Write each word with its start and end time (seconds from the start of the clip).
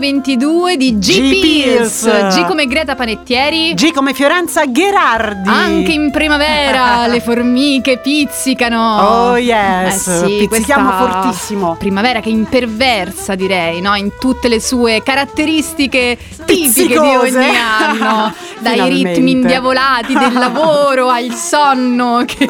22 0.00 0.76
di 0.76 0.98
G-Pills. 0.98 2.34
G 2.34 2.46
come 2.46 2.66
Greta 2.66 2.96
Panettieri. 2.96 3.74
G 3.74 3.92
come 3.92 4.14
Fiorenza 4.14 4.64
Gherardi. 4.66 5.48
Anche 5.48 5.92
in 5.92 6.10
primavera 6.10 7.06
le 7.06 7.20
formiche 7.20 7.98
pizzicano. 7.98 9.18
Oh 9.30 9.36
yes, 9.36 10.06
eh 10.06 10.26
sì, 10.26 10.46
pizzichiamo 10.48 10.90
fortissimo. 10.92 11.76
Primavera 11.78 12.20
che 12.20 12.30
imperversa 12.30 13.34
direi, 13.34 13.80
no? 13.80 13.94
In 13.94 14.12
tutte 14.18 14.48
le 14.48 14.60
sue 14.60 15.02
caratteristiche 15.02 16.16
tipiche 16.46 16.86
di 16.88 16.96
ogni 16.96 17.30
Pizzicose. 17.30 17.50
anno. 17.78 18.34
Dai 18.60 18.72
Finalmente. 18.74 19.12
ritmi 19.14 19.30
indiavolati 19.32 20.12
del 20.14 20.32
lavoro 20.34 21.08
al 21.10 21.32
sonno 21.32 22.24
che, 22.26 22.46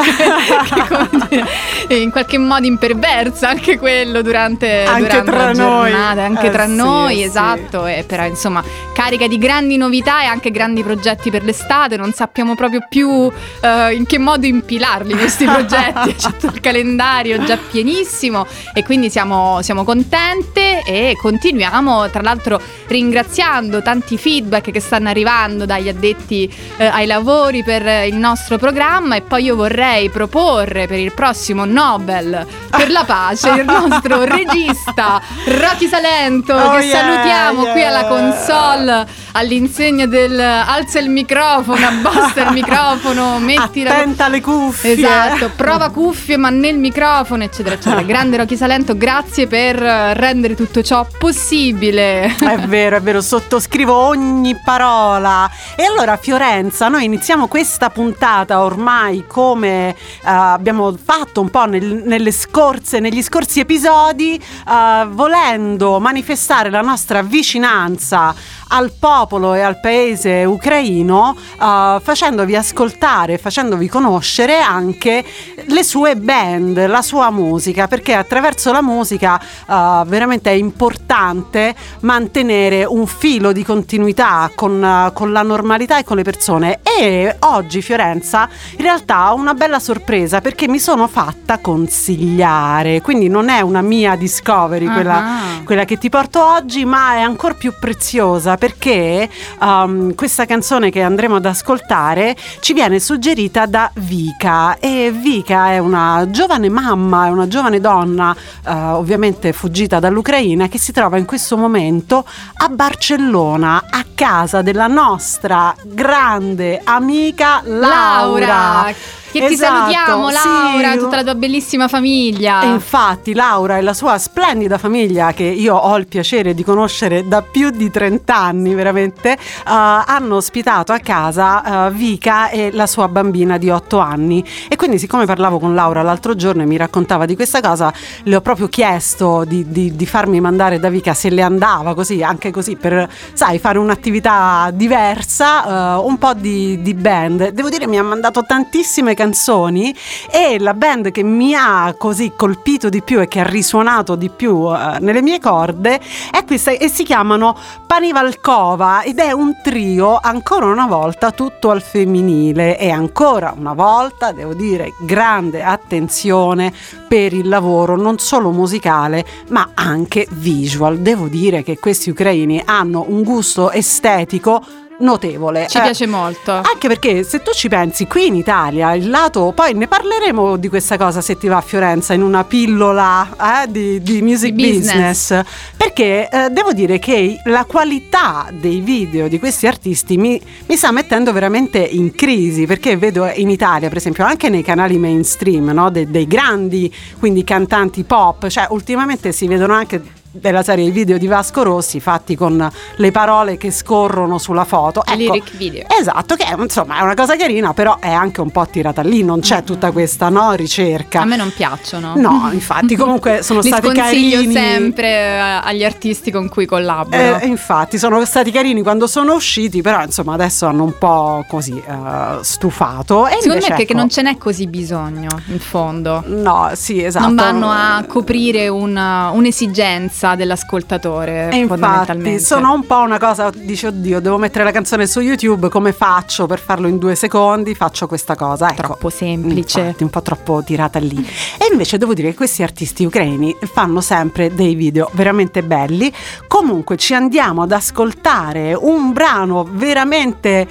che 1.86 1.94
in 1.94 2.10
qualche 2.10 2.38
modo 2.38 2.66
imperversa 2.66 3.48
anche 3.48 3.78
quello 3.78 4.22
durante, 4.22 4.84
Anche 4.84 5.02
durante 5.02 5.30
tra 5.30 5.44
la 5.44 5.52
noi. 5.52 5.90
giornata, 5.90 6.22
anche 6.24 6.46
Eh 6.46 6.50
tra 6.50 6.66
sì, 6.66 6.74
noi, 6.74 7.16
sì. 7.16 7.22
esatto, 7.22 7.86
e 7.86 8.04
però 8.06 8.24
insomma 8.26 8.62
carica 8.92 9.26
di 9.26 9.38
grandi 9.38 9.76
novità 9.76 10.22
e 10.22 10.26
anche 10.26 10.50
grandi 10.50 10.82
progetti 10.82 11.30
per 11.30 11.44
l'estate, 11.44 11.96
non 11.96 12.12
sappiamo 12.12 12.54
proprio 12.54 12.80
più 12.88 13.30
eh, 13.62 13.94
in 13.94 14.04
che 14.06 14.18
modo 14.18 14.46
impilarli 14.46 15.14
questi 15.14 15.44
progetti, 15.44 16.14
c'è 16.18 16.30
tutto 16.36 16.46
il 16.54 16.60
calendario 16.60 17.42
già 17.44 17.56
pienissimo 17.56 18.46
e 18.74 18.82
quindi 18.82 19.10
siamo, 19.10 19.62
siamo 19.62 19.84
contente 19.84 20.82
e 20.84 21.16
continuiamo 21.20 22.10
tra 22.10 22.20
l'altro 22.22 22.60
ringraziando 22.88 23.80
tanti 23.82 24.18
feedback 24.18 24.70
che 24.70 24.80
stanno 24.80 25.08
arrivando 25.08 25.64
dagli 25.66 25.88
addetti 25.88 25.98
eh, 26.08 26.86
ai 26.86 27.06
lavori 27.06 27.62
per 27.62 27.86
eh, 27.86 28.06
il 28.06 28.16
nostro 28.16 28.58
programma 28.58 29.16
e 29.16 29.22
poi 29.22 29.44
io 29.44 29.56
vorrei 29.56 30.10
proporre 30.10 30.86
per 30.86 30.98
il 30.98 31.12
prossimo 31.12 31.64
Nobel 31.64 32.46
per 32.70 32.90
la 32.90 33.04
pace 33.04 33.50
il 33.50 33.64
nostro 33.64 34.22
regista 34.24 35.20
Rocky 35.44 35.88
Salento 35.88 36.54
Oh, 36.54 36.76
che 36.76 36.84
yeah, 36.84 36.98
salutiamo 37.00 37.64
qui 37.72 37.80
yeah. 37.80 37.88
alla 37.88 38.06
console 38.06 39.06
all'insegna 39.32 40.06
del 40.06 40.38
alza 40.38 40.98
il 40.98 41.10
microfono, 41.10 41.86
abbassa 41.86 42.42
il 42.42 42.52
microfono, 42.52 43.38
metti 43.38 43.82
la 43.82 43.90
Attenta 43.90 44.26
alle 44.26 44.40
cuffie. 44.40 44.92
Esatto, 44.92 45.50
prova 45.54 45.90
cuffie 45.90 46.36
ma 46.36 46.50
nel 46.50 46.78
microfono, 46.78 47.44
eccetera, 47.44 47.74
eccetera. 47.74 48.02
Grande 48.10 48.36
Rocky 48.36 48.56
Salento, 48.56 48.96
grazie 48.96 49.46
per 49.46 49.82
eh, 49.82 50.14
rendere 50.14 50.54
tutto 50.54 50.82
ciò 50.82 51.06
possibile. 51.18 52.34
È 52.36 52.58
vero, 52.66 52.96
è 52.96 53.00
vero, 53.00 53.20
sottoscrivo 53.20 53.94
ogni 53.94 54.56
parola. 54.64 55.50
E 55.76 55.89
allora 55.90 56.16
Fiorenza, 56.16 56.88
noi 56.88 57.04
iniziamo 57.04 57.48
questa 57.48 57.90
puntata 57.90 58.62
ormai 58.62 59.24
come 59.26 59.90
eh, 59.90 59.96
abbiamo 60.22 60.96
fatto 60.96 61.40
un 61.40 61.50
po' 61.50 61.66
nel- 61.66 62.32
scorse, 62.32 63.00
negli 63.00 63.22
scorsi 63.22 63.60
episodi, 63.60 64.36
eh, 64.36 65.06
volendo 65.08 65.98
manifestare 65.98 66.70
la 66.70 66.80
nostra 66.80 67.22
vicinanza 67.22 68.34
al 68.72 68.92
popolo 68.98 69.54
e 69.54 69.60
al 69.60 69.80
paese 69.80 70.44
ucraino, 70.44 71.36
eh, 71.60 71.98
facendovi 72.00 72.54
ascoltare, 72.56 73.38
facendovi 73.38 73.88
conoscere 73.88 74.58
anche 74.60 75.24
le 75.66 75.82
sue 75.84 76.16
band, 76.16 76.86
la 76.86 77.02
sua 77.02 77.30
musica, 77.30 77.88
perché 77.88 78.14
attraverso 78.14 78.72
la 78.72 78.82
musica 78.82 79.38
eh, 79.40 80.02
veramente 80.06 80.50
è 80.50 80.54
importante 80.54 81.74
mantenere 82.00 82.84
un 82.84 83.06
filo 83.06 83.52
di 83.52 83.64
continuità 83.64 84.50
con, 84.54 84.82
eh, 84.82 85.12
con 85.12 85.32
la 85.32 85.42
normalità 85.42 85.98
e 85.98 86.04
con 86.04 86.16
le 86.16 86.22
persone. 86.22 86.80
E 86.82 87.36
oggi 87.40 87.82
Fiorenza 87.82 88.48
in 88.76 88.82
realtà 88.82 89.32
ho 89.32 89.36
una 89.36 89.54
bella 89.54 89.78
sorpresa 89.78 90.40
perché 90.40 90.68
mi 90.68 90.78
sono 90.78 91.08
fatta 91.08 91.58
consigliare, 91.58 93.00
quindi 93.00 93.28
non 93.28 93.48
è 93.48 93.60
una 93.60 93.82
mia 93.82 94.16
discovery 94.16 94.86
quella, 94.86 95.18
Ah. 95.20 95.38
quella 95.64 95.84
che 95.84 95.98
ti 95.98 96.08
porto 96.08 96.44
oggi, 96.44 96.84
ma 96.84 97.14
è 97.14 97.20
ancora 97.20 97.54
più 97.54 97.72
preziosa 97.78 98.56
perché 98.60 99.26
um, 99.58 100.14
questa 100.14 100.44
canzone 100.44 100.90
che 100.90 101.00
andremo 101.00 101.36
ad 101.36 101.46
ascoltare 101.46 102.36
ci 102.60 102.74
viene 102.74 103.00
suggerita 103.00 103.64
da 103.64 103.90
Vika 103.94 104.76
e 104.78 105.10
Vika 105.10 105.70
è 105.70 105.78
una 105.78 106.26
giovane 106.28 106.68
mamma, 106.68 107.28
è 107.28 107.30
una 107.30 107.48
giovane 107.48 107.80
donna, 107.80 108.36
eh, 108.66 108.70
ovviamente 108.70 109.54
fuggita 109.54 109.98
dall'Ucraina, 109.98 110.68
che 110.68 110.78
si 110.78 110.92
trova 110.92 111.16
in 111.16 111.24
questo 111.24 111.56
momento 111.56 112.26
a 112.52 112.68
Barcellona, 112.68 113.86
a 113.88 114.04
casa 114.14 114.60
della 114.60 114.88
nostra 114.88 115.74
grande 115.82 116.82
amica 116.84 117.62
Laura. 117.64 118.46
Laura, 118.46 118.94
che 119.30 119.46
ti 119.46 119.52
Esatto, 119.54 119.74
salutiamo 119.74 120.30
Laura, 120.30 120.92
sì. 120.92 120.98
tutta 120.98 121.16
la 121.16 121.22
tua 121.22 121.34
bellissima 121.34 121.88
famiglia. 121.88 122.62
E 122.62 122.68
infatti 122.68 123.34
Laura 123.34 123.78
e 123.78 123.82
la 123.82 123.94
sua 123.94 124.18
splendida 124.18 124.78
famiglia, 124.78 125.32
che 125.32 125.44
io 125.44 125.74
ho 125.76 125.96
il 125.96 126.06
piacere 126.06 126.54
di 126.54 126.64
conoscere 126.64 127.26
da 127.26 127.42
più 127.42 127.70
di 127.70 127.90
30 127.90 128.34
anni 128.36 128.74
veramente, 128.74 129.32
eh, 129.32 129.38
hanno 129.64 130.36
ospitato 130.36 130.92
a 130.92 130.98
casa 130.98 131.86
eh, 131.86 131.90
Vika 131.92 132.48
e 132.50 132.70
la 132.72 132.86
sua 132.86 133.08
bambina 133.08 133.58
di 133.58 133.70
8 133.70 133.98
anni. 133.98 134.44
E 134.68 134.76
quindi 134.76 134.98
siccome 134.98 135.24
parlavo 135.26 135.58
con 135.58 135.74
Laura 135.74 136.02
l'altro 136.02 136.34
giorno 136.34 136.62
e 136.62 136.66
mi 136.66 136.76
raccontava 136.76 137.26
di 137.26 137.34
questa 137.36 137.60
cosa, 137.60 137.92
le 138.24 138.36
ho 138.36 138.40
proprio 138.40 138.68
chiesto 138.68 139.44
di, 139.46 139.64
di- 139.70 139.94
di 139.94 140.06
farmi 140.06 140.40
mandare 140.40 140.78
da 140.78 140.88
Vika 140.88 141.14
se 141.14 141.30
le 141.30 141.42
andava 141.42 141.94
così, 141.94 142.22
anche 142.22 142.50
così 142.50 142.76
per, 142.76 143.08
sai, 143.32 143.58
fare 143.58 143.78
un'attività 143.78 144.70
diversa, 144.72 145.96
eh, 145.96 146.00
un 146.04 146.18
po' 146.18 146.34
di, 146.34 146.80
di 146.82 146.94
band. 146.94 147.48
Devo 147.50 147.68
dire 147.68 147.86
mi 147.86 147.98
ha 147.98 148.02
mandato 148.02 148.42
tantissime 148.44 149.14
canzoni 149.20 149.94
e 150.30 150.58
la 150.58 150.72
band 150.72 151.10
che 151.10 151.22
mi 151.22 151.54
ha 151.54 151.94
così 151.98 152.32
colpito 152.34 152.88
di 152.88 153.02
più 153.02 153.20
e 153.20 153.28
che 153.28 153.40
ha 153.40 153.46
risuonato 153.46 154.14
di 154.14 154.30
più 154.30 154.74
eh, 154.74 154.98
nelle 155.00 155.20
mie 155.20 155.38
corde 155.38 156.00
è 156.30 156.42
questa 156.46 156.70
e 156.70 156.88
si 156.88 157.02
chiamano 157.04 157.54
Panivalkova 157.86 159.02
ed 159.02 159.18
è 159.18 159.32
un 159.32 159.56
trio 159.62 160.18
ancora 160.18 160.66
una 160.66 160.86
volta 160.86 161.32
tutto 161.32 161.68
al 161.68 161.82
femminile 161.82 162.78
e 162.78 162.88
ancora 162.88 163.52
una 163.54 163.74
volta 163.74 164.32
devo 164.32 164.54
dire 164.54 164.94
grande 165.04 165.62
attenzione 165.62 166.72
per 167.06 167.34
il 167.34 167.46
lavoro 167.46 167.96
non 167.96 168.18
solo 168.18 168.52
musicale 168.52 169.26
ma 169.48 169.72
anche 169.74 170.26
visual. 170.30 171.00
Devo 171.00 171.28
dire 171.28 171.62
che 171.62 171.78
questi 171.78 172.08
ucraini 172.08 172.62
hanno 172.64 173.04
un 173.08 173.22
gusto 173.22 173.70
estetico 173.70 174.62
notevole. 175.00 175.66
Ci 175.68 175.76
Eh, 175.78 175.82
piace 175.82 176.06
molto. 176.06 176.52
anche 176.52 176.88
perché 176.88 177.22
se 177.24 177.42
tu 177.42 177.52
ci 177.52 177.68
pensi, 177.68 178.06
qui 178.06 178.26
in 178.26 178.34
Italia 178.34 178.94
il 178.94 179.08
lato, 179.10 179.52
poi 179.54 179.74
ne 179.74 179.86
parleremo 179.86 180.56
di 180.56 180.68
questa 180.68 180.96
cosa 180.96 181.20
se 181.20 181.36
ti 181.36 181.46
va 181.48 181.58
a 181.58 181.60
Fiorenza 181.60 182.14
in 182.14 182.22
una 182.22 182.44
pillola 182.44 183.28
eh, 183.64 183.70
di, 183.70 184.00
di 184.02 184.22
music 184.22 184.52
Di 184.54 184.62
business. 184.62 184.92
business, 185.32 185.44
perché 185.76 186.28
eh, 186.30 186.48
devo 186.50 186.72
dire 186.72 186.98
che 186.98 187.40
la 187.44 187.64
qualità 187.64 188.48
dei 188.52 188.80
video 188.80 189.28
di 189.28 189.38
questi 189.38 189.66
artisti 189.66 190.16
mi, 190.16 190.40
mi 190.66 190.76
sta 190.76 190.90
mettendo 190.92 191.32
veramente 191.32 191.78
in 191.78 192.14
crisi, 192.14 192.66
perché 192.66 192.96
vedo 192.96 193.30
in 193.34 193.50
Italia 193.50 193.88
per 193.88 193.96
esempio 193.98 194.24
anche 194.24 194.48
nei 194.48 194.62
canali 194.62 194.98
mainstream 194.98 195.66
no, 195.70 195.90
de- 195.90 196.10
dei 196.10 196.26
grandi, 196.26 196.92
quindi 197.18 197.44
cantanti 197.44 198.04
pop, 198.04 198.46
cioè 198.48 198.66
ultimamente 198.70 199.32
si 199.32 199.46
vedono 199.46 199.74
anche 199.74 200.02
della 200.32 200.62
serie 200.62 200.86
i 200.86 200.90
video 200.90 201.18
di 201.18 201.26
Vasco 201.26 201.62
Rossi 201.64 201.98
fatti 201.98 202.36
con 202.36 202.70
le 202.96 203.10
parole 203.10 203.56
che 203.56 203.70
scorrono 203.70 204.38
sulla 204.38 204.64
foto. 204.64 205.02
Ecco, 205.04 205.16
lyric 205.16 205.56
video. 205.56 205.84
Esatto, 205.88 206.36
che 206.36 206.46
insomma 206.56 206.98
è 206.98 207.02
una 207.02 207.14
cosa 207.14 207.36
carina, 207.36 207.74
però 207.74 207.98
è 207.98 208.10
anche 208.10 208.40
un 208.40 208.50
po' 208.50 208.66
tirata 208.66 209.02
lì, 209.02 209.24
non 209.24 209.40
c'è 209.40 209.64
tutta 209.64 209.90
questa 209.90 210.28
no, 210.28 210.52
ricerca. 210.52 211.22
A 211.22 211.24
me 211.24 211.36
non 211.36 211.52
piacciono. 211.52 212.12
No, 212.16 212.48
infatti 212.52 212.94
comunque 212.96 213.42
sono 213.44 213.60
stati 213.62 213.90
carini. 213.90 214.52
sempre 214.52 215.08
eh, 215.08 215.38
agli 215.62 215.84
artisti 215.84 216.30
con 216.30 216.48
cui 216.48 216.66
collaboro. 216.66 217.16
Eh, 217.16 217.46
infatti 217.46 217.98
sono 217.98 218.24
stati 218.24 218.50
carini 218.52 218.82
quando 218.82 219.06
sono 219.06 219.34
usciti, 219.34 219.82
però 219.82 220.02
insomma 220.02 220.34
adesso 220.34 220.66
hanno 220.66 220.84
un 220.84 220.96
po' 220.96 221.44
così 221.48 221.72
uh, 221.72 222.40
stufato. 222.42 223.26
E 223.26 223.38
Secondo 223.40 223.66
me 223.66 223.72
è 223.72 223.76
che 223.76 223.82
ecco, 223.82 223.94
non 223.94 224.08
ce 224.08 224.22
n'è 224.22 224.36
così 224.38 224.68
bisogno, 224.68 225.30
in 225.46 225.58
fondo. 225.58 226.22
No, 226.26 226.70
sì, 226.74 227.02
esatto. 227.02 227.26
Non 227.26 227.34
vanno 227.34 227.70
a 227.70 228.04
coprire 228.06 228.68
una, 228.68 229.30
un'esigenza 229.30 230.19
dell'ascoltatore. 230.34 231.50
E 231.50 231.56
infatti 231.56 232.38
sono 232.38 232.72
un 232.72 232.86
po' 232.86 233.00
una 233.00 233.18
cosa, 233.18 233.50
dice 233.54 233.88
oddio, 233.88 234.20
devo 234.20 234.38
mettere 234.38 234.64
la 234.64 234.70
canzone 234.70 235.06
su 235.06 235.20
YouTube, 235.20 235.68
come 235.68 235.92
faccio 235.92 236.46
per 236.46 236.58
farlo 236.60 236.88
in 236.88 236.98
due 236.98 237.14
secondi? 237.14 237.74
Faccio 237.74 238.06
questa 238.06 238.34
cosa. 238.36 238.70
Ecco, 238.70 238.82
troppo 238.82 239.10
semplice. 239.10 239.80
Infatti, 239.80 240.02
un 240.02 240.10
po' 240.10 240.22
troppo 240.22 240.62
tirata 240.64 240.98
lì. 240.98 241.16
E 241.58 241.68
invece 241.70 241.98
devo 241.98 242.14
dire 242.14 242.30
che 242.30 242.36
questi 242.36 242.62
artisti 242.62 243.04
ucraini 243.04 243.56
fanno 243.60 244.00
sempre 244.00 244.54
dei 244.54 244.74
video 244.74 245.10
veramente 245.12 245.62
belli. 245.62 246.12
Comunque 246.46 246.96
ci 246.96 247.14
andiamo 247.14 247.62
ad 247.62 247.72
ascoltare 247.72 248.74
un 248.74 249.12
brano 249.12 249.66
veramente 249.70 250.68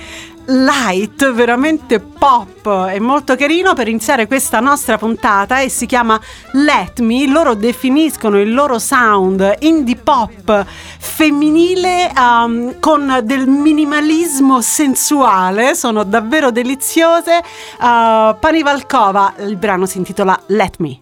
light, 0.50 1.32
veramente 1.32 2.00
pop 2.00 2.88
e 2.92 3.00
molto 3.00 3.36
carino 3.36 3.74
per 3.74 3.88
iniziare 3.88 4.28
questa 4.28 4.60
nostra 4.60 4.98
puntata 4.98 5.60
e 5.60 5.70
si 5.70 5.86
chiama 5.86 6.20
Let 6.54 7.00
Me. 7.00 7.28
Loro 7.28 7.54
definiscono 7.54 8.40
il 8.40 8.54
loro 8.54 8.80
sound 8.80 9.58
indie 9.60 9.96
pop 9.96 10.66
femminile 10.98 12.12
um, 12.16 12.80
con 12.80 13.22
del 13.24 13.48
minimalismo 13.48 14.62
sensuale, 14.62 15.76
sono 15.76 16.04
davvero 16.04 16.52
deliziose. 16.52 17.42
Uh, 17.80 18.36
Pani 18.40 18.64
Valkova, 18.64 19.34
il 19.40 19.56
brano 19.56 19.86
si 19.86 19.98
intitola 19.98 20.40
Let 20.48 20.78
Me. 20.78 21.00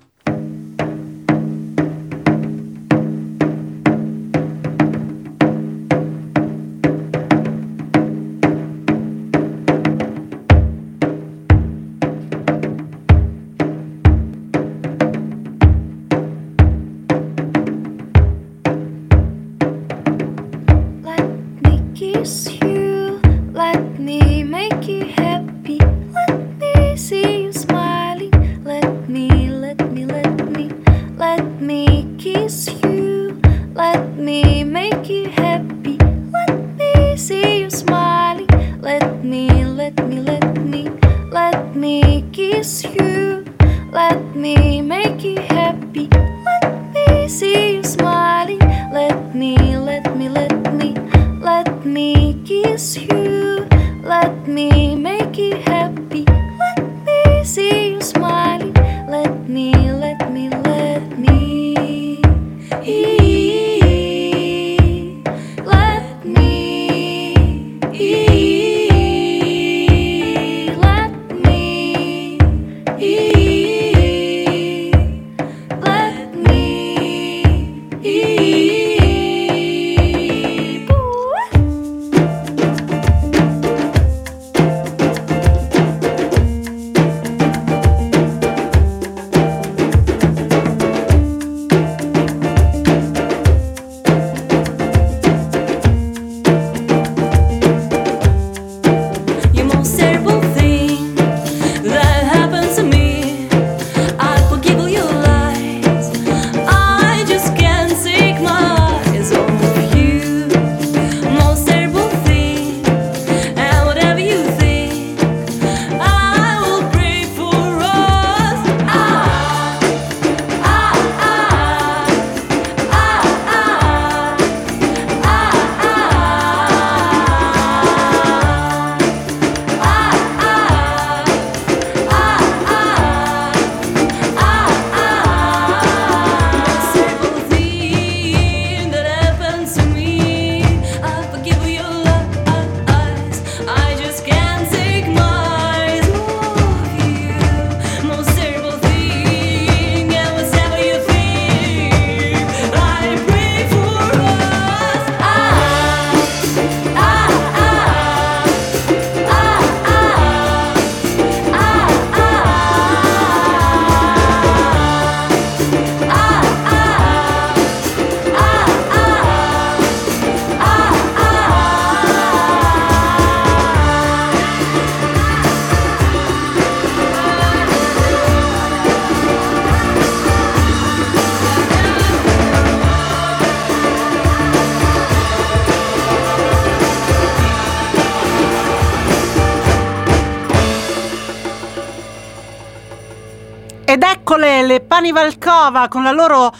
Pani 194.97 195.11
Valkova 195.11 195.87
con 195.89 196.01
la 196.01 196.11
loro 196.11 196.51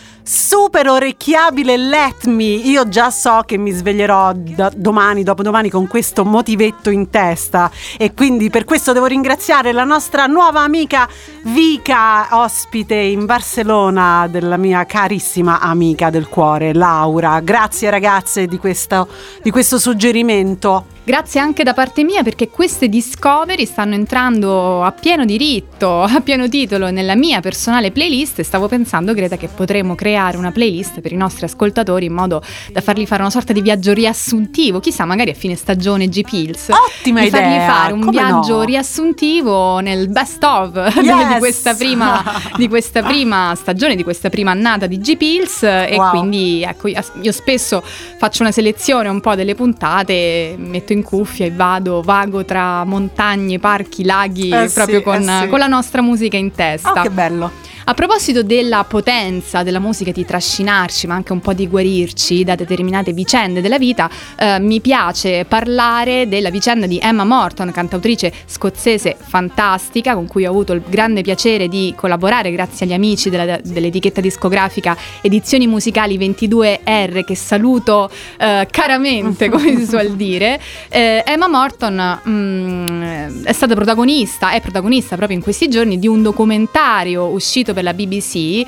super 0.48 0.88
orecchiabile 0.88 1.76
Let 1.76 2.26
Me. 2.28 2.46
Io 2.46 2.88
già 2.88 3.12
so 3.12 3.42
che 3.46 3.58
mi 3.58 3.72
sveglierò 3.72 4.32
da- 4.34 4.72
domani, 4.74 5.24
dopodomani 5.24 5.70
con 5.70 5.88
questo 5.88 6.24
motivetto 6.24 6.90
in 6.90 7.10
testa 7.10 7.70
e 7.98 8.14
quindi 8.14 8.50
per 8.50 8.64
questo 8.64 8.94
devo 8.94 9.08
ringraziare 9.08 9.74
la 9.74 9.84
nostra 9.84 10.26
nuova 10.26 10.62
amica 10.62 11.06
Vika, 11.42 12.30
ospite 12.32 12.96
in 12.96 13.26
Barcellona 13.26 14.30
della 14.30 14.56
mia 14.56 14.86
carissima 14.86 15.60
amica 15.60 16.10
del 16.10 16.30
cuore 16.30 16.74
Laura. 16.74 17.42
Grazie 17.42 17.90
ragazze 17.90 18.48
di 18.48 18.58
questo, 18.58 19.10
di 19.44 19.52
questo 19.52 19.78
suggerimento. 19.78 20.96
Grazie 21.08 21.40
anche 21.40 21.64
da 21.64 21.74
parte 21.74 22.04
mia 22.04 22.22
perché 22.22 22.50
queste 22.50 22.90
discovery 22.90 23.66
stanno 23.66 23.94
entrando 23.94 24.84
a 24.84 24.92
pieno 24.92 25.24
diritto, 25.24 26.02
a 26.08 26.20
pieno 26.20 26.50
titolo 26.50 26.92
nella 26.92 27.16
mia 27.16 27.40
personale 27.40 27.92
playlist 27.92 28.40
e 28.40 28.44
stavo 28.44 28.68
pensando 28.68 29.14
Greta 29.14 29.38
che 29.38 29.48
potremmo 29.48 29.96
creare 29.96 30.37
creare 30.38 30.40
una 30.40 30.52
playlist 30.52 31.02
per 31.02 31.12
i 31.12 31.16
nostri 31.16 31.46
ascoltatori 31.46 32.06
in 32.06 32.14
modo 32.14 32.42
da 32.72 32.82
fargli 32.82 33.06
fare 33.06 33.22
una 33.22 33.32
sorta 33.32 33.54
di 33.54 33.62
viaggio 33.62 33.94
riassuntivo, 33.94 34.80
chissà, 34.80 35.06
magari 35.06 35.32
a 35.32 35.34
fine 35.34 35.56
stagione 35.56 36.08
G-Pills. 36.08 36.70
Ottima 36.70 37.22
di 37.22 37.30
fargli 37.30 37.54
idea, 37.54 37.70
fare 37.72 37.94
un 37.94 38.00
come 38.00 38.12
viaggio 38.12 38.58
no? 38.58 38.64
riassuntivo 38.64 39.80
nel 39.80 40.10
best 40.10 40.44
of 40.44 40.94
di- 40.94 41.02
di, 41.02 41.08
Yes! 41.08 41.40
questa 41.40 41.74
prima, 41.74 42.24
di 42.56 42.68
questa 42.68 43.02
prima 43.04 43.54
stagione, 43.56 43.96
di 43.96 44.04
questa 44.04 44.30
prima 44.30 44.52
annata 44.52 44.86
di 44.88 45.00
G-Pills 45.00 45.64
e 45.64 45.96
Wow. 45.98 46.10
quindi 46.12 46.64
ecco 46.64 46.88
io 46.88 47.32
spesso 47.32 47.82
faccio 48.18 48.44
una 48.44 48.52
selezione 48.52 49.10
un 49.10 49.20
po' 49.20 49.34
delle 49.36 49.56
puntate, 49.56 50.56
metto 50.58 50.94
in 50.94 51.02
cuffia 51.02 51.46
e 51.46 51.52
vado, 51.52 52.02
vago 52.02 52.46
tra 52.46 52.84
montagne, 52.84 53.58
parchi, 53.58 54.04
laghi, 54.04 54.50
Eh 54.52 54.68
sì, 54.68 54.74
proprio 54.76 55.02
con, 55.02 55.28
eh 55.28 55.40
sì. 55.44 55.48
con 55.48 55.60
la 55.60 55.68
nostra 55.68 56.02
musica 56.02 56.38
in 56.38 56.52
testa. 56.52 56.92
Oh, 56.92 57.02
che 57.02 57.10
bello. 57.10 57.52
A 57.90 57.94
proposito 57.94 58.44
della 58.44 58.84
potenza 58.84 59.64
della 59.64 59.80
musica 59.80 60.12
di 60.12 60.26
trascinarci, 60.28 61.08
ma 61.08 61.16
anche 61.16 61.32
un 61.32 61.40
po' 61.40 61.54
di 61.54 61.68
guarirci 61.68 62.44
da 62.44 62.54
determinate 62.54 63.14
vicende 63.14 63.62
della 63.62 63.80
vita, 63.80 64.10
eh, 64.38 64.60
mi 64.60 64.80
piace 64.82 65.46
parlare 65.46 66.28
della 66.28 66.52
vicenda 66.52 66.86
di 66.86 67.00
Emma 67.02 67.24
Morton, 67.24 67.72
cantautrice 67.72 68.32
scozzese 68.46 69.16
fantastica, 69.20 70.14
con 70.14 70.28
cui 70.28 70.46
ho 70.46 70.50
avuto 70.52 70.74
il 70.74 70.84
grande 70.88 71.22
piacere 71.22 71.68
di 71.68 71.94
collaborare 71.96 72.52
grazie 72.52 72.86
agli 72.86 72.94
amici 72.94 73.30
della- 73.30 73.60
dell'etichetta 73.64 74.22
discografica 74.22 74.96
Edizioni 75.22 75.66
Musicali 75.66 76.18
22R, 76.18 77.24
che 77.24 77.36
saluto 77.36 78.10
eh, 78.38 78.68
caramente, 78.70 79.48
come 79.50 79.76
si 79.78 79.86
suol 79.86 80.16
dire. 80.16 80.60
Eh, 80.90 81.24
Emma 81.26 81.48
Morton 81.48 82.22
mm, 82.28 83.46
è 83.46 83.54
stata 83.54 83.74
protagonista, 83.74 84.52
è 84.52 84.62
protagonista 84.62 85.16
proprio 85.16 85.38
in 85.38 85.44
questi 85.44 85.70
giorni 85.70 85.98
di 85.98 86.08
un 86.08 86.22
documentario 86.22 87.28
uscito 87.28 87.74
per 87.74 87.84
la 87.84 87.94
BBC 87.94 88.36
eh, 88.36 88.66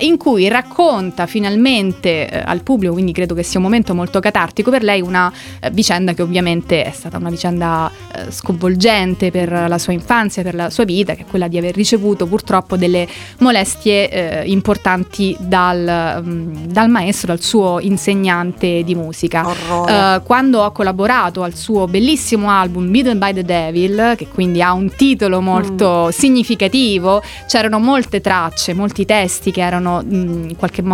in 0.00 0.16
cui 0.16 0.48
racconta 0.48 1.01
finalmente 1.26 2.28
eh, 2.28 2.42
al 2.44 2.62
pubblico, 2.62 2.92
quindi 2.92 3.12
credo 3.12 3.34
che 3.34 3.42
sia 3.42 3.58
un 3.58 3.64
momento 3.64 3.94
molto 3.94 4.20
catartico 4.20 4.70
per 4.70 4.82
lei, 4.82 5.00
una 5.00 5.32
eh, 5.60 5.70
vicenda 5.70 6.14
che 6.14 6.22
ovviamente 6.22 6.84
è 6.84 6.90
stata 6.92 7.16
una 7.16 7.30
vicenda 7.30 7.90
eh, 8.14 8.30
sconvolgente 8.30 9.30
per 9.30 9.50
la 9.50 9.78
sua 9.78 9.92
infanzia, 9.92 10.42
per 10.42 10.54
la 10.54 10.70
sua 10.70 10.84
vita, 10.84 11.14
che 11.14 11.22
è 11.22 11.26
quella 11.26 11.48
di 11.48 11.58
aver 11.58 11.74
ricevuto 11.74 12.26
purtroppo 12.26 12.76
delle 12.76 13.06
molestie 13.38 14.08
eh, 14.10 14.50
importanti 14.50 15.36
dal, 15.38 16.22
mm, 16.24 16.66
dal 16.66 16.88
maestro, 16.88 17.28
dal 17.28 17.42
suo 17.42 17.78
insegnante 17.80 18.82
di 18.84 18.94
musica. 18.94 19.46
Eh, 19.88 20.22
quando 20.22 20.60
ho 20.60 20.72
collaborato 20.72 21.42
al 21.42 21.54
suo 21.54 21.86
bellissimo 21.86 22.50
album 22.50 22.90
Beaten 22.90 23.18
by 23.18 23.32
the 23.32 23.44
Devil, 23.44 24.14
che 24.16 24.28
quindi 24.28 24.62
ha 24.62 24.72
un 24.72 24.90
titolo 24.94 25.40
molto 25.40 26.10
significativo, 26.10 27.22
c'erano 27.46 27.78
molte 27.78 28.20
tracce, 28.20 28.74
molti 28.74 29.04
testi 29.04 29.50
che 29.50 29.60
erano 29.60 30.02
mm, 30.02 30.50
in 30.50 30.56
qualche 30.56 30.82
modo 30.82 30.91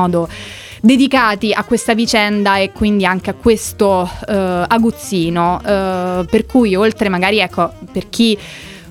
dedicati 0.80 1.52
a 1.52 1.64
questa 1.64 1.94
vicenda 1.94 2.58
e 2.58 2.72
quindi 2.72 3.04
anche 3.04 3.30
a 3.30 3.34
questo 3.34 4.08
eh, 4.28 4.64
aguzzino, 4.66 5.60
eh, 5.60 6.24
per 6.30 6.46
cui 6.46 6.74
oltre 6.74 7.08
magari 7.08 7.40
ecco 7.40 7.72
per 7.90 8.08
chi 8.08 8.38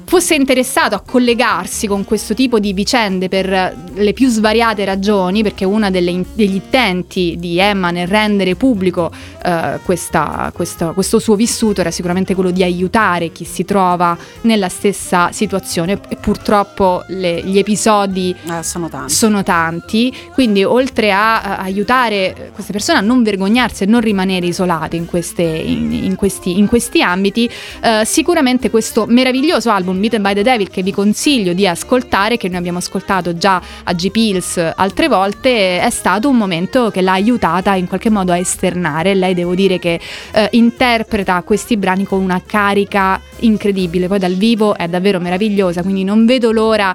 fosse 0.09 0.35
interessato 0.35 0.95
a 0.95 1.01
collegarsi 1.05 1.85
con 1.85 2.05
questo 2.05 2.33
tipo 2.33 2.59
di 2.59 2.71
vicende 2.71 3.27
per 3.27 3.75
le 3.93 4.13
più 4.13 4.29
svariate 4.29 4.85
ragioni, 4.85 5.43
perché 5.43 5.65
uno 5.65 5.91
degli 5.91 6.23
intenti 6.37 7.35
di 7.37 7.59
Emma 7.59 7.91
nel 7.91 8.07
rendere 8.07 8.55
pubblico 8.55 9.11
eh, 9.43 9.79
questa- 9.83 10.49
questo, 10.55 10.93
questo 10.93 11.19
suo 11.19 11.35
vissuto 11.35 11.81
era 11.81 11.91
sicuramente 11.91 12.35
quello 12.35 12.51
di 12.51 12.63
aiutare 12.63 13.31
chi 13.33 13.43
si 13.43 13.65
trova 13.65 14.17
nella 14.41 14.69
stessa 14.69 15.31
situazione 15.33 15.99
e 16.07 16.15
purtroppo 16.15 17.03
le- 17.09 17.41
gli 17.43 17.57
episodi 17.57 18.33
Eh, 18.49 18.63
sono 18.63 18.87
tanti. 18.87 19.13
sono 19.13 19.43
tanti, 19.43 20.13
quindi 20.33 20.63
oltre 20.63 21.11
a, 21.11 21.41
a 21.41 21.57
aiutare 21.57 22.51
queste 22.53 22.71
persone 22.71 22.97
a 22.97 23.01
non 23.01 23.23
vergognarsi 23.23 23.83
e 23.83 23.85
non 23.87 23.99
rimanere 23.99 24.45
isolate 24.45 24.95
in, 24.95 25.05
queste- 25.05 25.41
in- 25.43 25.91
in 25.91 26.15
questi, 26.15 26.57
in 26.57 26.67
questi 26.67 27.01
ambiti, 27.01 27.49
eh, 27.81 28.03
sicuramente 28.05 28.69
questo 28.69 29.05
meraviglioso 29.05 29.69
album 29.69 29.96
Beaten 29.99 30.21
by 30.21 30.33
the 30.33 30.43
Devil 30.43 30.69
che 30.69 30.81
vi 30.81 30.91
consiglio 30.91 31.53
di 31.53 31.67
ascoltare, 31.67 32.37
che 32.37 32.47
noi 32.47 32.57
abbiamo 32.57 32.77
ascoltato 32.77 33.37
già 33.37 33.61
a 33.83 33.93
G-Pills 33.93 34.73
altre 34.75 35.07
volte, 35.07 35.79
è 35.79 35.89
stato 35.89 36.29
un 36.29 36.37
momento 36.37 36.89
che 36.89 37.01
l'ha 37.01 37.13
aiutata 37.13 37.75
in 37.75 37.87
qualche 37.87 38.09
modo 38.09 38.31
a 38.31 38.37
esternare. 38.37 39.13
Lei 39.13 39.33
devo 39.33 39.55
dire 39.55 39.79
che 39.79 39.99
eh, 40.31 40.47
interpreta 40.51 41.41
questi 41.43 41.77
brani 41.77 42.05
con 42.05 42.21
una 42.21 42.41
carica 42.45 43.21
incredibile, 43.39 44.07
poi 44.07 44.19
dal 44.19 44.33
vivo 44.33 44.75
è 44.75 44.87
davvero 44.87 45.19
meravigliosa, 45.19 45.81
quindi 45.81 46.03
non 46.03 46.25
vedo 46.25 46.51
l'ora 46.51 46.93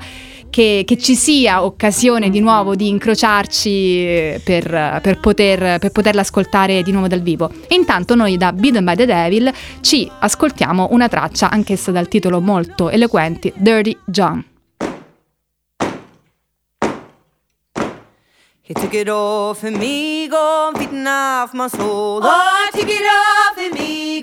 che, 0.52 0.82
che 0.87 0.99
ci 0.99 1.16
sia 1.16 1.64
occasione 1.64 2.28
di 2.28 2.38
nuovo 2.38 2.75
di 2.75 2.88
incrociarci 2.88 3.71
eh, 3.71 4.40
per, 4.44 5.00
per 5.02 5.18
poter, 5.18 5.78
per 5.78 5.90
poterla 5.90 6.21
ascoltare 6.21 6.82
di 6.82 6.92
nuovo 6.92 7.09
dal 7.09 7.23
vivo. 7.23 7.50
E 7.66 7.75
intanto 7.75 8.14
noi 8.14 8.37
da 8.37 8.52
Beaten 8.52 8.85
by 8.85 8.94
the 8.94 9.06
Devil 9.06 9.50
ci 9.80 10.09
ascoltiamo 10.21 10.88
una 10.90 11.09
traccia 11.09 11.49
anch'essa 11.49 11.90
dal 11.90 12.06
titolo 12.06 12.40
molto 12.40 12.90
eloquente, 12.90 13.54
Dirty 13.56 13.97
John. 14.04 14.44
He 18.64 18.75
took 18.75 18.94
it 18.94 19.09
off 19.09 19.64
of 19.64 19.71
me, 19.71 20.28
off 20.32 21.52
my 21.52 21.68
soul. 21.68 22.21
Oh, 22.23 22.68
take 22.73 22.88
it 22.88 23.02
off 23.02 23.59
of 23.59 23.73
me, 23.73 24.23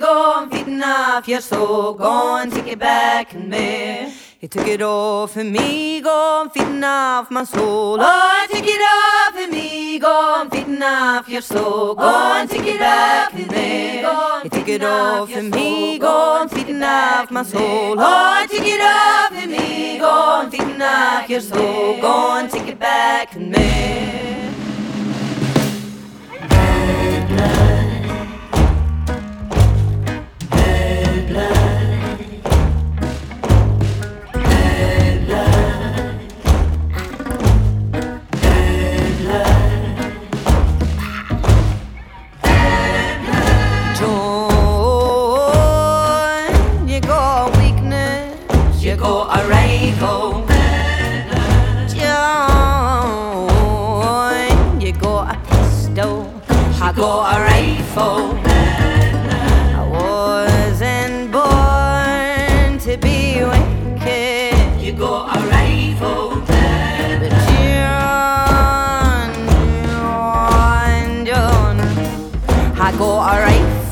off 0.82 1.28
your 1.28 1.42
soul. 1.42 1.96
Gone, 1.96 2.50
take 2.50 2.72
it 2.72 2.80
back 2.80 3.34
and 3.34 3.50
me. 3.50 4.29
He 4.40 4.48
took 4.48 4.68
it 4.68 4.82
off 4.82 5.36
of 5.36 5.46
me, 5.48 6.00
gone 6.00 6.50
beating 6.54 6.82
off 6.82 7.30
my 7.30 7.44
soul. 7.44 7.98
Oh, 8.00 8.48
take 8.50 8.64
it 8.66 8.80
off 8.80 9.38
of 9.38 9.52
me, 9.52 10.00
gone 10.00 10.48
beating 10.48 10.82
off 10.82 11.28
your 11.28 11.42
soul. 11.42 11.94
Gone, 11.94 12.48
take 12.48 12.66
it 12.66 12.80
back 12.80 13.34
and 13.34 13.52
me. 13.52 14.02
He 14.44 14.50
took 14.50 14.70
it 14.70 14.82
off 14.82 15.36
of 15.36 15.44
me, 15.44 16.00
gone 16.00 16.48
beating 16.48 16.82
off 16.82 17.30
my 17.32 17.44
soul. 17.44 17.96
Oh, 18.00 18.46
take 18.50 18.64
it 18.64 18.80
off 18.80 19.44
of 19.44 19.50
me, 19.50 19.98
gone 20.00 20.50
beating 20.50 20.82
off 20.82 21.30
your 21.30 21.42
soul. 21.42 22.00
Gone, 22.00 22.48
take 22.48 22.70
it 22.70 22.80
back 22.80 23.36
and 23.36 23.52
me. 23.52 24.19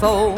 A 0.04 0.37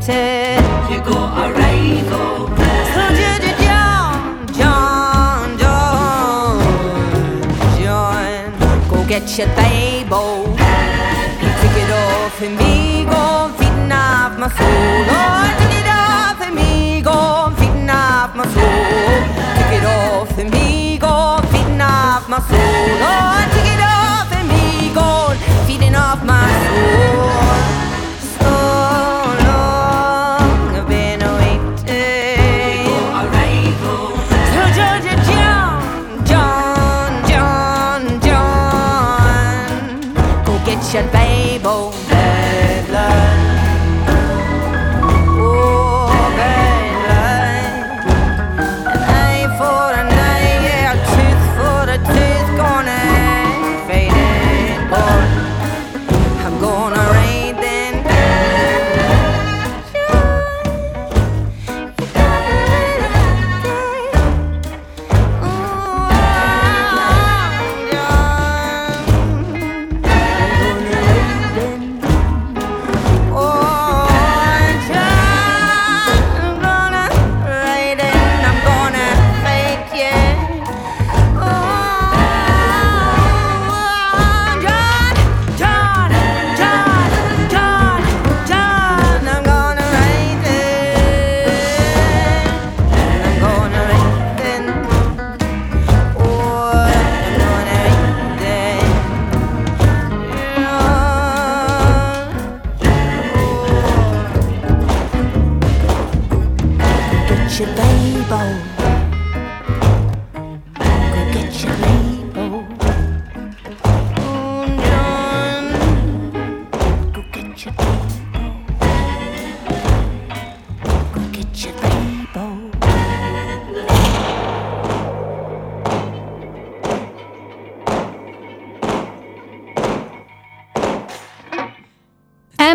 You 0.00 0.06
go 0.06 1.12
go 1.12 2.46
So 2.94 3.02
John, 3.60 4.46
John, 4.56 5.58
John, 5.58 6.58
John, 7.78 8.88
go 8.88 9.04
get 9.06 9.28
your 9.36 9.48
table. 9.56 10.56
Take 11.60 11.84
it 11.84 11.90
off 11.92 12.40
and 12.40 12.56
me, 12.56 13.04
go 13.04 13.52
feeding 13.58 13.92
off 13.92 14.38
my 14.38 14.48
soul. 14.48 15.04
Oh, 15.12 15.44
take 15.60 15.80
it 15.80 15.86
off 15.86 16.40
and 16.46 16.54
me, 16.56 17.02
go 17.02 17.52
feeding 17.58 17.90
off 17.90 18.34
my 18.34 18.46
soul. 18.46 19.20
Take 19.54 19.82
it 19.82 19.84
off 19.84 20.38
and 20.38 20.50
me, 20.50 20.96
go 20.96 21.40
feeding 21.52 21.78
off 21.78 22.26
my 22.26 22.38
soul. 22.38 22.56
Oh, 23.04 23.44
take 23.52 23.74
it 23.74 23.82
off 23.84 24.32
and 24.32 24.48
me, 24.48 24.94
go 24.94 25.36
feeding 25.66 25.94
off 25.94 26.24
my 26.24 26.48
soul. 26.64 27.49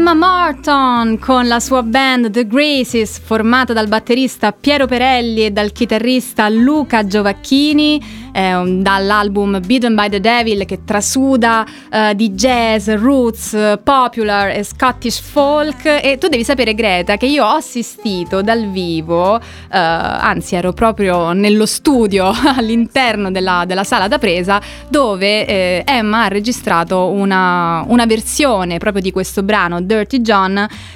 Emma 0.08 0.44
Morton 0.45 1.17
con 1.17 1.47
la 1.47 1.60
sua 1.60 1.81
band 1.81 2.29
The 2.29 2.45
Graces, 2.45 3.19
formata 3.19 3.73
dal 3.73 3.88
batterista 3.88 4.51
Piero 4.51 4.86
Perelli 4.86 5.43
e 5.43 5.49
dal 5.49 5.71
chitarrista 5.71 6.47
Luca 6.49 7.03
Giovacchini, 7.08 8.29
eh, 8.31 8.77
dall'album 8.77 9.60
Beaten 9.65 9.95
by 9.95 10.08
the 10.08 10.19
Devil 10.19 10.65
che 10.65 10.84
trasuda 10.86 11.65
eh, 11.91 12.13
di 12.13 12.34
jazz, 12.34 12.89
roots, 12.89 13.58
popular 13.84 14.49
e 14.49 14.62
Scottish 14.62 15.19
folk. 15.19 15.84
E 15.86 16.17
tu 16.19 16.27
devi 16.27 16.43
sapere, 16.43 16.75
Greta, 16.75 17.17
che 17.17 17.25
io 17.25 17.43
ho 17.43 17.55
assistito 17.55 18.43
dal 18.43 18.69
vivo, 18.69 19.38
eh, 19.38 19.41
anzi 19.71 20.53
ero 20.53 20.73
proprio 20.73 21.31
nello 21.31 21.65
studio 21.65 22.31
all'interno 22.55 23.31
della, 23.31 23.63
della 23.65 23.84
sala 23.84 24.08
da 24.08 24.19
presa, 24.19 24.62
dove 24.89 25.47
eh, 25.47 25.84
Emma 25.86 26.25
ha 26.25 26.27
registrato 26.27 27.08
una, 27.08 27.84
una 27.88 28.05
versione 28.05 28.77
proprio 28.77 29.01
di 29.01 29.12
questo 29.12 29.41
brano 29.41 29.81
Dirty 29.81 30.21
John 30.21 30.34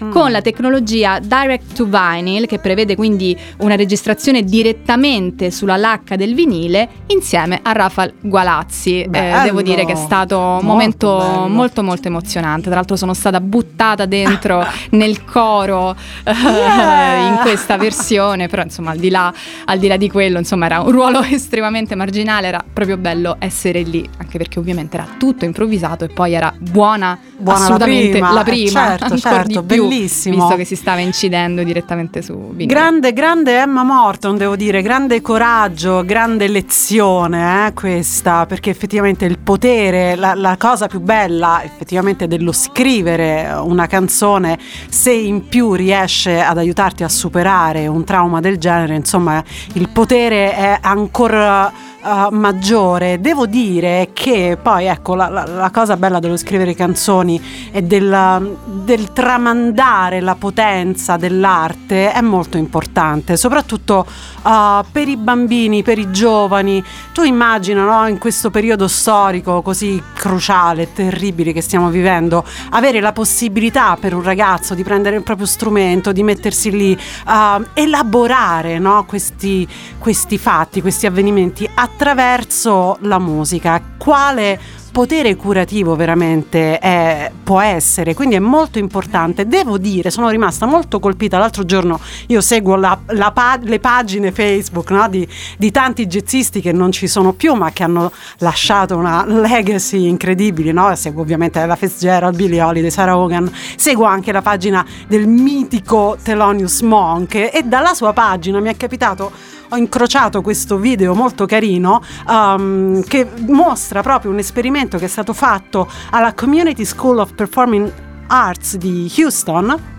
con 0.10 0.32
la 0.32 0.42
tecnologia 0.42 1.20
Direct 1.20 1.74
to 1.76 1.86
Vinyl 1.86 2.46
che 2.46 2.60
prevede 2.60 2.96
quindi 2.96 3.38
una 3.60 3.76
registrazione 3.76 4.44
direttamente 4.44 5.52
sulla 5.52 5.78
lacca 5.78 6.16
del 6.16 6.34
vinile 6.34 6.88
insieme 7.08 7.60
a 7.62 7.72
Rafael 7.72 8.14
Gualazzi. 8.20 9.02
Eh, 9.02 9.10
devo 9.44 9.62
dire 9.62 9.86
che 9.86 9.94
è 9.94 9.96
stato 9.96 10.38
un 10.38 10.48
Molto 10.60 10.68
momento 10.68 11.18
bello. 11.18 11.48
molto 11.48 11.84
molto 11.84 12.08
emozionante. 12.08 12.64
Tra 12.68 12.76
l'altro 12.76 12.96
sono 12.96 13.14
stata 13.14 13.40
buttata 13.40 14.06
dentro 14.06 14.66
nel 14.92 15.24
coro 15.26 15.96
eh, 16.24 16.34
Yeah. 16.60 17.28
in 17.30 17.38
questa 17.42 17.78
versione, 17.78 18.48
però 18.48 18.64
insomma 18.64 18.92
al 18.92 18.98
di, 18.98 19.10
là, 19.10 19.32
al 19.66 19.78
di 19.80 19.88
là 19.88 19.98
di 19.98 20.10
quello 20.10 20.38
insomma 20.40 20.66
era 20.66 20.82
un 20.82 20.92
ruolo 20.92 21.22
estremamente 21.30 21.96
marginale, 21.96 22.48
era 22.48 22.64
proprio 22.72 22.98
bello 22.98 23.36
essere 23.40 23.82
lì, 23.82 24.08
anche 24.18 24.38
perché 24.38 24.60
ovviamente 24.60 24.98
era 24.98 25.08
tutto 25.18 25.46
improvvisato 25.46 26.06
e 26.06 26.10
poi 26.10 26.34
era 26.34 26.54
buona, 26.58 27.18
Buona 27.38 27.58
la 27.60 27.64
assolutamente 27.66 28.10
prima, 28.12 28.32
la 28.34 28.42
eh, 28.42 28.44
prima, 28.44 28.70
certo, 28.98 29.04
ancora 29.14 29.29
certo, 29.32 29.64
più, 29.64 29.88
bellissimo. 29.88 30.36
visto 30.36 30.56
che 30.56 30.66
si 30.66 30.76
stava 30.76 31.00
incidendo 31.00 31.64
direttamente 31.64 32.22
su 32.22 32.34
vinile. 32.34 32.66
Grande, 32.66 33.14
grande 33.14 33.60
Emma 33.60 33.84
Morton, 33.84 34.38
devo 34.38 34.56
dire, 34.56 34.82
grande 34.82 35.22
coraggio, 35.22 36.04
grande 36.04 36.48
lezione 36.48 37.68
eh, 37.68 37.74
questa, 37.74 38.46
perché 38.46 38.70
effettivamente 38.70 39.26
il 39.26 39.40
potere, 39.40 40.16
la, 40.16 40.34
la 40.36 40.58
cosa 40.58 40.88
più 40.88 41.00
bella 41.00 41.62
effettivamente 41.64 42.28
dello 42.28 42.52
scrivere 42.52 43.52
una 43.62 43.88
canzone, 43.88 44.58
se 44.90 45.12
in 45.12 45.48
più 45.48 45.74
riesce 45.74 46.40
ad 46.42 46.58
aiutarti 46.58 47.04
a 47.04 47.10
superare 47.10 47.88
un 47.88 48.04
trauma 48.04 48.40
del 48.40 48.58
genere, 48.58 48.96
insomma 48.96 49.44
il 49.74 49.90
potere 49.90 50.56
è 50.56 50.78
ancora... 50.82 51.88
Uh, 52.02 52.34
maggiore. 52.34 53.20
Devo 53.20 53.46
dire 53.46 54.12
che 54.14 54.58
poi 54.60 54.86
ecco 54.86 55.16
la, 55.16 55.28
la- 55.28 55.46
la 55.46 55.70
cosa 55.70 55.98
bella 55.98 56.20
dello 56.20 56.38
scrivere 56.38 56.74
canzoni 56.74 57.42
e 57.74 57.82
del, 57.82 58.56
del 58.66 59.12
tramandare 59.12 60.22
la 60.22 60.36
potenza 60.36 61.18
dell'arte 61.18 62.14
è 62.14 62.22
molto 62.22 62.56
importante, 62.56 63.36
soprattutto 63.36 64.06
uh, 64.44 64.86
per 64.90 65.10
i 65.10 65.18
bambini, 65.18 65.84
per 65.84 66.00
i 66.00 66.10
giovani. 66.10 66.82
Tu 67.12 67.24
immagina 67.24 67.84
no, 67.84 68.08
in 68.08 68.18
questo 68.18 68.50
periodo 68.50 68.88
storico 68.88 69.62
così 69.62 70.02
cruciale 70.14 70.94
terribile 70.94 71.52
che 71.52 71.60
stiamo 71.62 71.90
vivendo, 71.90 72.46
avere 72.70 73.02
la 73.02 73.12
possibilità 73.12 73.98
per 74.00 74.16
un 74.16 74.24
ragazzo 74.24 74.74
di 74.74 74.84
prendere 74.84 75.18
il 75.18 75.24
proprio 75.24 75.46
strumento, 75.46 76.14
di 76.14 76.24
mettersi 76.24 76.72
lì, 76.72 76.98
uh, 77.26 77.62
elaborare 77.74 78.80
no, 78.80 79.04
questi, 79.06 79.68
questi 79.98 80.38
fatti, 80.38 80.80
questi 80.80 81.06
avvenimenti 81.06 81.70
attraverso 81.94 82.98
la 83.02 83.20
musica. 83.20 83.82
Quale 83.98 84.60
potere 84.92 85.36
curativo 85.36 85.96
veramente 85.96 86.80
è- 86.80 87.32
può 87.44 87.62
essere, 87.62 88.14
quindi 88.14 88.36
è 88.36 88.40
molto 88.40 88.80
importante. 88.80 89.48
Devo 89.48 89.78
dire, 89.78 90.10
sono 90.10 90.30
rimasta 90.30 90.66
molto 90.66 91.00
colpita 91.00 91.38
l'altro 91.38 91.64
giorno, 91.64 92.00
io 92.28 92.42
seguo 92.42 92.76
la- 92.76 93.00
la 93.08 93.34
le 93.62 93.80
pagine 93.80 94.32
Facebook 94.32 94.90
no, 94.92 95.08
di, 95.08 95.28
di 95.58 95.72
tanti 95.72 96.06
jazzisti 96.08 96.60
che 96.62 96.72
non 96.72 96.92
ci 96.92 97.08
sono 97.08 97.34
più 97.34 97.54
ma 97.54 97.72
che 97.72 97.84
hanno 97.84 98.12
lasciato 98.40 98.98
una 98.98 99.26
legacy 99.26 100.08
incredibile, 100.08 100.72
no? 100.72 100.94
seguo 100.96 101.22
ovviamente 101.22 101.64
la 101.66 101.76
Fitzgerald, 101.76 102.36
Billie 102.36 102.62
Holiday, 102.62 102.90
Sarah 102.90 103.18
Hogan, 103.18 103.50
seguo 103.76 104.06
anche 104.06 104.32
la 104.32 104.42
pagina 104.42 104.86
del 105.08 105.28
mitico 105.28 106.18
Thelonious 106.22 106.82
Monk 106.82 107.36
e 107.36 107.62
dalla 107.66 107.94
sua 107.94 108.14
pagina 108.14 108.60
mi 108.60 108.70
è 108.70 108.78
capitato 108.78 109.32
ho 109.70 109.76
incrociato 109.76 110.42
questo 110.42 110.78
video 110.78 111.14
molto 111.14 111.46
carino 111.46 112.02
um, 112.28 113.04
che 113.04 113.28
mostra 113.48 114.02
proprio 114.02 114.32
un 114.32 114.40
esperimento 114.40 114.98
che 114.98 115.06
è 115.06 115.10
stato 115.10 115.34
fatto 115.34 115.90
alla 116.12 116.34
Community 116.34 116.86
School 116.86 117.20
of 117.20 117.34
Performing 117.34 117.92
Arts 118.28 118.78
di 118.78 119.12
Houston 119.18 119.98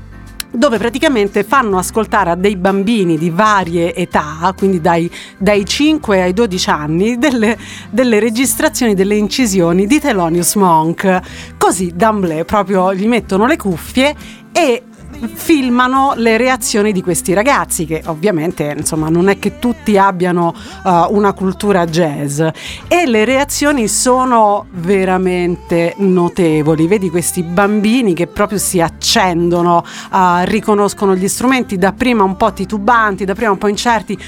dove 0.53 0.79
praticamente 0.79 1.45
fanno 1.45 1.79
ascoltare 1.79 2.31
a 2.31 2.35
dei 2.35 2.57
bambini 2.57 3.17
di 3.17 3.31
varie 3.31 3.95
età, 3.95 4.53
quindi 4.57 4.81
dai, 4.81 5.09
dai 5.39 5.65
5 5.65 6.23
ai 6.23 6.33
12 6.33 6.71
anni, 6.71 7.19
delle, 7.19 7.57
delle 7.91 8.19
registrazioni, 8.19 8.95
delle 8.95 9.15
incisioni 9.15 9.87
di 9.87 10.01
Thelonious 10.01 10.57
Monk. 10.57 11.21
Così 11.57 11.93
d'amblè 11.95 12.45
proprio 12.45 12.93
gli 12.93 13.07
mettono 13.07 13.47
le 13.47 13.57
cuffie 13.57 14.15
e 14.51 14.83
filmano 15.27 16.15
le 16.17 16.37
reazioni 16.37 16.93
di 16.93 17.03
questi 17.03 17.33
ragazzi 17.33 17.85
che 17.85 18.03
ovviamente 18.07 18.75
insomma 18.77 19.09
non 19.09 19.29
è 19.29 19.39
che 19.39 19.59
tutti 19.59 19.99
abbiano 19.99 20.55
uh, 20.85 20.91
una 21.11 21.33
cultura 21.33 21.87
jazz. 21.87 22.41
E 22.89 23.07
le 23.07 23.25
reazioni 23.25 23.89
sono 23.89 24.67
veramente 24.71 25.95
notevoli. 25.99 26.87
Vedi 26.87 27.11
questi 27.11 27.43
bambini 27.43 28.15
che 28.15 28.27
proprio 28.27 28.59
si 28.59 28.81
accendono 28.81 29.85
uh, 30.11 30.17
riconoscono 30.45 31.15
gli 31.15 31.29
strumenti 31.29 31.77
dapprima 31.77 32.23
un 32.23 32.37
po' 32.37 32.53
titubanti 32.53 33.25
dapprima 33.25 33.51
un 33.51 33.59
po' 33.59 33.69
incerti 33.69 34.19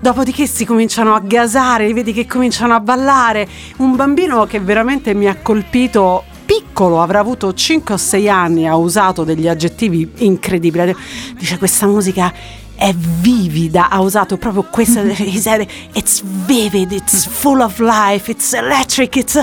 dopodiché 0.00 0.46
si 0.46 0.64
cominciano 0.64 1.14
a 1.14 1.20
gasare 1.20 1.92
vedi 1.92 2.12
che 2.12 2.26
cominciano 2.26 2.74
a 2.74 2.80
ballare. 2.80 3.48
Un 3.78 3.96
bambino 3.96 4.44
che 4.44 4.60
veramente 4.60 5.14
mi 5.14 5.26
ha 5.26 5.36
colpito 5.36 6.24
piccolo, 6.46 7.02
avrà 7.02 7.18
avuto 7.18 7.52
5 7.52 7.94
o 7.94 7.96
6 7.98 8.28
anni, 8.30 8.66
ha 8.66 8.76
usato 8.76 9.24
degli 9.24 9.48
aggettivi 9.48 10.10
incredibili. 10.18 10.94
Dice 11.36 11.58
questa 11.58 11.86
musica 11.86 12.32
è 12.76 12.92
vivida, 12.94 13.88
ha 13.88 14.00
usato 14.00 14.36
proprio 14.36 14.66
questa, 14.70 15.00
he 15.16 15.38
said, 15.38 15.66
it's 15.94 16.22
vivid, 16.22 16.92
it's 16.92 17.26
full 17.26 17.60
of 17.60 17.78
life, 17.78 18.30
it's 18.30 18.52
electric, 18.52 19.16
it's... 19.16 19.40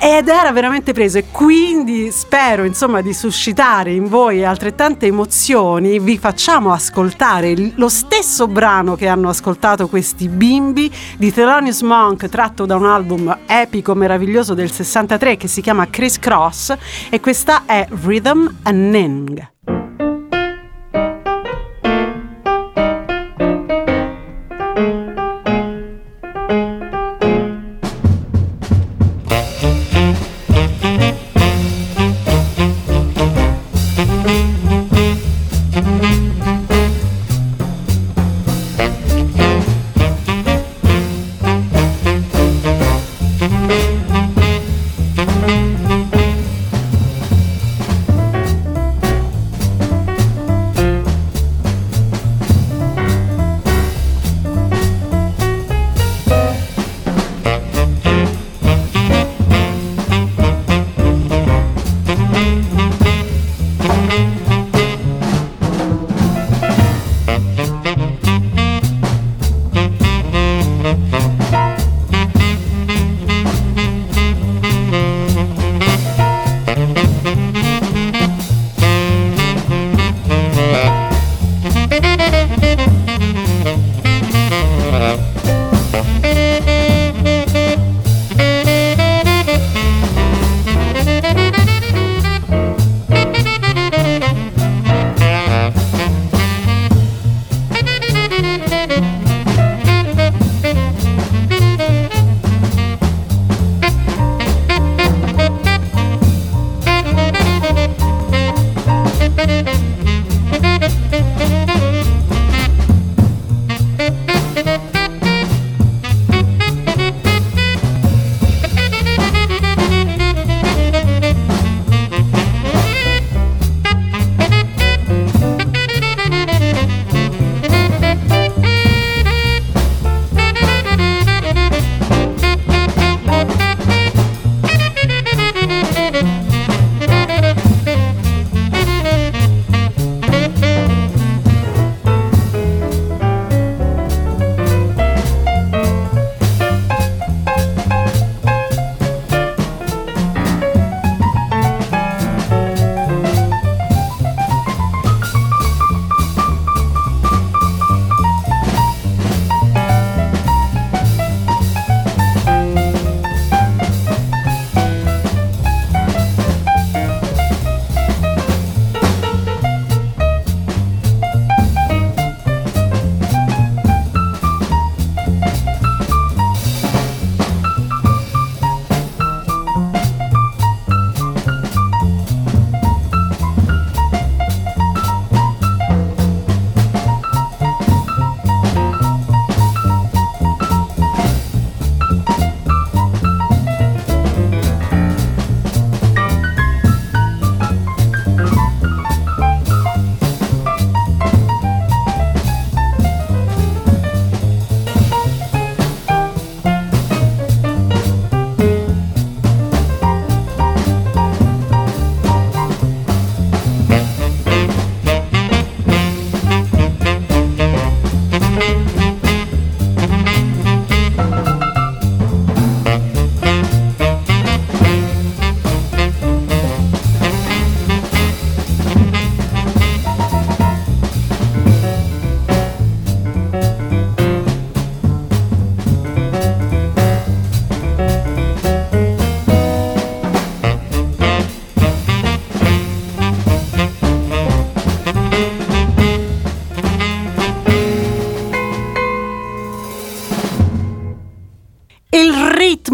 ed 0.00 0.28
era 0.28 0.50
veramente 0.52 0.92
preso. 0.92 1.18
E 1.18 1.26
quindi 1.30 2.10
spero 2.10 2.64
insomma 2.64 3.00
di 3.00 3.12
suscitare 3.12 3.92
in 3.92 4.08
voi 4.08 4.44
altrettante 4.44 5.06
emozioni, 5.06 5.98
vi 5.98 6.18
facciamo 6.18 6.72
ascoltare 6.72 7.54
lo 7.76 7.88
stesso 7.88 8.48
brano 8.48 8.96
che 8.96 9.06
hanno 9.06 9.28
ascoltato 9.28 9.88
questi 9.88 10.28
bimbi 10.28 10.90
di 11.16 11.32
Thelonious 11.32 11.82
Monk 11.82 12.28
tratto 12.28 12.66
da 12.66 12.76
un 12.76 12.86
album 12.86 13.38
epico 13.46 13.94
meraviglioso 13.94 14.54
del 14.54 14.70
63 14.70 15.36
che 15.36 15.48
si 15.48 15.60
chiama 15.60 15.88
Criss 15.88 16.18
Cross 16.18 16.76
e 17.10 17.20
questa 17.20 17.62
è 17.66 17.86
Rhythm 17.90 18.58
and 18.62 18.90
Ning. 18.90 19.51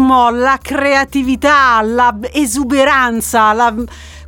Ritmo, 0.09 0.29
la 0.31 0.57
creatività, 0.59 1.79
la 1.83 2.17
esuberanza, 2.31 3.53
la- 3.53 3.73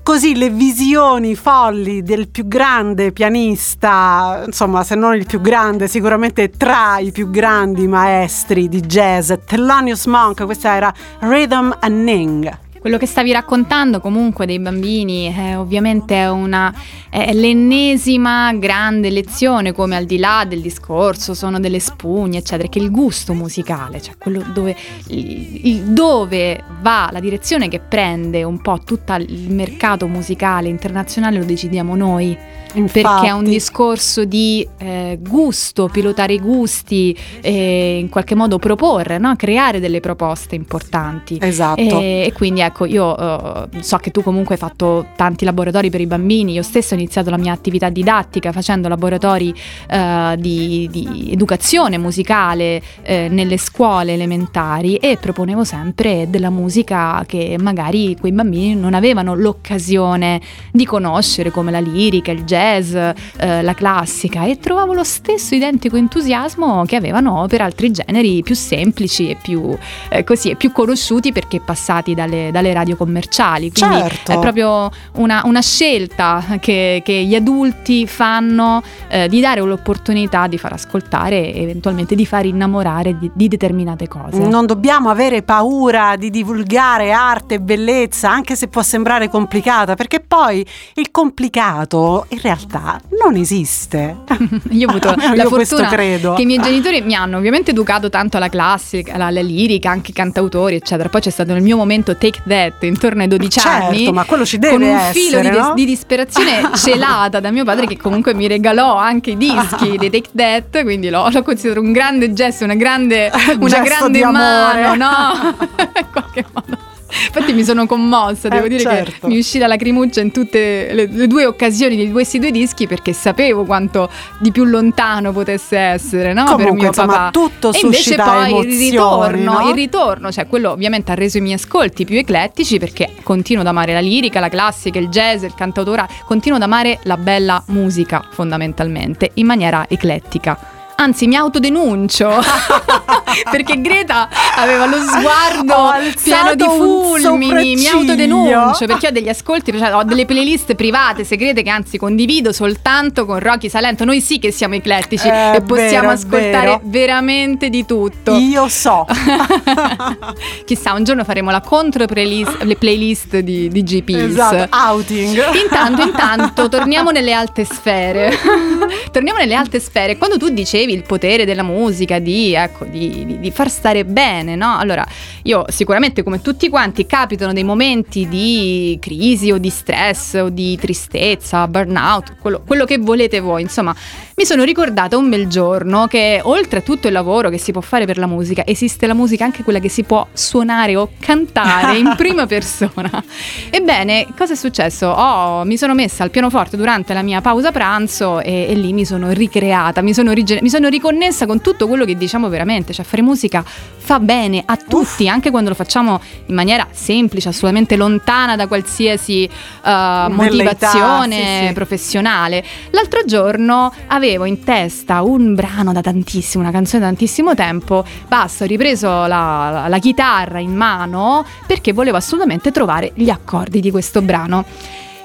così 0.03 0.35
le 0.35 0.49
visioni 0.49 1.35
folli 1.35 2.03
del 2.03 2.29
più 2.29 2.47
grande 2.47 3.11
pianista, 3.11 4.43
insomma, 4.45 4.83
se 4.83 4.93
non 4.95 5.15
il 5.15 5.25
più 5.25 5.41
grande, 5.41 5.87
sicuramente 5.87 6.49
tra 6.51 6.99
i 6.99 7.11
più 7.11 7.31
grandi 7.31 7.87
maestri 7.87 8.69
di 8.69 8.81
jazz, 8.81 9.31
Thelonious 9.45 10.05
Monk, 10.05 10.45
questa 10.45 10.75
era 10.75 10.93
Rhythm 11.19 11.75
and 11.79 12.03
Ning. 12.03 12.57
Quello 12.81 12.97
che 12.97 13.05
stavi 13.05 13.31
raccontando 13.31 13.99
comunque 13.99 14.47
dei 14.47 14.57
bambini 14.57 15.31
è 15.31 15.55
ovviamente 15.55 16.15
è 16.15 16.27
una, 16.31 16.73
è 17.11 17.31
l'ennesima 17.31 18.51
grande 18.53 19.11
lezione, 19.11 19.71
come 19.71 19.95
al 19.95 20.05
di 20.05 20.17
là 20.17 20.45
del 20.47 20.61
discorso 20.61 21.35
sono 21.35 21.59
delle 21.59 21.79
spugne, 21.79 22.39
eccetera, 22.39 22.67
che 22.67 22.79
il 22.79 22.89
gusto 22.89 23.35
musicale, 23.35 24.01
cioè 24.01 24.15
quello 24.17 24.43
dove, 24.51 24.75
il, 25.09 25.81
dove 25.93 26.63
va, 26.81 27.09
la 27.11 27.19
direzione 27.19 27.67
che 27.67 27.79
prende 27.79 28.41
un 28.43 28.59
po' 28.61 28.79
tutto 28.83 29.13
il 29.13 29.51
mercato 29.51 30.07
musicale 30.07 30.67
internazionale 30.67 31.37
lo 31.37 31.45
decidiamo 31.45 31.95
noi. 31.95 32.35
Perché 32.71 33.01
è 33.01 33.31
un 33.31 33.39
Infatti. 33.39 33.49
discorso 33.49 34.23
di 34.23 34.65
eh, 34.77 35.19
gusto, 35.21 35.89
pilotare 35.89 36.33
i 36.33 36.39
gusti, 36.39 37.15
e 37.41 37.97
in 37.99 38.07
qualche 38.07 38.33
modo 38.33 38.59
proporre, 38.59 39.17
no? 39.17 39.35
creare 39.35 39.81
delle 39.81 39.99
proposte 39.99 40.55
importanti. 40.55 41.37
Esatto. 41.41 41.81
E, 41.81 42.23
e 42.27 42.33
quindi 42.33 42.61
ecco, 42.71 42.85
io 42.85 43.17
eh, 43.17 43.83
so 43.83 43.97
che 43.97 44.11
tu 44.11 44.23
comunque 44.23 44.55
hai 44.55 44.59
fatto 44.59 45.07
tanti 45.15 45.45
laboratori 45.45 45.89
per 45.89 46.01
i 46.01 46.07
bambini, 46.07 46.53
io 46.53 46.63
stessa 46.63 46.95
ho 46.95 46.97
iniziato 46.97 47.29
la 47.29 47.37
mia 47.37 47.51
attività 47.51 47.89
didattica 47.89 48.51
facendo 48.51 48.87
laboratori 48.87 49.53
eh, 49.87 50.35
di, 50.39 50.87
di 50.89 51.29
educazione 51.31 51.97
musicale 51.97 52.81
eh, 53.03 53.27
nelle 53.29 53.57
scuole 53.57 54.13
elementari 54.13 54.95
e 54.95 55.17
proponevo 55.17 55.63
sempre 55.63 56.29
della 56.29 56.49
musica 56.49 57.23
che 57.27 57.57
magari 57.59 58.15
quei 58.19 58.31
bambini 58.31 58.75
non 58.75 58.93
avevano 58.93 59.35
l'occasione 59.35 60.41
di 60.71 60.85
conoscere 60.85 61.51
come 61.51 61.71
la 61.71 61.79
lirica, 61.79 62.31
il 62.31 62.43
jazz, 62.43 62.93
eh, 62.93 63.61
la 63.61 63.73
classica 63.73 64.45
e 64.45 64.57
trovavo 64.57 64.93
lo 64.93 65.03
stesso 65.03 65.53
identico 65.53 65.97
entusiasmo 65.97 66.85
che 66.85 66.95
avevano 66.95 67.45
per 67.47 67.61
altri 67.61 67.91
generi 67.91 68.41
più 68.41 68.55
semplici 68.55 69.29
e 69.29 69.35
più, 69.35 69.77
eh, 70.09 70.23
così, 70.23 70.55
più 70.55 70.71
conosciuti 70.71 71.31
perché 71.31 71.59
passati 71.59 72.13
dalle, 72.13 72.49
dalle 72.51 72.60
radio 72.73 72.95
commerciali. 72.95 73.71
Quindi 73.71 73.97
Certo. 73.97 74.31
è 74.31 74.39
proprio 74.39 74.89
una, 75.13 75.41
una 75.45 75.61
scelta 75.61 76.43
che, 76.59 77.01
che 77.03 77.13
gli 77.23 77.35
adulti 77.35 78.05
fanno 78.07 78.81
eh, 79.09 79.27
di 79.27 79.41
dare 79.41 79.61
l'opportunità 79.61 80.47
di 80.47 80.57
far 80.57 80.73
ascoltare 80.73 81.53
e 81.53 81.61
eventualmente 81.63 82.15
di 82.15 82.25
far 82.25 82.45
innamorare 82.45 83.17
di, 83.17 83.31
di 83.33 83.47
determinate 83.47 84.07
cose. 84.07 84.37
Non 84.39 84.65
dobbiamo 84.65 85.09
avere 85.09 85.41
paura 85.41 86.15
di 86.15 86.29
divulgare 86.29 87.11
arte 87.11 87.55
e 87.55 87.59
bellezza, 87.59 88.29
anche 88.29 88.55
se 88.55 88.67
può 88.67 88.81
sembrare 88.83 89.29
complicata, 89.29 89.95
perché 89.95 90.19
poi 90.19 90.65
il 90.95 91.11
complicato 91.11 92.25
in 92.29 92.39
realtà 92.41 92.99
non 93.21 93.35
esiste. 93.35 94.17
Io 94.71 94.87
ho 94.87 94.89
avuto 94.89 95.09
Almeno 95.21 95.35
la 95.35 95.45
fortuna 95.45 95.87
credo. 95.87 96.33
che 96.33 96.43
i 96.43 96.45
miei 96.45 96.61
genitori 96.61 97.01
mi 97.01 97.15
hanno 97.15 97.37
ovviamente 97.37 97.71
educato 97.71 98.09
tanto 98.09 98.37
alla 98.37 98.49
classica, 98.49 99.13
alla, 99.13 99.25
alla 99.25 99.41
lirica, 99.41 99.89
anche 99.89 100.11
i 100.11 100.13
cantautori, 100.13 100.75
eccetera. 100.75 101.09
Poi 101.09 101.21
c'è 101.21 101.29
stato 101.29 101.53
nel 101.53 101.61
mio 101.61 101.77
momento 101.77 102.15
Take 102.15 102.41
That 102.51 102.83
intorno 102.83 103.21
ai 103.21 103.27
12 103.27 103.59
Certo, 103.59 103.85
anni. 103.85 104.11
ma 104.11 104.25
quello 104.25 104.45
ci 104.45 104.59
deve 104.59 104.73
con 104.73 104.81
un 104.83 104.95
essere, 104.95 105.13
filo 105.13 105.39
di, 105.39 105.49
no? 105.49 105.73
di 105.73 105.85
disperazione 105.85 106.71
celata 106.75 107.39
da 107.39 107.49
mio 107.51 107.63
padre 107.63 107.87
che 107.87 107.97
comunque 107.97 108.33
mi 108.33 108.47
regalò 108.47 108.95
anche 108.97 109.31
i 109.31 109.37
dischi 109.37 109.97
dei 109.97 110.09
Take 110.09 110.29
That, 110.35 110.83
quindi 110.83 111.09
lo, 111.09 111.29
lo 111.29 111.41
considero 111.43 111.81
un 111.81 111.91
grande 111.91 112.33
gesto, 112.33 112.63
una 112.65 112.75
grande, 112.75 113.31
una 113.59 113.79
grande 113.79 114.25
mano, 114.25 114.95
no? 114.95 115.55
In 115.95 116.07
qualche 116.11 116.45
modo. 116.51 116.89
Infatti 117.27 117.53
mi 117.53 117.63
sono 117.63 117.85
commossa, 117.85 118.47
devo 118.47 118.65
Eh, 118.65 118.69
dire 118.69 118.79
certo. 118.81 119.11
che 119.21 119.27
mi 119.27 119.37
uscì 119.37 119.57
la 119.57 119.67
lacrimuccia 119.67 120.21
in 120.21 120.31
tutte 120.31 120.93
le, 120.93 121.07
le 121.07 121.27
due 121.27 121.45
occasioni 121.45 121.95
di 121.95 122.11
questi 122.11 122.39
due 122.39 122.51
dischi 122.51 122.87
perché 122.87 123.13
sapevo 123.13 123.63
quanto 123.65 124.09
di 124.39 124.51
più 124.51 124.63
lontano 124.65 125.31
potesse 125.31 125.77
essere, 125.77 126.33
no? 126.33 126.43
per 126.45 126.53
Comunque, 126.53 126.77
mio 126.77 126.87
insomma, 126.87 127.13
papà. 127.13 127.29
tutto 127.31 127.73
e 127.73 127.79
invece 127.83 128.15
poi 128.15 128.49
il 128.49 128.49
emozioni, 128.49 128.89
ritorno, 128.89 129.59
no? 129.59 129.69
il 129.69 129.75
ritorno, 129.75 130.31
cioè 130.31 130.47
quello 130.47 130.71
ovviamente 130.71 131.11
ha 131.11 131.15
reso 131.15 131.37
i 131.37 131.41
miei 131.41 131.55
ascolti 131.55 132.05
più 132.05 132.17
eclettici 132.17 132.79
perché 132.79 133.09
continuo 133.23 133.61
ad 133.61 133.67
amare 133.67 133.93
la 133.93 133.99
lirica, 133.99 134.39
la 134.39 134.49
classica, 134.49 134.99
il 134.99 135.07
jazz, 135.09 135.43
il 135.43 135.53
cantautora, 135.55 136.07
continuo 136.25 136.57
ad 136.57 136.63
amare 136.63 136.99
la 137.03 137.17
bella 137.17 137.63
musica 137.67 138.23
fondamentalmente 138.31 139.31
in 139.35 139.45
maniera 139.45 139.85
eclettica. 139.87 140.57
Anzi, 141.01 141.25
mi 141.25 141.35
autodenuncio 141.35 142.29
perché 143.49 143.81
Greta 143.81 144.29
aveva 144.55 144.85
lo 144.85 144.97
sguardo 144.97 145.93
pieno 146.23 146.53
di 146.53 146.63
fulmini. 146.63 147.75
Mi 147.75 147.87
autodenuncio 147.87 148.85
perché 148.85 149.07
ho 149.07 149.11
degli 149.11 149.27
ascolti, 149.27 149.75
cioè 149.75 149.95
ho 149.95 150.03
delle 150.03 150.25
playlist 150.25 150.75
private, 150.75 151.23
segrete 151.23 151.63
che 151.63 151.71
anzi 151.71 151.97
condivido 151.97 152.53
soltanto 152.53 153.25
con 153.25 153.39
Rocky 153.39 153.67
Salento. 153.67 154.05
Noi 154.05 154.21
sì 154.21 154.37
che 154.37 154.51
siamo 154.51 154.75
eclettici 154.75 155.27
È 155.27 155.53
e 155.55 155.61
possiamo 155.61 156.09
vero, 156.09 156.11
ascoltare 156.11 156.67
vero. 156.67 156.81
veramente 156.83 157.71
di 157.71 157.83
tutto. 157.83 158.35
Io 158.35 158.67
so. 158.67 159.07
Chissà, 160.65 160.93
un 160.93 161.03
giorno 161.03 161.23
faremo 161.23 161.49
la 161.49 161.61
contro 161.61 162.05
playlist, 162.05 162.61
le 162.61 162.75
playlist 162.75 163.39
di, 163.39 163.69
di 163.69 163.81
GPs. 163.81 164.31
esatto, 164.33 164.75
outing. 164.75 165.55
Intanto, 165.55 166.03
intanto, 166.03 166.69
torniamo 166.69 167.09
nelle 167.09 167.33
alte 167.33 167.65
sfere. 167.65 168.37
torniamo 169.11 169.39
nelle 169.39 169.55
alte 169.55 169.79
sfere. 169.79 170.17
Quando 170.17 170.37
tu 170.37 170.49
dicevi 170.49 170.89
il 170.91 171.03
potere 171.03 171.45
della 171.45 171.63
musica, 171.63 172.19
di, 172.19 172.53
ecco, 172.53 172.85
di, 172.85 173.25
di- 173.25 173.39
di 173.39 173.51
far 173.51 173.69
stare 173.69 174.05
bene, 174.05 174.55
no? 174.55 174.77
Allora, 174.77 175.05
io 175.43 175.65
sicuramente, 175.69 176.23
come 176.23 176.41
tutti 176.41 176.69
quanti, 176.69 177.05
capitano 177.05 177.53
dei 177.53 177.63
momenti 177.63 178.27
di 178.27 178.97
crisi 179.01 179.51
o 179.51 179.57
di 179.57 179.69
stress 179.69 180.33
o 180.35 180.49
di 180.49 180.77
tristezza, 180.77 181.67
burnout, 181.67 182.35
quello, 182.39 182.61
quello 182.65 182.85
che 182.85 182.97
volete 182.97 183.39
voi. 183.39 183.61
Insomma, 183.61 183.95
mi 184.35 184.45
sono 184.45 184.63
ricordata 184.63 185.17
un 185.17 185.29
bel 185.29 185.47
giorno 185.47 186.07
che 186.07 186.39
oltre 186.43 186.79
a 186.79 186.81
tutto 186.81 187.07
il 187.07 187.13
lavoro 187.13 187.49
che 187.49 187.57
si 187.59 187.71
può 187.71 187.81
fare 187.81 188.05
per 188.05 188.17
la 188.17 188.25
musica, 188.27 188.63
esiste 188.65 189.05
la 189.07 189.13
musica 189.13 189.43
anche 189.45 189.63
quella 189.63 189.79
che 189.79 189.89
si 189.89 190.03
può 190.03 190.25
suonare 190.33 190.95
o 190.95 191.09
cantare 191.19 191.97
in 191.97 192.13
prima 192.17 192.47
persona. 192.47 193.23
Ebbene, 193.69 194.27
cosa 194.35 194.53
è 194.53 194.55
successo? 194.55 195.07
Oh, 195.07 195.63
mi 195.63 195.77
sono 195.77 195.93
messa 195.93 196.23
al 196.23 196.31
pianoforte 196.31 196.75
durante 196.75 197.13
la 197.13 197.21
mia 197.21 197.39
pausa 197.41 197.71
pranzo 197.71 198.39
e, 198.39 198.65
e 198.69 198.73
lì 198.73 198.93
mi 198.93 199.05
sono 199.05 199.29
ricreata, 199.31 200.01
mi 200.01 200.13
sono, 200.13 200.31
rigen- 200.31 200.59
mi 200.61 200.69
sono 200.71 200.87
riconnessa 200.87 201.45
con 201.45 201.61
tutto 201.61 201.85
quello 201.87 202.05
che 202.05 202.15
diciamo 202.15 202.47
veramente, 202.47 202.93
cioè 202.93 203.03
fare 203.03 203.21
musica 203.21 203.63
fa 203.63 204.19
bene 204.19 204.63
a 204.65 204.77
tutti, 204.77 205.27
anche 205.27 205.51
quando 205.51 205.69
lo 205.69 205.75
facciamo 205.75 206.19
in 206.45 206.55
maniera 206.55 206.87
semplice, 206.91 207.49
assolutamente 207.49 207.97
lontana 207.97 208.55
da 208.55 208.67
qualsiasi 208.67 209.43
eh, 209.43 210.25
motivazione 210.29 211.59
sì, 211.59 211.67
sì. 211.67 211.73
professionale. 211.73 212.63
L'altro 212.91 213.25
giorno 213.25 213.93
avevo 214.07 214.45
in 214.45 214.63
testa 214.63 215.21
un 215.21 215.53
brano 215.53 215.91
da 215.91 216.01
tantissimo, 216.01 216.63
una 216.63 216.71
canzone 216.71 217.01
da 217.01 217.07
tantissimo 217.07 217.53
tempo, 217.53 218.05
basta, 218.27 218.63
ho 218.63 218.67
ripreso 218.67 219.25
la- 219.25 219.85
la 219.89 219.99
chitarra 219.99 220.59
in 220.59 220.73
mano 220.73 221.45
perché 221.67 221.91
volevo 221.91 222.15
assolutamente 222.15 222.71
trovare 222.71 223.11
gli 223.13 223.29
accordi 223.29 223.81
di 223.81 223.91
questo 223.91 224.21
brano. 224.21 224.65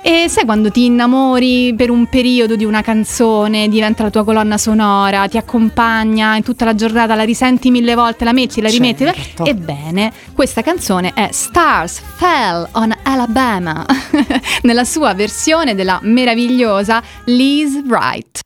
E 0.09 0.29
sai 0.29 0.45
quando 0.45 0.71
ti 0.71 0.85
innamori 0.85 1.75
per 1.77 1.91
un 1.91 2.07
periodo 2.07 2.55
di 2.55 2.65
una 2.65 2.81
canzone, 2.81 3.67
diventa 3.67 4.05
la 4.05 4.11
tua 4.11 4.23
colonna 4.23 4.57
sonora, 4.57 5.27
ti 5.27 5.37
accompagna 5.37 6.37
in 6.37 6.45
tutta 6.45 6.65
la 6.65 6.77
giornata, 6.77 7.17
la 7.17 7.25
risenti 7.25 7.73
mille 7.73 7.97
volte, 7.97 8.25
la 8.25 8.33
metti, 8.33 8.61
la 8.61 8.69
rimetti. 8.69 9.03
Certo. 9.05 9.45
Ebbene, 9.45 10.13
questa 10.33 10.63
canzone 10.63 11.13
è 11.13 11.31
Stars 11.33 12.01
Fell 12.19 12.69
on 12.75 12.95
Alabama, 13.03 13.85
nella 14.63 14.85
sua 14.85 15.13
versione 15.13 15.75
della 15.75 15.99
meravigliosa 16.03 17.03
Liz 17.25 17.83
Wright. 17.85 18.46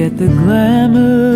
forget 0.00 0.16
the 0.18 0.28
glamour. 0.28 1.29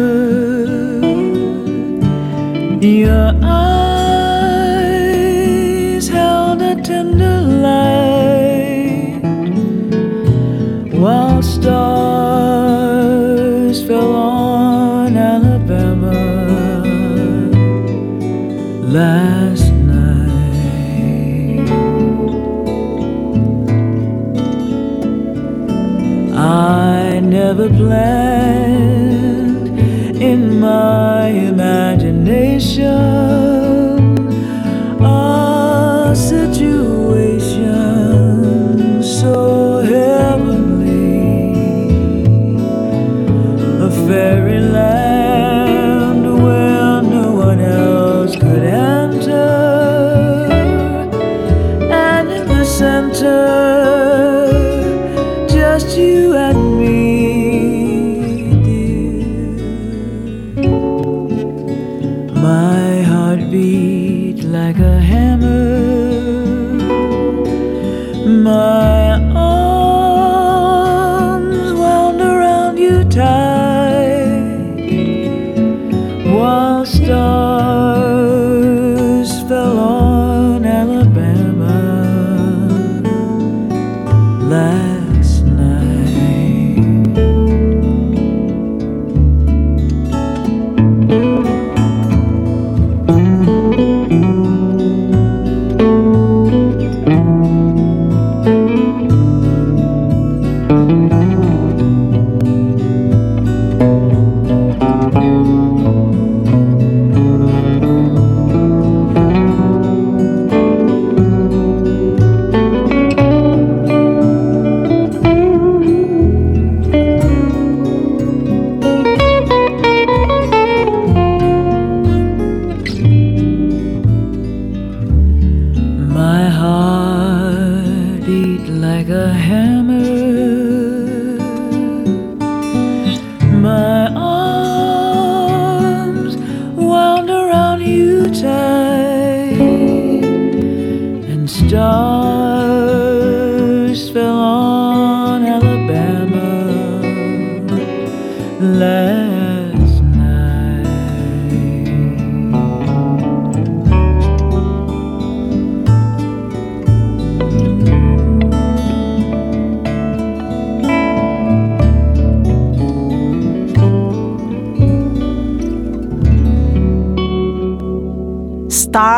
है 148.95 149.64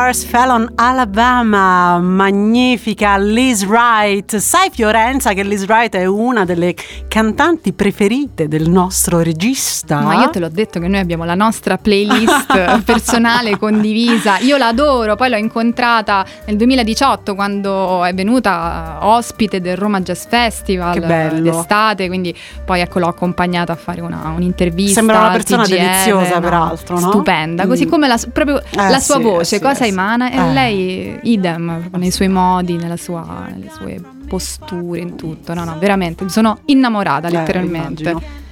Stars 0.06 0.24
Fell 0.30 0.50
on 0.50 0.70
Alabama, 0.76 1.98
magnifica 1.98 3.16
Liz 3.18 3.64
Wright. 3.64 4.36
Sai 4.36 4.70
Fiorenza 4.70 5.32
che 5.32 5.42
Liz 5.42 5.64
Wright 5.66 5.96
è 5.96 6.04
una 6.04 6.44
delle 6.44 6.76
cantanti 7.08 7.72
preferite 7.72 8.46
del 8.46 8.70
nostro 8.70 9.18
regista? 9.20 9.98
Ma 10.02 10.14
io 10.22 10.30
te 10.30 10.38
l'ho 10.38 10.48
detto 10.48 10.78
che 10.78 10.86
noi 10.86 11.00
abbiamo 11.00 11.24
la 11.24 11.34
nostra 11.34 11.76
playlist 11.76 12.82
personale 12.86 13.58
condivisa. 13.58 14.38
Io 14.38 14.56
l'adoro, 14.56 15.16
poi 15.16 15.28
l'ho 15.28 15.38
incontrata 15.38 16.24
nel 16.44 16.56
2018 16.56 17.34
quando 17.34 18.04
è 18.04 18.14
venuta 18.14 18.98
ospite 19.00 19.60
del 19.60 19.76
Roma 19.76 20.00
Jazz 20.02 20.26
Festival 20.28 21.00
d'estate, 21.40 22.06
quindi 22.06 22.32
poi 22.64 22.80
ecco 22.80 23.00
l'ho 23.00 23.08
accompagnata 23.08 23.72
a 23.72 23.76
fare 23.76 24.02
una- 24.02 24.32
un'intervista. 24.36 24.94
Sembra 25.00 25.18
una 25.18 25.30
persona 25.30 25.64
TGR, 25.64 25.74
deliziosa, 25.76 26.34
no? 26.34 26.40
peraltro, 26.40 27.00
no? 27.00 27.08
Stupenda, 27.10 27.66
così 27.66 27.86
Mm. 27.86 27.88
come 27.88 28.06
la, 28.06 28.20
proprio 28.32 28.62
Eh, 28.62 28.88
la 28.88 29.00
sua 29.00 29.16
sì, 29.16 29.22
voce, 29.22 29.44
sì, 29.56 29.60
cosa 29.60 29.84
eh, 29.84 29.88
sì. 29.88 29.94
Emana, 29.96 30.30
e 30.30 30.36
Eh. 30.36 30.52
lei 30.52 31.18
idem, 31.22 31.88
nei 31.96 32.10
suoi 32.10 32.28
modi, 32.28 32.76
nella 32.76 32.96
sua- 32.96 33.46
nelle 33.50 33.70
sue 33.70 34.00
posture, 34.28 35.00
in 35.00 35.16
tutto. 35.16 35.54
No, 35.54 35.64
no, 35.64 35.76
veramente, 35.78 36.24
mi 36.24 36.30
sono 36.30 36.58
innamorata 36.66 37.28
Eh, 37.28 37.32
letteralmente. 37.32 38.02
immagino. 38.02 38.44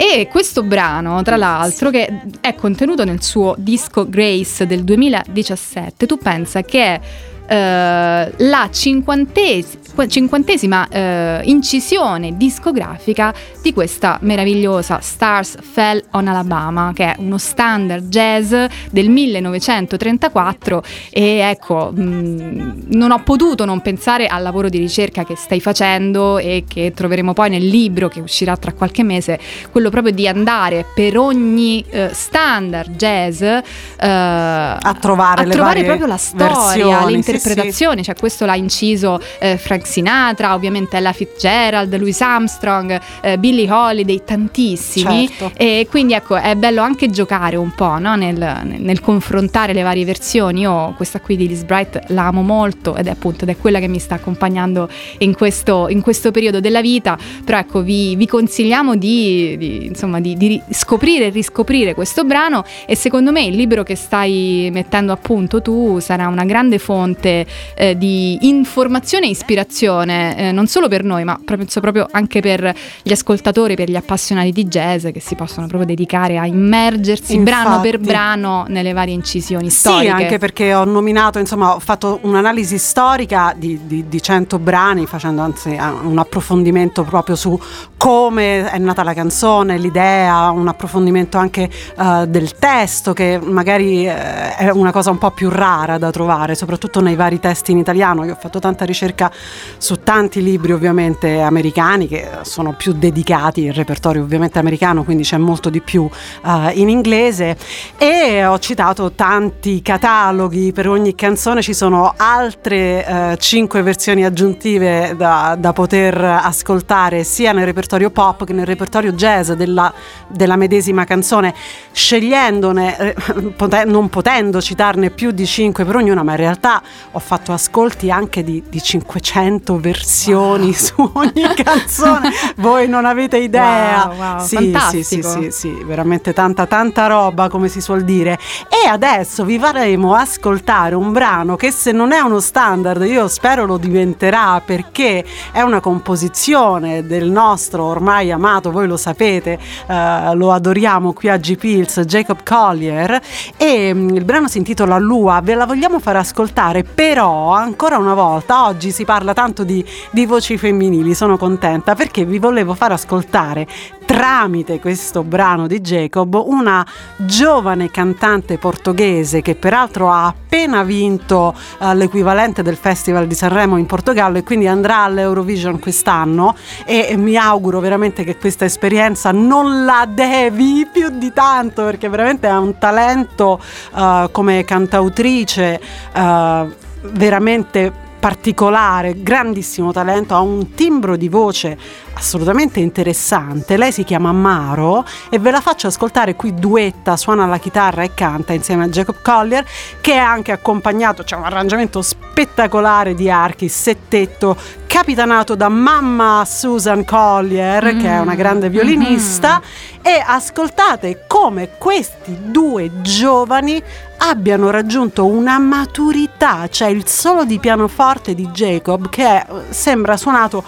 E 0.00 0.28
questo 0.30 0.62
brano, 0.62 1.22
tra 1.22 1.36
l'altro, 1.36 1.90
che 1.90 2.20
è 2.40 2.54
contenuto 2.54 3.04
nel 3.04 3.20
suo 3.22 3.54
disco 3.58 4.08
Grace 4.08 4.64
del 4.66 4.84
2017, 4.84 6.06
tu 6.06 6.18
pensa 6.18 6.62
che 6.62 6.84
è 6.84 7.00
eh, 7.48 8.32
la 8.36 8.68
cinquantesi- 8.70 9.78
cinquantesima 10.06 10.88
eh, 10.88 11.40
incisione 11.44 12.36
discografica 12.36 13.32
di 13.62 13.72
questa 13.72 14.18
meravigliosa 14.20 15.00
Stars 15.00 15.56
Fell 15.60 16.04
on 16.12 16.28
Alabama, 16.28 16.92
che 16.94 17.12
è 17.12 17.14
uno 17.18 17.38
standard 17.38 18.08
jazz 18.08 18.54
del 18.90 19.08
1934 19.08 20.82
e 21.10 21.38
ecco, 21.38 21.90
mh, 21.90 22.84
non 22.90 23.12
ho 23.12 23.22
potuto 23.22 23.64
non 23.64 23.80
pensare 23.80 24.26
al 24.26 24.42
lavoro 24.42 24.68
di 24.68 24.78
ricerca 24.78 25.24
che 25.24 25.34
stai 25.34 25.60
facendo 25.60 26.36
e 26.38 26.64
che 26.68 26.92
troveremo 26.94 27.32
poi 27.32 27.48
nel 27.50 27.66
libro 27.66 28.08
che 28.08 28.20
uscirà 28.20 28.56
tra 28.56 28.72
qualche 28.72 29.02
mese, 29.02 29.38
quello 29.72 29.88
proprio 29.88 30.12
di 30.12 30.28
andare 30.28 30.84
per 30.94 31.16
ogni 31.16 31.82
eh, 31.88 32.10
standard 32.12 32.94
jazz 32.94 33.40
eh, 33.40 33.62
a 33.98 34.96
trovare 35.00 35.46
le 35.46 35.52
trovare 35.54 35.84
proprio 35.84 36.06
la 36.06 36.16
storia, 36.16 37.04
le 37.06 37.22
sì, 37.22 37.37
interpretazioni, 37.38 38.02
cioè 38.02 38.14
questo 38.14 38.44
l'ha 38.44 38.56
inciso 38.56 39.20
eh, 39.38 39.56
Frank 39.56 39.86
Sinatra, 39.86 40.54
ovviamente 40.54 40.96
Ella 40.96 41.12
Fitzgerald, 41.12 41.96
Louis 41.96 42.20
Armstrong, 42.20 43.00
eh, 43.22 43.38
Billie 43.38 43.70
Holiday, 43.70 44.22
tantissimi. 44.24 45.28
Certo. 45.28 45.52
E 45.56 45.86
quindi 45.90 46.14
ecco, 46.14 46.36
è 46.36 46.54
bello 46.54 46.82
anche 46.82 47.10
giocare 47.10 47.56
un 47.56 47.72
po' 47.72 47.98
no? 47.98 48.16
nel, 48.16 48.36
nel- 48.36 48.80
nel 48.80 49.00
confrontare 49.00 49.72
le 49.72 49.82
varie 49.82 50.04
versioni. 50.04 50.60
Io 50.60 50.94
questa 50.96 51.20
qui 51.20 51.36
di 51.36 51.46
Liz 51.46 51.62
Bright 51.62 52.04
la 52.08 52.26
amo 52.26 52.42
molto 52.42 52.96
ed 52.96 53.06
è 53.06 53.10
appunto 53.10 53.44
ed 53.44 53.50
è 53.50 53.56
quella 53.56 53.78
che 53.78 53.88
mi 53.88 53.98
sta 53.98 54.16
accompagnando 54.16 54.88
in 55.18 55.34
questo, 55.34 55.88
in 55.88 56.00
questo 56.00 56.30
periodo 56.30 56.60
della 56.60 56.80
vita. 56.80 57.18
Però 57.44 57.58
ecco, 57.58 57.82
vi, 57.82 58.16
vi 58.16 58.26
consigliamo 58.26 58.96
di, 58.96 59.56
di, 59.56 59.86
insomma, 59.86 60.20
di, 60.20 60.36
di 60.36 60.46
ri- 60.48 60.62
scoprire 60.70 61.26
e 61.26 61.30
riscoprire 61.30 61.94
questo 61.94 62.24
brano 62.24 62.64
e 62.86 62.96
secondo 62.96 63.32
me 63.32 63.44
il 63.44 63.54
libro 63.54 63.82
che 63.82 63.94
stai 63.94 64.70
mettendo 64.72 65.12
a 65.12 65.16
punto 65.16 65.62
tu 65.62 65.98
sarà 66.00 66.26
una 66.28 66.44
grande 66.44 66.78
fonte 66.78 67.27
fonte 67.28 67.46
eh, 67.74 67.96
di 67.96 68.38
informazione 68.48 69.26
e 69.26 69.30
ispirazione, 69.30 70.36
eh, 70.36 70.52
non 70.52 70.66
solo 70.66 70.88
per 70.88 71.04
noi, 71.04 71.24
ma 71.24 71.34
proprio, 71.34 71.58
penso 71.58 71.80
proprio 71.80 72.06
anche 72.10 72.40
per 72.40 72.74
gli 73.02 73.12
ascoltatori, 73.12 73.74
per 73.74 73.90
gli 73.90 73.96
appassionati 73.96 74.52
di 74.52 74.66
jazz 74.66 75.06
che 75.12 75.20
si 75.20 75.34
possono 75.34 75.66
proprio 75.66 75.86
dedicare 75.86 76.38
a 76.38 76.46
immergersi 76.46 77.38
brano 77.38 77.80
per 77.80 77.94
Infatti. 77.94 78.10
brano 78.10 78.64
nelle 78.68 78.92
varie 78.92 79.14
incisioni 79.14 79.70
Sì, 79.70 79.76
storiche. 79.78 80.10
anche 80.10 80.38
perché 80.38 80.74
ho 80.74 80.84
nominato, 80.84 81.38
insomma, 81.38 81.74
ho 81.74 81.78
fatto 81.78 82.18
un'analisi 82.22 82.78
storica 82.78 83.54
di, 83.56 83.80
di, 83.84 84.08
di 84.08 84.22
100 84.22 84.58
brani, 84.58 85.06
facendo 85.06 85.42
anzi 85.42 85.70
eh, 85.74 85.82
un 85.82 86.18
approfondimento 86.18 87.02
proprio 87.04 87.36
su 87.36 87.58
come 87.96 88.70
è 88.70 88.78
nata 88.78 89.02
la 89.02 89.14
canzone, 89.14 89.76
l'idea, 89.78 90.50
un 90.50 90.68
approfondimento 90.68 91.38
anche 91.38 91.68
eh, 91.98 92.24
del 92.28 92.56
testo, 92.58 93.12
che 93.12 93.38
magari 93.42 94.06
eh, 94.06 94.54
è 94.56 94.70
una 94.70 94.92
cosa 94.92 95.10
un 95.10 95.18
po' 95.18 95.30
più 95.30 95.48
rara 95.50 95.98
da 95.98 96.10
trovare, 96.10 96.54
soprattutto 96.54 97.00
nei 97.00 97.16
vari 97.18 97.40
testi 97.40 97.72
in 97.72 97.78
italiano. 97.78 98.24
Io 98.24 98.32
ho 98.32 98.38
fatto 98.40 98.60
tanta 98.60 98.84
ricerca 98.84 99.30
su 99.76 100.02
tanti 100.02 100.42
libri, 100.42 100.72
ovviamente 100.72 101.40
americani, 101.40 102.06
che 102.06 102.28
sono 102.42 102.72
più 102.72 102.92
dedicati 102.92 103.68
al 103.68 103.74
repertorio 103.74 104.22
ovviamente 104.22 104.58
americano, 104.58 105.04
quindi 105.04 105.24
c'è 105.24 105.36
molto 105.36 105.68
di 105.68 105.82
più 105.82 106.08
eh, 106.44 106.70
in 106.74 106.88
inglese. 106.88 107.56
E 107.98 108.46
ho 108.46 108.58
citato 108.58 109.12
tanti 109.12 109.82
cataloghi, 109.82 110.72
per 110.72 110.88
ogni 110.88 111.14
canzone 111.14 111.60
ci 111.60 111.74
sono 111.74 112.14
altre 112.16 113.04
eh, 113.04 113.36
cinque 113.38 113.82
versioni 113.82 114.24
aggiuntive 114.24 115.14
da, 115.16 115.56
da 115.58 115.72
poter 115.72 116.22
ascoltare 116.22 117.24
sia 117.24 117.52
nel 117.52 117.64
repertorio 117.64 118.10
pop 118.10 118.44
che 118.44 118.52
nel 118.52 118.66
repertorio 118.66 119.12
jazz 119.12 119.50
della, 119.50 119.92
della 120.28 120.56
medesima 120.56 121.04
canzone, 121.04 121.52
scegliendone, 121.90 122.98
eh, 122.98 123.14
pote- 123.56 123.84
non 123.84 124.08
potendo 124.08 124.60
citarne 124.60 125.10
più 125.10 125.32
di 125.32 125.46
cinque 125.46 125.84
per 125.84 125.96
ognuna, 125.96 126.22
ma 126.22 126.32
in 126.32 126.36
realtà 126.36 126.82
ho 127.12 127.18
fatto 127.18 127.52
ascolti 127.52 128.10
anche 128.10 128.42
di, 128.44 128.62
di 128.68 128.82
500 128.82 129.78
versioni 129.78 130.72
su 130.72 130.94
ogni 131.14 131.46
canzone, 131.56 132.30
voi 132.56 132.88
non 132.88 133.04
avete 133.04 133.38
idea. 133.38 134.06
Wow, 134.06 134.16
wow, 134.16 134.40
sì, 134.40 134.76
sì, 134.90 135.02
sì, 135.02 135.22
sì, 135.22 135.50
sì, 135.50 135.82
veramente 135.84 136.32
tanta 136.32 136.66
tanta 136.66 137.06
roba 137.06 137.48
come 137.48 137.68
si 137.68 137.80
suol 137.80 138.04
dire. 138.04 138.38
E 138.68 138.88
adesso 138.88 139.44
vi 139.44 139.58
faremo 139.58 140.14
ascoltare 140.14 140.94
un 140.94 141.12
brano 141.12 141.56
che 141.56 141.70
se 141.70 141.92
non 141.92 142.12
è 142.12 142.20
uno 142.20 142.40
standard, 142.40 143.02
io 143.02 143.28
spero 143.28 143.64
lo 143.64 143.76
diventerà 143.76 144.60
perché 144.64 145.24
è 145.52 145.62
una 145.62 145.80
composizione 145.80 147.06
del 147.06 147.30
nostro 147.30 147.84
ormai 147.84 148.30
amato, 148.30 148.70
voi 148.70 148.86
lo 148.86 148.96
sapete, 148.96 149.58
eh, 149.86 150.34
lo 150.34 150.52
adoriamo 150.52 151.12
qui 151.12 151.28
a 151.28 151.36
G 151.36 151.56
Pills, 151.56 152.00
Jacob 152.00 152.42
Collier. 152.42 153.20
E 153.56 153.92
mm, 153.94 154.10
il 154.10 154.24
brano 154.24 154.48
si 154.48 154.58
intitola 154.58 154.98
Lua, 154.98 155.40
ve 155.42 155.54
la 155.54 155.66
vogliamo 155.66 155.98
far 156.00 156.16
ascoltare, 156.16 156.84
però 156.94 157.52
ancora 157.52 157.98
una 157.98 158.14
volta 158.14 158.66
oggi 158.66 158.90
si 158.90 159.04
parla 159.04 159.32
tanto 159.32 159.64
di, 159.64 159.84
di 160.10 160.26
voci 160.26 160.58
femminili, 160.58 161.14
sono 161.14 161.36
contenta 161.36 161.94
perché 161.94 162.24
vi 162.24 162.38
volevo 162.38 162.74
far 162.74 162.92
ascoltare 162.92 163.66
tramite 164.08 164.80
questo 164.80 165.22
brano 165.22 165.66
di 165.66 165.82
Jacob 165.82 166.42
una 166.46 166.84
giovane 167.16 167.90
cantante 167.90 168.56
portoghese 168.56 169.42
che 169.42 169.54
peraltro 169.54 170.10
ha 170.10 170.24
appena 170.24 170.82
vinto 170.82 171.54
eh, 171.78 171.94
l'equivalente 171.94 172.62
del 172.62 172.76
Festival 172.76 173.26
di 173.26 173.34
Sanremo 173.34 173.76
in 173.76 173.84
Portogallo 173.84 174.38
e 174.38 174.44
quindi 174.44 174.66
andrà 174.66 175.00
all'Eurovision 175.02 175.78
quest'anno 175.78 176.56
e 176.86 177.18
mi 177.18 177.36
auguro 177.36 177.80
veramente 177.80 178.24
che 178.24 178.38
questa 178.38 178.64
esperienza 178.64 179.30
non 179.30 179.84
la 179.84 180.08
devi 180.08 180.88
più 180.90 181.10
di 181.10 181.30
tanto 181.34 181.84
perché 181.84 182.08
veramente 182.08 182.46
ha 182.46 182.58
un 182.58 182.78
talento 182.78 183.60
eh, 183.94 184.28
come 184.32 184.64
cantautrice 184.64 185.78
eh, 186.14 186.76
veramente 187.12 188.06
particolare, 188.18 189.22
grandissimo 189.22 189.92
talento, 189.92 190.34
ha 190.34 190.40
un 190.40 190.74
timbro 190.74 191.16
di 191.16 191.28
voce 191.28 191.78
assolutamente 192.18 192.80
interessante. 192.80 193.76
Lei 193.76 193.92
si 193.92 194.02
chiama 194.02 194.32
Maro 194.32 195.04
e 195.30 195.38
ve 195.38 195.52
la 195.52 195.60
faccio 195.60 195.86
ascoltare 195.86 196.34
qui 196.34 196.52
duetta, 196.52 197.16
suona 197.16 197.46
la 197.46 197.58
chitarra 197.58 198.02
e 198.02 198.12
canta 198.12 198.52
insieme 198.52 198.84
a 198.84 198.88
Jacob 198.88 199.22
Collier 199.22 199.64
che 200.00 200.14
è 200.14 200.18
anche 200.18 200.50
accompagnato, 200.50 201.22
c'è 201.22 201.36
un 201.36 201.44
arrangiamento 201.44 202.02
spettacolare 202.02 203.14
di 203.14 203.30
archi, 203.30 203.68
settetto, 203.68 204.56
capitanato 204.86 205.54
da 205.54 205.68
mamma 205.68 206.42
Susan 206.44 207.04
Collier 207.04 207.96
che 207.96 208.08
è 208.08 208.18
una 208.18 208.34
grande 208.34 208.68
violinista. 208.68 209.62
E 210.02 210.22
ascoltate 210.24 211.24
come 211.26 211.70
questi 211.78 212.36
due 212.50 213.02
giovani 213.02 213.80
abbiano 214.18 214.70
raggiunto 214.70 215.26
una 215.26 215.58
maturità, 215.58 216.66
cioè 216.68 216.88
il 216.88 217.06
solo 217.06 217.44
di 217.44 217.58
pianoforte 217.58 218.34
di 218.34 218.48
Jacob 218.48 219.08
che 219.08 219.24
è- 219.24 219.46
sembra 219.68 220.16
suonato 220.16 220.64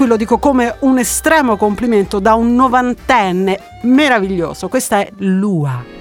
qui 0.00 0.08
lo 0.08 0.16
dico 0.16 0.38
come 0.38 0.76
un 0.78 0.96
estremo 0.96 1.58
complimento 1.58 2.20
da 2.20 2.32
un 2.32 2.54
novantenne 2.54 3.58
meraviglioso. 3.82 4.68
Questa 4.68 5.00
è 5.00 5.12
Lua. 5.18 5.99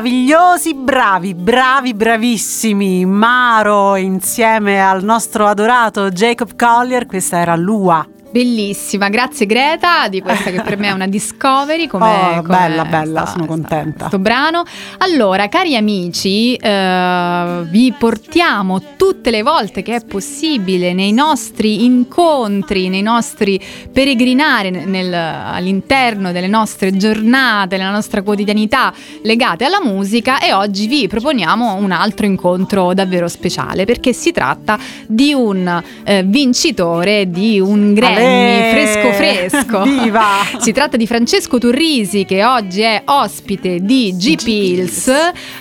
Meravigliosi, 0.00 0.74
bravi, 0.74 1.34
bravi, 1.34 1.92
bravissimi. 1.92 3.04
Maro 3.04 3.96
insieme 3.96 4.80
al 4.80 5.02
nostro 5.02 5.48
adorato 5.48 6.10
Jacob 6.10 6.54
Collier, 6.54 7.04
questa 7.04 7.38
era 7.40 7.56
Lua. 7.56 8.06
Bellissima, 8.30 9.08
grazie 9.08 9.46
Greta 9.46 10.06
di 10.08 10.20
questa 10.20 10.50
che 10.50 10.60
per 10.60 10.76
me 10.76 10.88
è 10.88 10.92
una 10.92 11.06
discovery. 11.08 11.86
Come, 11.88 12.04
Oh, 12.12 12.28
come 12.36 12.42
bella, 12.42 12.84
bella, 12.84 13.20
sta- 13.22 13.30
sono 13.32 13.44
sta- 13.44 13.52
contenta. 13.52 13.98
Questo 14.00 14.18
brano. 14.20 14.62
Allora, 14.98 15.48
cari 15.48 15.74
amici, 15.74 16.54
eh, 16.54 17.62
vi 17.68 17.92
portiamo 18.38 18.80
tutte 18.96 19.30
le 19.30 19.42
volte 19.42 19.82
che 19.82 19.96
è 19.96 20.04
possibile 20.04 20.92
nei 20.92 21.10
nostri 21.10 21.84
incontri, 21.84 22.88
nei 22.88 23.02
nostri 23.02 23.60
peregrinare 23.92 24.70
nel- 24.70 25.12
all'interno 25.12 26.30
delle 26.30 26.46
nostre 26.46 26.96
giornate, 26.96 27.76
nella 27.76 27.90
nostra 27.90 28.22
quotidianità 28.22 28.94
legate 29.22 29.64
alla 29.64 29.80
musica 29.82 30.38
e 30.38 30.52
oggi 30.52 30.86
vi 30.86 31.08
proponiamo 31.08 31.74
un 31.74 31.90
altro 31.90 32.26
incontro 32.26 32.94
davvero 32.94 33.26
speciale 33.26 33.84
perché 33.84 34.12
si 34.12 34.30
tratta 34.30 34.78
di 35.08 35.32
un 35.32 35.82
eh, 36.04 36.22
vincitore 36.22 37.28
di 37.28 37.58
un 37.58 37.92
Grammy 37.92 38.70
fresco 38.70 39.12
fresco. 39.14 39.82
Viva! 39.82 40.26
Si 40.68 40.72
tratta 40.72 40.96
di 40.96 41.06
Francesco 41.06 41.58
Turrisi 41.58 42.24
che 42.24 42.44
oggi 42.44 42.82
è 42.82 43.02
ospite 43.04 43.78
di 43.80 44.14
G 44.16 44.42
Pills 44.42 45.10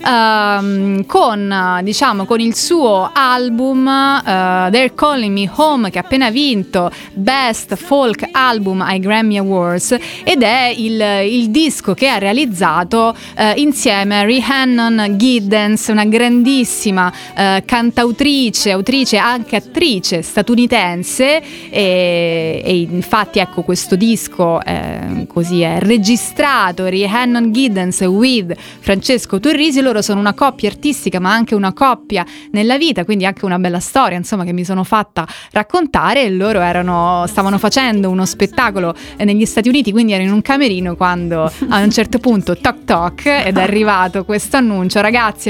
ehm, 0.05 1.05
con, 1.05 1.79
diciamo, 1.81 2.25
con 2.25 2.39
il 2.39 2.55
suo 2.55 2.66
album 2.69 3.87
eh, 3.87 4.69
They're 4.71 4.93
Calling 4.93 5.33
Me 5.33 5.49
Home 5.55 5.89
che 5.89 5.99
ha 5.99 6.01
appena 6.01 6.29
vinto 6.29 6.91
Best 7.13 7.75
Folk 7.75 8.27
Album 8.31 8.81
ai 8.81 8.99
Grammy 8.99 9.37
Awards 9.37 9.95
ed 10.23 10.43
è 10.43 10.73
il, 10.75 11.01
il 11.31 11.49
disco 11.49 11.93
che 11.93 12.07
ha 12.09 12.17
realizzato 12.17 13.15
eh, 13.35 13.53
insieme 13.57 14.19
a 14.19 14.23
Rhiannon 14.23 15.15
Giddens, 15.17 15.87
una 15.87 16.05
grandissima 16.05 17.11
eh, 17.35 17.63
cantautrice, 17.65 18.71
autrice, 18.71 19.17
anche 19.17 19.55
attrice 19.55 20.21
statunitense 20.21 21.41
e, 21.69 22.61
e 22.63 22.79
infatti 22.79 23.39
ecco 23.39 23.61
questo 23.63 23.95
disco 23.95 24.61
eh, 24.63 25.25
così 25.27 25.61
è 25.61 25.79
registrato 25.79 26.85
Rhiannon 26.85 27.51
Giddens 27.51 28.01
with 28.01 28.53
Francesco 28.79 29.39
Turrisi, 29.39 29.81
loro 29.81 30.01
sono 30.01 30.19
una 30.19 30.33
coppia 30.33 30.69
artistica 30.69 31.19
ma 31.19 31.31
anche 31.31 31.55
una 31.55 31.73
coppia 31.73 32.25
nella 32.57 32.77
vita, 32.77 33.05
quindi 33.05 33.25
anche 33.25 33.45
una 33.45 33.59
bella 33.59 33.79
storia 33.79 34.17
insomma 34.17 34.43
che 34.43 34.53
mi 34.53 34.65
sono 34.65 34.83
fatta 34.83 35.25
raccontare. 35.51 36.23
E 36.23 36.29
loro 36.31 36.59
erano, 36.59 37.25
stavano 37.27 37.57
facendo 37.57 38.09
uno 38.09 38.25
spettacolo 38.25 38.95
negli 39.17 39.45
Stati 39.45 39.69
Uniti, 39.69 39.91
quindi 39.91 40.13
ero 40.13 40.23
in 40.23 40.31
un 40.31 40.41
camerino 40.41 40.95
quando 40.95 41.51
a 41.69 41.79
un 41.79 41.91
certo 41.91 42.19
punto 42.19 42.57
toc 42.57 42.83
toc 42.85 43.25
ed 43.25 43.57
è 43.57 43.61
arrivato 43.61 44.25
questo 44.25 44.57
annuncio, 44.57 45.01
ragazzi 45.01 45.49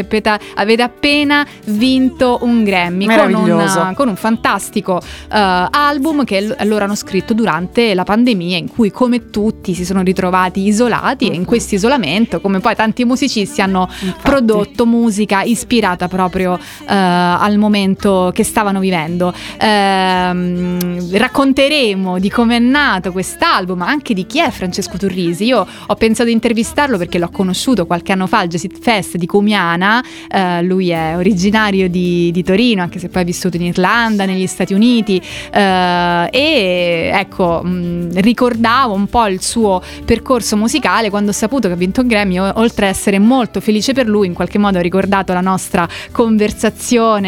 avete 0.55 0.81
appena 0.81 1.45
vinto 1.65 2.39
un 2.41 2.63
Grammy 2.63 3.05
con 3.05 3.33
un, 3.33 3.93
con 3.95 4.07
un 4.07 4.15
fantastico 4.15 4.99
eh, 4.99 5.67
album 5.69 6.23
che 6.23 6.41
l- 6.41 6.55
loro 6.63 6.83
hanno 6.83 6.95
scritto 6.95 7.33
durante 7.33 7.93
la 7.93 8.03
pandemia 8.03 8.57
in 8.57 8.69
cui 8.69 8.91
come 8.91 9.29
tutti 9.29 9.73
si 9.73 9.85
sono 9.85 10.01
ritrovati 10.01 10.65
isolati 10.65 11.29
e 11.29 11.35
in 11.35 11.45
questo 11.45 11.75
isolamento 11.75 12.41
come 12.41 12.59
poi 12.59 12.75
tanti 12.75 13.05
musicisti 13.05 13.61
hanno 13.61 13.87
prodotto 14.21 14.85
musica 14.85 15.43
ispirata 15.43 16.07
proprio 16.07 16.59
al 16.87 17.57
momento 17.57 18.31
che 18.33 18.43
stavano 18.43 18.79
vivendo. 18.79 19.33
Ehm, 19.59 21.17
racconteremo 21.17 22.19
di 22.19 22.29
come 22.29 22.55
è 22.55 22.59
nato 22.59 23.11
quest'album, 23.11 23.79
ma 23.79 23.87
anche 23.87 24.13
di 24.13 24.25
chi 24.25 24.39
è 24.39 24.49
Francesco 24.49 24.97
Turrisi. 24.97 25.45
Io 25.45 25.65
ho 25.87 25.95
pensato 25.95 26.27
di 26.29 26.33
intervistarlo 26.33 26.97
perché 26.97 27.19
l'ho 27.19 27.29
conosciuto 27.29 27.85
qualche 27.85 28.11
anno 28.13 28.27
fa 28.27 28.39
al 28.39 28.47
Jazz 28.47 28.65
Fest 28.79 29.17
di 29.17 29.25
Comiana. 29.25 30.03
Eh, 30.29 30.61
lui 30.63 30.89
è 30.89 31.15
originario 31.15 31.89
di, 31.89 32.31
di 32.31 32.43
Torino, 32.43 32.81
anche 32.81 32.99
se 32.99 33.09
poi 33.09 33.23
ha 33.23 33.25
vissuto 33.25 33.57
in 33.57 33.63
Irlanda, 33.63 34.25
negli 34.25 34.47
Stati 34.47 34.73
Uniti. 34.73 35.21
eh, 35.51 36.29
e 36.31 37.11
ecco, 37.13 37.63
mh, 37.63 38.19
ricordavo 38.19 38.93
un 38.93 39.07
po' 39.07 39.25
il 39.27 39.41
suo 39.41 39.81
percorso 40.05 40.55
musicale 40.55 41.09
quando 41.09 41.31
ho 41.31 41.33
saputo 41.33 41.67
che 41.67 41.73
ha 41.73 41.77
vinto 41.77 42.01
un 42.01 42.07
Grammy, 42.07 42.37
oltre 42.37 42.85
a 42.85 42.89
essere 42.89 43.19
molto 43.19 43.59
felice 43.59 43.93
per 43.93 44.07
lui, 44.07 44.27
in 44.27 44.33
qualche 44.33 44.57
modo 44.57 44.77
ho 44.77 44.81
ricordato 44.81 45.33
la 45.33 45.41
nostra 45.41 45.87
conversazione 46.11 46.75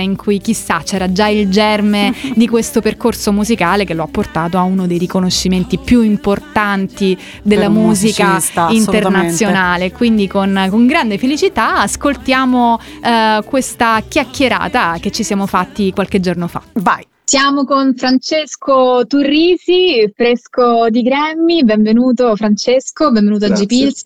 in 0.02 0.16
cui 0.16 0.40
chissà 0.40 0.82
c'era 0.84 1.12
già 1.12 1.28
il 1.28 1.50
germe 1.50 2.14
di 2.36 2.48
questo 2.48 2.82
percorso 2.82 3.32
musicale 3.32 3.86
che 3.86 3.94
lo 3.94 4.04
ha 4.04 4.08
portato 4.08 4.58
a 4.58 4.64
uno 4.64 4.88
dei 4.88 4.98
riconoscimenti 4.98 5.78
più 5.78 6.02
importanti 6.02 7.18
della 7.44 7.70
musica 7.70 8.40
internazionale. 8.70 9.92
Quindi 9.92 10.28
con, 10.28 10.68
con 10.70 10.86
grande 10.86 11.18
felicità 11.18 11.80
ascoltiamo 11.82 12.80
eh, 13.04 13.42
questa 13.46 14.02
chiacchierata 14.08 14.98
che 15.00 15.12
ci 15.12 15.24
siamo 15.24 15.46
fatti 15.46 15.92
qualche 15.92 16.20
giorno 16.20 16.48
fa. 16.48 16.62
Vai. 16.74 17.06
Siamo 17.24 17.64
con 17.64 17.94
Francesco 17.96 19.06
Turrisi, 19.06 20.12
fresco 20.16 20.90
di 20.90 21.04
Grammy. 21.04 21.64
Benvenuto 21.64 22.36
Francesco, 22.36 23.12
benvenuto 23.12 23.46
a 23.46 23.50
Grazie. 23.50 23.66
G-Pills. 23.68 24.04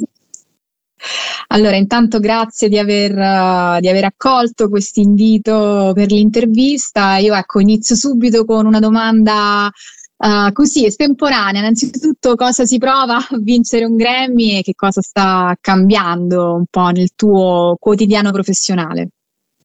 Allora, 1.47 1.75
intanto 1.75 2.19
grazie 2.19 2.69
di 2.69 2.77
aver, 2.77 3.17
eh, 3.17 3.77
di 3.81 3.89
aver 3.89 4.05
accolto 4.05 4.69
questo 4.69 4.99
invito 4.99 5.91
per 5.93 6.11
l'intervista. 6.11 7.17
Io 7.17 7.33
ecco, 7.33 7.59
inizio 7.59 7.95
subito 7.95 8.45
con 8.45 8.65
una 8.65 8.79
domanda 8.79 9.69
eh, 10.17 10.51
così 10.53 10.85
estemporanea. 10.85 11.61
Innanzitutto, 11.61 12.35
cosa 12.35 12.65
si 12.65 12.77
prova 12.77 13.17
a 13.17 13.37
vincere 13.39 13.85
un 13.85 13.95
Grammy 13.95 14.57
e 14.57 14.61
che 14.61 14.73
cosa 14.75 15.01
sta 15.01 15.55
cambiando 15.59 16.55
un 16.55 16.65
po' 16.69 16.89
nel 16.89 17.13
tuo 17.15 17.77
quotidiano 17.79 18.31
professionale? 18.31 19.09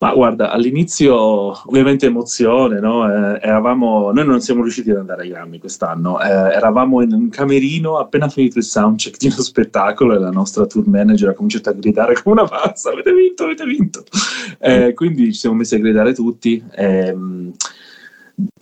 Ma 0.00 0.12
guarda, 0.14 0.52
all'inizio 0.52 1.16
ovviamente 1.16 2.06
emozione, 2.06 2.78
no? 2.78 3.04
Eh, 3.10 3.40
eravamo, 3.42 4.12
noi 4.12 4.24
non 4.26 4.40
siamo 4.40 4.62
riusciti 4.62 4.90
ad 4.90 4.98
andare 4.98 5.22
ai 5.22 5.30
Grammy 5.30 5.58
quest'anno, 5.58 6.20
eh, 6.20 6.28
eravamo 6.28 7.02
in 7.02 7.12
un 7.12 7.28
camerino 7.30 7.98
appena 7.98 8.28
finito 8.28 8.58
il 8.58 8.64
soundcheck 8.64 9.16
di 9.18 9.26
uno 9.26 9.40
spettacolo 9.40 10.14
e 10.14 10.18
la 10.20 10.30
nostra 10.30 10.66
tour 10.66 10.86
manager 10.86 11.30
ha 11.30 11.34
cominciato 11.34 11.70
a 11.70 11.72
gridare 11.72 12.14
come 12.22 12.40
una 12.40 12.48
pazza, 12.48 12.92
avete 12.92 13.12
vinto, 13.12 13.42
avete 13.42 13.64
vinto. 13.64 14.04
Eh, 14.60 14.94
quindi 14.94 15.32
ci 15.32 15.38
siamo 15.40 15.56
messi 15.56 15.74
a 15.74 15.78
gridare 15.78 16.14
tutti. 16.14 16.62
ehm, 16.76 17.52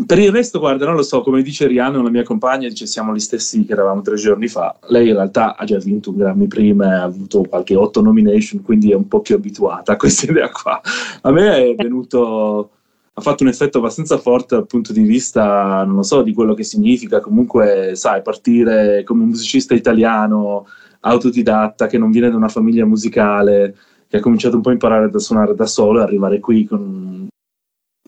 per 0.06 0.18
il 0.18 0.30
resto, 0.30 0.58
guarda, 0.58 0.86
non 0.86 0.94
lo 0.94 1.02
so, 1.02 1.20
come 1.20 1.42
dice 1.42 1.66
Rihanna, 1.66 1.98
una 1.98 2.10
mia 2.10 2.22
compagna, 2.22 2.68
dice 2.68 2.86
siamo 2.86 3.12
gli 3.12 3.20
stessi 3.20 3.64
che 3.64 3.72
eravamo 3.72 4.00
tre 4.00 4.14
giorni 4.14 4.48
fa. 4.48 4.74
Lei 4.88 5.08
in 5.08 5.14
realtà 5.14 5.56
ha 5.56 5.64
già 5.64 5.78
vinto 5.78 6.10
un 6.10 6.16
Grammy 6.16 6.46
prima, 6.46 7.00
ha 7.00 7.02
avuto 7.02 7.42
qualche 7.42 7.74
otto 7.74 8.00
nomination, 8.00 8.62
quindi 8.62 8.92
è 8.92 8.94
un 8.94 9.08
po' 9.08 9.20
più 9.20 9.34
abituata 9.34 9.92
a 9.92 9.96
questa 9.96 10.26
idea 10.30 10.48
qua. 10.48 10.80
A 11.22 11.30
me 11.30 11.72
è 11.72 11.74
venuto, 11.74 12.70
ha 13.12 13.20
fatto 13.20 13.42
un 13.42 13.48
effetto 13.48 13.78
abbastanza 13.78 14.16
forte 14.16 14.54
dal 14.54 14.66
punto 14.66 14.92
di 14.92 15.02
vista, 15.02 15.84
non 15.84 15.96
lo 15.96 16.02
so, 16.02 16.22
di 16.22 16.32
quello 16.32 16.54
che 16.54 16.64
significa 16.64 17.20
comunque, 17.20 17.92
sai, 17.96 18.22
partire 18.22 19.02
come 19.04 19.24
un 19.24 19.28
musicista 19.30 19.74
italiano, 19.74 20.66
autodidatta, 21.00 21.86
che 21.86 21.98
non 21.98 22.10
viene 22.10 22.30
da 22.30 22.36
una 22.36 22.48
famiglia 22.48 22.86
musicale, 22.86 23.76
che 24.08 24.18
ha 24.18 24.20
cominciato 24.20 24.56
un 24.56 24.62
po' 24.62 24.70
a 24.70 24.72
imparare 24.72 25.10
a 25.12 25.18
suonare 25.18 25.54
da 25.54 25.66
solo 25.66 25.98
e 25.98 26.02
arrivare 26.02 26.38
qui 26.38 26.64
con 26.64 27.26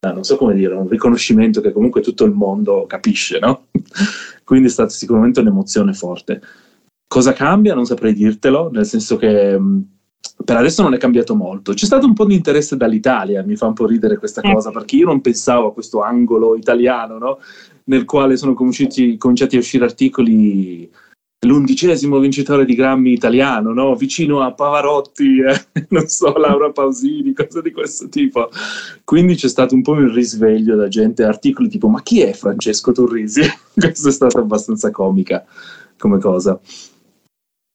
non 0.01 0.25
so 0.25 0.37
come 0.37 0.55
dire, 0.55 0.75
un 0.75 0.89
riconoscimento 0.89 1.61
che 1.61 1.73
comunque 1.73 2.01
tutto 2.01 2.25
il 2.25 2.33
mondo 2.33 2.87
capisce, 2.87 3.39
no? 3.39 3.67
Quindi 4.45 4.69
è 4.69 4.71
stata 4.71 4.91
sicuramente 4.91 5.41
un'emozione 5.41 5.93
forte. 5.93 6.41
Cosa 7.07 7.33
cambia? 7.33 7.75
Non 7.75 7.87
saprei 7.87 8.15
dirtelo, 8.15 8.71
nel 8.71 8.87
senso 8.87 9.17
che 9.17 9.59
mh, 9.59 9.87
per 10.45 10.57
adesso 10.57 10.83
non 10.83 10.95
è 10.95 10.99
cambiato 10.99 11.35
molto. 11.35 11.73
C'è 11.73 11.87
stato 11.87 12.07
un 12.07 12.15
po' 12.15 12.25
di 12.25 12.35
interesse 12.35 12.77
dall'Italia, 12.77 13.43
mi 13.43 13.57
fa 13.57 13.67
un 13.67 13.75
po' 13.75 13.87
ridere 13.87 14.19
questa 14.19 14.41
cosa, 14.41 14.71
perché 14.71 14.97
io 14.97 15.07
non 15.07 15.21
pensavo 15.21 15.69
a 15.69 15.73
questo 15.73 16.03
angolo 16.03 16.55
italiano, 16.55 17.19
no? 17.19 17.39
Nel 17.85 18.05
quale 18.05 18.37
sono 18.37 18.55
cominciati, 18.55 19.17
cominciati 19.17 19.57
a 19.57 19.61
uscire 19.61 19.85
articoli 19.85 20.91
l'undicesimo 21.47 22.19
vincitore 22.19 22.65
di 22.65 22.75
Grammy 22.75 23.13
italiano, 23.13 23.73
no? 23.73 23.95
vicino 23.95 24.43
a 24.43 24.53
Pavarotti, 24.53 25.41
eh, 25.41 25.87
non 25.91 26.09
so, 26.09 26.37
Laura 26.37 26.71
Pausini, 26.71 27.33
cose 27.33 27.63
di 27.63 27.71
questo 27.71 28.09
tipo. 28.09 28.51
Quindi 29.05 29.37
c'è 29.37 29.49
stato 29.49 29.75
un 29.75 29.83
po' 29.83 29.93
un 29.93 30.13
risveglio 30.13 30.75
da 30.77 30.89
gente, 30.89 31.23
articoli 31.23 31.69
tipo 31.69 31.89
ma 31.89 32.03
chi 32.03 32.23
è 32.23 32.33
Francesco 32.33 32.93
Turrisi? 32.93 33.43
Questo 33.75 34.09
è 34.09 34.13
stato 34.13 34.39
abbastanza 34.39 34.91
comica 34.91 35.45
come 35.97 36.19
cosa. 36.19 36.59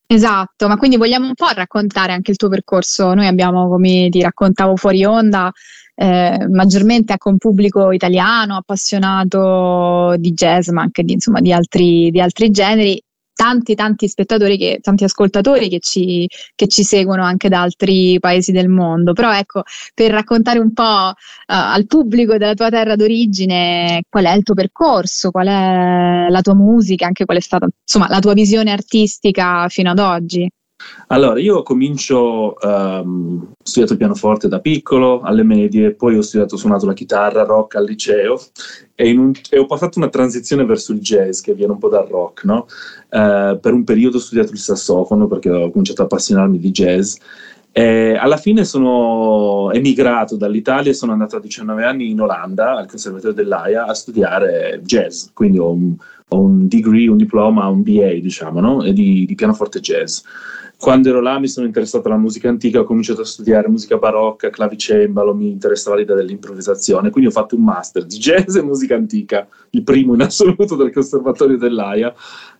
Esatto, 0.05 0.67
ma 0.67 0.77
quindi 0.77 0.97
vogliamo 0.97 1.25
un 1.25 1.33
po' 1.33 1.47
raccontare 1.55 2.11
anche 2.11 2.31
il 2.31 2.37
tuo 2.37 2.49
percorso. 2.49 3.13
Noi 3.13 3.25
abbiamo, 3.25 3.67
come 3.67 4.09
ti 4.11 4.21
raccontavo 4.21 4.75
fuori 4.75 5.03
onda, 5.05 5.51
eh, 5.95 6.47
maggiormente 6.49 7.13
ecco, 7.13 7.29
un 7.29 7.37
pubblico 7.37 7.91
italiano 7.91 8.57
appassionato 8.57 10.15
di 10.17 10.33
jazz, 10.33 10.69
ma 10.69 10.81
anche 10.81 11.03
di, 11.03 11.13
insomma, 11.13 11.39
di 11.39 11.51
altri, 11.51 12.11
di 12.11 12.19
altri 12.19 12.51
generi. 12.51 13.01
Tanti, 13.43 13.75
tanti 13.75 14.07
spettatori, 14.07 14.57
che, 14.57 14.79
tanti 14.81 15.03
ascoltatori 15.03 15.67
che 15.67 15.79
ci, 15.79 16.25
che 16.55 16.69
ci 16.69 16.83
seguono 16.83 17.23
anche 17.25 17.49
da 17.49 17.61
altri 17.61 18.17
paesi 18.21 18.53
del 18.53 18.69
mondo. 18.69 19.11
Però 19.11 19.33
ecco, 19.35 19.63
per 19.93 20.11
raccontare 20.11 20.59
un 20.59 20.71
po' 20.71 21.09
eh, 21.09 21.13
al 21.47 21.85
pubblico 21.85 22.37
della 22.37 22.53
tua 22.53 22.69
terra 22.69 22.95
d'origine 22.95 24.03
qual 24.07 24.25
è 24.25 24.31
il 24.31 24.43
tuo 24.43 24.53
percorso, 24.53 25.29
qual 25.29 25.47
è 25.47 26.29
la 26.29 26.41
tua 26.41 26.55
musica, 26.55 27.05
anche 27.05 27.25
qual 27.25 27.37
è 27.37 27.41
stata 27.41 27.67
insomma 27.85 28.07
la 28.07 28.19
tua 28.19 28.31
visione 28.33 28.71
artistica 28.71 29.67
fino 29.67 29.91
ad 29.91 29.99
oggi. 29.99 30.49
Allora, 31.07 31.39
io 31.39 31.61
comincio, 31.63 32.59
ehm, 32.59 33.47
ho 33.51 33.55
studiato 33.61 33.97
pianoforte 33.97 34.47
da 34.47 34.59
piccolo, 34.59 35.21
alle 35.21 35.43
medie, 35.43 35.93
poi 35.93 36.17
ho 36.17 36.21
studiato, 36.21 36.57
suonato 36.57 36.85
la 36.85 36.93
chitarra, 36.93 37.43
rock 37.43 37.75
al 37.75 37.85
liceo 37.85 38.39
e, 38.95 39.11
un- 39.15 39.31
e 39.49 39.59
ho 39.59 39.77
fatto 39.77 39.99
una 39.99 40.09
transizione 40.09 40.65
verso 40.65 40.91
il 40.93 40.99
jazz 40.99 41.41
che 41.41 41.53
viene 41.53 41.73
un 41.73 41.77
po' 41.77 41.89
dal 41.89 42.07
rock, 42.07 42.43
no? 42.45 42.65
Eh, 43.09 43.57
per 43.61 43.73
un 43.73 43.83
periodo 43.83 44.17
ho 44.17 44.19
studiato 44.19 44.51
il 44.51 44.57
sassofono 44.59 45.27
perché 45.27 45.49
ho 45.49 45.69
cominciato 45.69 46.01
a 46.01 46.05
appassionarmi 46.05 46.57
di 46.57 46.71
jazz 46.71 47.15
e 47.75 48.15
alla 48.15 48.37
fine 48.37 48.65
sono 48.65 49.71
emigrato 49.71 50.35
dall'Italia 50.35 50.91
e 50.91 50.93
sono 50.93 51.11
andato 51.11 51.37
a 51.37 51.39
19 51.39 51.83
anni 51.83 52.11
in 52.11 52.21
Olanda 52.21 52.75
al 52.77 52.87
Conservatorio 52.87 53.33
dell'AIA 53.35 53.85
a 53.85 53.93
studiare 53.95 54.79
jazz, 54.83 55.27
quindi 55.33 55.57
ho 55.57 55.71
un, 55.71 55.95
un 56.29 56.67
degree, 56.67 57.07
un 57.07 57.17
diploma, 57.17 57.67
un 57.67 57.83
BA, 57.83 58.13
diciamo, 58.21 58.59
no? 58.59 58.81
Di, 58.91 59.25
di 59.25 59.35
pianoforte 59.35 59.79
jazz. 59.79 60.21
quando 60.83 61.07
ero 61.07 61.21
là 61.21 61.39
mi 61.39 61.47
sono 61.47 61.65
interessato 61.65 62.07
alla 62.07 62.17
musica 62.17 62.49
antica, 62.49 62.81
ho 62.81 62.83
cominciato 62.83 63.21
a 63.21 63.25
studiare 63.25 63.69
musica 63.69 63.95
barocca, 63.97 64.49
clavicembalo, 64.49 65.33
mi 65.33 65.49
interessava 65.49 65.95
l'idea 65.95 66.15
dell'improvvisazione, 66.15 67.09
quindi 67.09 67.29
ho 67.29 67.33
fatto 67.33 67.55
un 67.55 67.63
master 67.63 68.03
di 68.05 68.17
jazz 68.17 68.53
e 68.57 68.61
musica 68.61 68.95
antica, 68.95 69.47
il 69.69 69.83
primo 69.83 70.13
in 70.13 70.21
assoluto 70.21 70.75
del 70.75 70.91
Conservatorio 70.91 71.57
dell'AIA. 71.57 72.13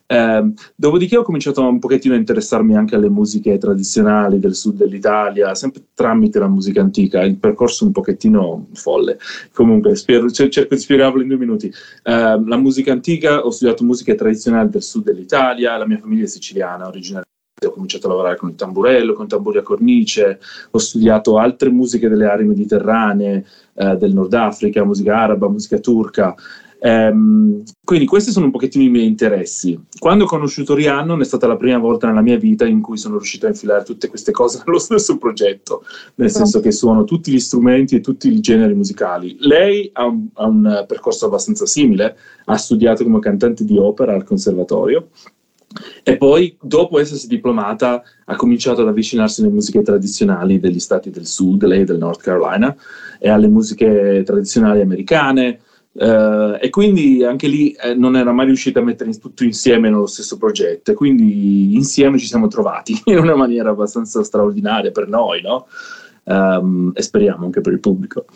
Eh, 0.06 0.52
dopodiché 0.74 1.16
ho 1.16 1.22
cominciato 1.22 1.66
un 1.66 1.78
pochettino 1.78 2.14
a 2.14 2.18
interessarmi 2.18 2.76
anche 2.76 2.94
alle 2.94 3.08
musiche 3.08 3.56
tradizionali 3.56 4.38
del 4.38 4.54
sud 4.54 4.76
dell'Italia, 4.76 5.54
sempre 5.54 5.82
tramite 5.94 6.38
la 6.38 6.48
musica 6.48 6.82
antica, 6.82 7.22
il 7.22 7.36
percorso 7.36 7.86
un 7.86 7.92
pochettino 7.92 8.66
folle. 8.74 9.18
Comunque, 9.52 9.96
spero, 9.96 10.30
cerco 10.30 10.74
di 10.74 10.80
spiegarlo 10.80 11.22
in 11.22 11.28
due 11.28 11.38
minuti. 11.38 11.66
Eh, 11.68 11.72
la 12.02 12.56
musica 12.56 12.92
antica, 12.92 13.46
ho 13.46 13.50
studiato 13.54 13.84
musiche 13.84 14.14
tradizionali 14.14 14.68
del 14.68 14.82
sud 14.82 15.04
dell'Italia, 15.04 15.76
la 15.76 15.86
mia 15.86 15.98
famiglia 15.98 16.24
è 16.24 16.28
siciliana, 16.28 16.86
originaria 16.86 17.24
ho 17.64 17.70
cominciato 17.70 18.06
a 18.06 18.10
lavorare 18.10 18.36
con 18.36 18.50
il 18.50 18.56
tamburello, 18.56 19.14
con 19.14 19.28
tamburi 19.28 19.58
a 19.58 19.62
cornice, 19.62 20.40
ho 20.70 20.78
studiato 20.78 21.38
altre 21.38 21.70
musiche 21.70 22.08
delle 22.08 22.26
aree 22.26 22.44
mediterranee, 22.44 23.44
eh, 23.74 23.96
del 23.96 24.12
Nord 24.12 24.34
Africa, 24.34 24.84
musica 24.84 25.16
araba, 25.16 25.48
musica 25.48 25.78
turca. 25.78 26.34
Ehm, 26.80 27.62
quindi 27.82 28.06
questi 28.06 28.30
sono 28.30 28.46
un 28.46 28.50
pochettino 28.50 28.84
i 28.84 28.88
miei 28.88 29.06
interessi. 29.06 29.78
Quando 29.98 30.24
ho 30.24 30.26
conosciuto 30.26 30.74
Rhiannon 30.74 31.20
è 31.20 31.24
stata 31.24 31.46
la 31.46 31.56
prima 31.56 31.78
volta 31.78 32.06
nella 32.06 32.22
mia 32.22 32.38
vita 32.38 32.66
in 32.66 32.80
cui 32.80 32.96
sono 32.96 33.16
riuscito 33.16 33.46
a 33.46 33.50
infilare 33.50 33.84
tutte 33.84 34.08
queste 34.08 34.32
cose 34.32 34.62
nello 34.66 34.78
stesso 34.78 35.16
progetto, 35.16 35.84
nel 36.16 36.30
senso 36.30 36.60
che 36.60 36.72
suono 36.72 37.04
tutti 37.04 37.32
gli 37.32 37.40
strumenti 37.40 37.96
e 37.96 38.00
tutti 38.00 38.32
i 38.32 38.40
generi 38.40 38.74
musicali. 38.74 39.36
Lei 39.40 39.90
ha 39.94 40.06
un, 40.06 40.26
ha 40.34 40.46
un 40.46 40.84
percorso 40.86 41.26
abbastanza 41.26 41.66
simile, 41.66 42.16
ha 42.46 42.56
studiato 42.56 43.02
come 43.04 43.18
cantante 43.20 43.64
di 43.64 43.78
opera 43.78 44.14
al 44.14 44.24
conservatorio 44.24 45.08
e 46.02 46.16
poi, 46.16 46.56
dopo 46.60 47.00
essersi 47.00 47.26
diplomata, 47.26 48.02
ha 48.24 48.36
cominciato 48.36 48.82
ad 48.82 48.88
avvicinarsi 48.88 49.40
alle 49.40 49.50
musiche 49.50 49.82
tradizionali 49.82 50.60
degli 50.60 50.78
stati 50.78 51.10
del 51.10 51.26
sud, 51.26 51.64
lei 51.64 51.84
del 51.84 51.98
North 51.98 52.20
Carolina, 52.20 52.74
e 53.18 53.28
alle 53.28 53.48
musiche 53.48 54.22
tradizionali 54.24 54.80
americane. 54.80 55.60
Eh, 55.96 56.58
e 56.60 56.70
quindi 56.70 57.22
anche 57.24 57.46
lì 57.46 57.70
eh, 57.72 57.94
non 57.94 58.16
era 58.16 58.32
mai 58.32 58.46
riuscita 58.46 58.80
a 58.80 58.82
mettere 58.82 59.10
in- 59.10 59.20
tutto 59.20 59.44
insieme 59.44 59.88
nello 59.88 60.06
stesso 60.06 60.36
progetto. 60.36 60.90
E 60.90 60.94
quindi 60.94 61.74
insieme 61.74 62.18
ci 62.18 62.26
siamo 62.26 62.48
trovati 62.48 63.00
in 63.06 63.18
una 63.18 63.36
maniera 63.36 63.70
abbastanza 63.70 64.22
straordinaria 64.24 64.90
per 64.90 65.08
noi, 65.08 65.40
no? 65.40 65.66
Ehm, 66.24 66.92
e 66.94 67.02
speriamo 67.02 67.44
anche 67.44 67.60
per 67.60 67.72
il 67.72 67.80
pubblico. 67.80 68.26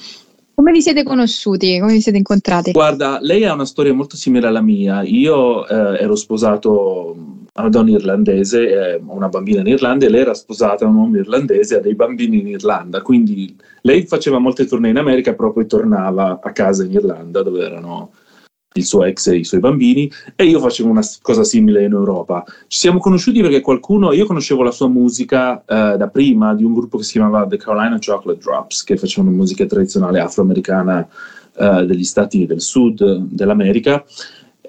Come 0.59 0.73
vi 0.73 0.83
siete 0.83 1.05
conosciuti? 1.05 1.79
Come 1.79 1.93
vi 1.93 2.01
siete 2.01 2.19
incontrati? 2.19 2.73
Guarda, 2.73 3.21
lei 3.23 3.45
ha 3.45 3.53
una 3.53 3.65
storia 3.65 3.95
molto 3.95 4.17
simile 4.17 4.49
alla 4.49 4.61
mia. 4.61 5.03
Io 5.05 5.65
eh, 5.69 6.03
ero 6.03 6.17
sposato 6.17 7.15
a 7.53 7.61
una 7.61 7.71
donna 7.71 7.93
irlandese, 7.93 8.95
eh, 8.95 9.01
una 9.07 9.29
bambina 9.29 9.61
in 9.61 9.69
Irlanda 9.69 10.07
e 10.07 10.09
lei 10.09 10.23
era 10.23 10.35
sposata 10.35 10.85
a 10.85 10.89
un 10.89 10.97
uomo 10.97 11.17
irlandese 11.17 11.75
e 11.75 11.79
ha 11.79 11.81
dei 11.81 11.95
bambini 11.95 12.41
in 12.41 12.49
Irlanda. 12.49 13.03
Quindi 13.03 13.55
lei 13.83 14.05
faceva 14.05 14.41
molte 14.41 14.67
tournée 14.67 14.91
in 14.91 14.97
America, 14.97 15.33
però 15.33 15.53
poi 15.53 15.69
tornava 15.69 16.41
a 16.43 16.51
casa 16.51 16.83
in 16.83 16.91
Irlanda 16.91 17.45
dove 17.45 17.65
erano 17.65 18.11
il 18.79 18.87
suo 18.87 19.05
ex 19.05 19.27
e 19.29 19.37
i 19.37 19.45
suoi 19.45 19.61
bambini 19.61 20.11
e 20.35 20.45
io 20.45 20.61
facevo 20.61 20.89
una 20.89 21.03
cosa 21.23 21.45
simile 21.45 21.85
in 21.85 21.93
Europa. 21.93 22.45
Ci 22.67 22.79
siamo 22.79 22.99
conosciuti 22.99 23.41
perché 23.41 23.61
qualcuno, 23.61 24.13
io 24.13 24.27
conoscevo 24.27 24.63
la 24.63 24.71
sua 24.71 24.89
musica 24.89 25.63
eh, 25.67 25.97
da 25.97 26.09
prima 26.09 26.55
di 26.55 26.65
un 26.65 26.75
gruppo 26.75 26.99
che 26.99 27.05
si 27.05 27.13
chiamava 27.13 27.47
The 27.47 27.57
Carolina 27.57 27.99
Chocolate 27.99 28.41
Drops, 28.41 28.85
che 28.85 28.97
facevano 28.97 29.35
musica 29.35 29.67
tradizionale 29.67 30.21
afroamericana 30.21 31.07
eh, 31.57 31.85
degli 31.87 32.05
stati 32.05 32.47
del 32.47 32.61
sud 32.61 33.19
dell'America. 33.19 34.05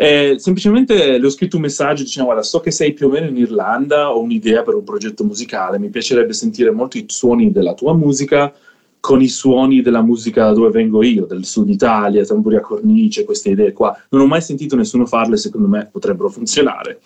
E 0.02 0.36
semplicemente 0.38 1.18
le 1.18 1.26
ho 1.26 1.30
scritto 1.30 1.58
un 1.58 1.64
messaggio 1.64 2.04
dicendo 2.04 2.30
guarda 2.30 2.46
so 2.46 2.62
che 2.62 2.72
sei 2.72 2.94
più 2.94 3.08
o 3.08 3.10
meno 3.10 3.28
in 3.28 3.36
Irlanda, 3.36 4.14
ho 4.14 4.22
un'idea 4.22 4.64
per 4.64 4.76
un 4.76 4.84
progetto 4.86 5.26
musicale, 5.26 5.78
mi 5.78 5.90
piacerebbe 5.90 6.32
sentire 6.32 6.72
molto 6.72 6.98
i 6.98 7.04
suoni 7.08 7.52
della 7.52 7.74
tua 7.74 7.94
musica 7.94 8.54
con 9.00 9.22
i 9.22 9.30
suoni 9.30 9.82
della 9.82 10.02
musica 10.02 10.46
da 10.46 10.54
dove 10.54 10.70
vengo 10.70 11.04
io, 11.04 11.26
del 11.26 11.46
sud 11.46 11.70
Italia, 11.70 12.26
tamburi 12.26 12.58
a 12.58 12.62
cornice, 12.62 13.24
queste 13.24 13.50
idee 13.50 13.72
qua. 13.74 13.98
Non 14.10 14.22
ho 14.22 14.28
mai 14.28 14.42
sentito 14.42 14.76
nessuno 14.76 15.06
farle, 15.06 15.38
secondo 15.38 15.68
me 15.68 15.88
potrebbero 15.92 16.30
funzionare. 16.30 17.00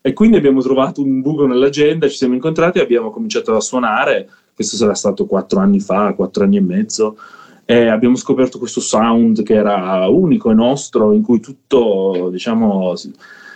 E 0.00 0.12
quindi 0.12 0.36
abbiamo 0.36 0.60
trovato 0.60 1.02
un 1.02 1.20
buco 1.20 1.46
nell'agenda, 1.46 2.08
ci 2.08 2.16
siamo 2.16 2.34
incontrati 2.34 2.78
e 2.78 2.82
abbiamo 2.82 3.10
cominciato 3.10 3.54
a 3.54 3.60
suonare. 3.60 4.28
Questo 4.54 4.76
sarà 4.76 4.94
stato 4.94 5.26
quattro 5.26 5.60
anni 5.60 5.80
fa, 5.80 6.14
quattro 6.14 6.44
anni 6.44 6.56
e 6.56 6.62
mezzo. 6.62 7.18
E 7.64 7.86
abbiamo 7.86 8.16
scoperto 8.16 8.58
questo 8.58 8.80
sound 8.80 9.42
che 9.42 9.54
era 9.54 10.08
unico 10.08 10.50
e 10.50 10.54
nostro, 10.54 11.12
in 11.12 11.22
cui 11.22 11.40
tutto, 11.40 12.28
diciamo, 12.30 12.94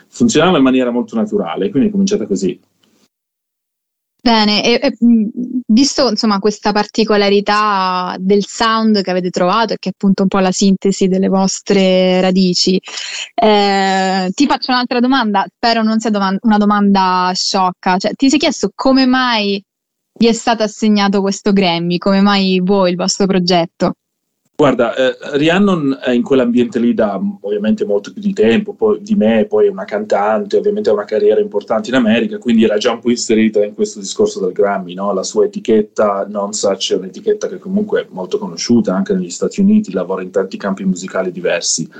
funzionava 0.08 0.58
in 0.58 0.62
maniera 0.62 0.90
molto 0.90 1.16
naturale. 1.16 1.70
Quindi 1.70 1.88
è 1.88 1.92
cominciata 1.92 2.26
così. 2.26 2.60
Bene, 4.24 4.64
e, 4.64 4.80
e, 4.82 4.96
mh, 4.98 5.60
visto 5.66 6.08
insomma 6.08 6.38
questa 6.38 6.72
particolarità 6.72 8.16
del 8.18 8.46
sound 8.46 9.02
che 9.02 9.10
avete 9.10 9.28
trovato 9.28 9.74
e 9.74 9.76
che 9.78 9.90
è 9.90 9.92
appunto 9.94 10.22
un 10.22 10.28
po' 10.28 10.38
la 10.38 10.50
sintesi 10.50 11.08
delle 11.08 11.28
vostre 11.28 12.22
radici, 12.22 12.80
eh, 13.34 14.30
ti 14.32 14.46
faccio 14.46 14.70
un'altra 14.70 15.00
domanda, 15.00 15.44
spero 15.54 15.82
non 15.82 16.00
sia 16.00 16.08
doman- 16.08 16.38
una 16.40 16.56
domanda 16.56 17.32
sciocca, 17.34 17.98
cioè 17.98 18.14
ti 18.14 18.30
sei 18.30 18.38
chiesto 18.38 18.70
come 18.74 19.04
mai 19.04 19.62
vi 20.18 20.26
è 20.28 20.32
stato 20.32 20.62
assegnato 20.62 21.20
questo 21.20 21.52
Grammy, 21.52 21.98
come 21.98 22.22
mai 22.22 22.60
voi, 22.64 22.90
il 22.92 22.96
vostro 22.96 23.26
progetto? 23.26 23.96
Guarda, 24.56 24.94
eh, 24.94 25.16
Rhiannon 25.36 25.98
è 26.00 26.10
in 26.10 26.22
quell'ambiente 26.22 26.78
lì 26.78 26.94
da 26.94 27.20
ovviamente 27.40 27.84
molto 27.84 28.12
più 28.12 28.22
di 28.22 28.32
tempo 28.32 28.72
poi, 28.72 29.02
di 29.02 29.16
me, 29.16 29.46
poi 29.46 29.66
è 29.66 29.68
una 29.68 29.84
cantante, 29.84 30.56
ovviamente 30.56 30.90
ha 30.90 30.92
una 30.92 31.04
carriera 31.04 31.40
importante 31.40 31.88
in 31.88 31.96
America, 31.96 32.38
quindi 32.38 32.62
era 32.62 32.76
già 32.76 32.92
un 32.92 33.00
po' 33.00 33.10
inserita 33.10 33.64
in 33.64 33.74
questo 33.74 33.98
discorso 33.98 34.38
del 34.38 34.52
Grammy, 34.52 34.94
no? 34.94 35.12
La 35.12 35.24
sua 35.24 35.46
etichetta 35.46 36.26
Non 36.28 36.52
Such 36.52 36.92
è 36.92 36.96
un'etichetta 36.96 37.48
che 37.48 37.58
comunque 37.58 38.02
è 38.02 38.06
molto 38.10 38.38
conosciuta 38.38 38.94
anche 38.94 39.12
negli 39.12 39.28
Stati 39.28 39.60
Uniti, 39.60 39.92
lavora 39.92 40.22
in 40.22 40.30
tanti 40.30 40.56
campi 40.56 40.84
musicali 40.84 41.32
diversi. 41.32 41.90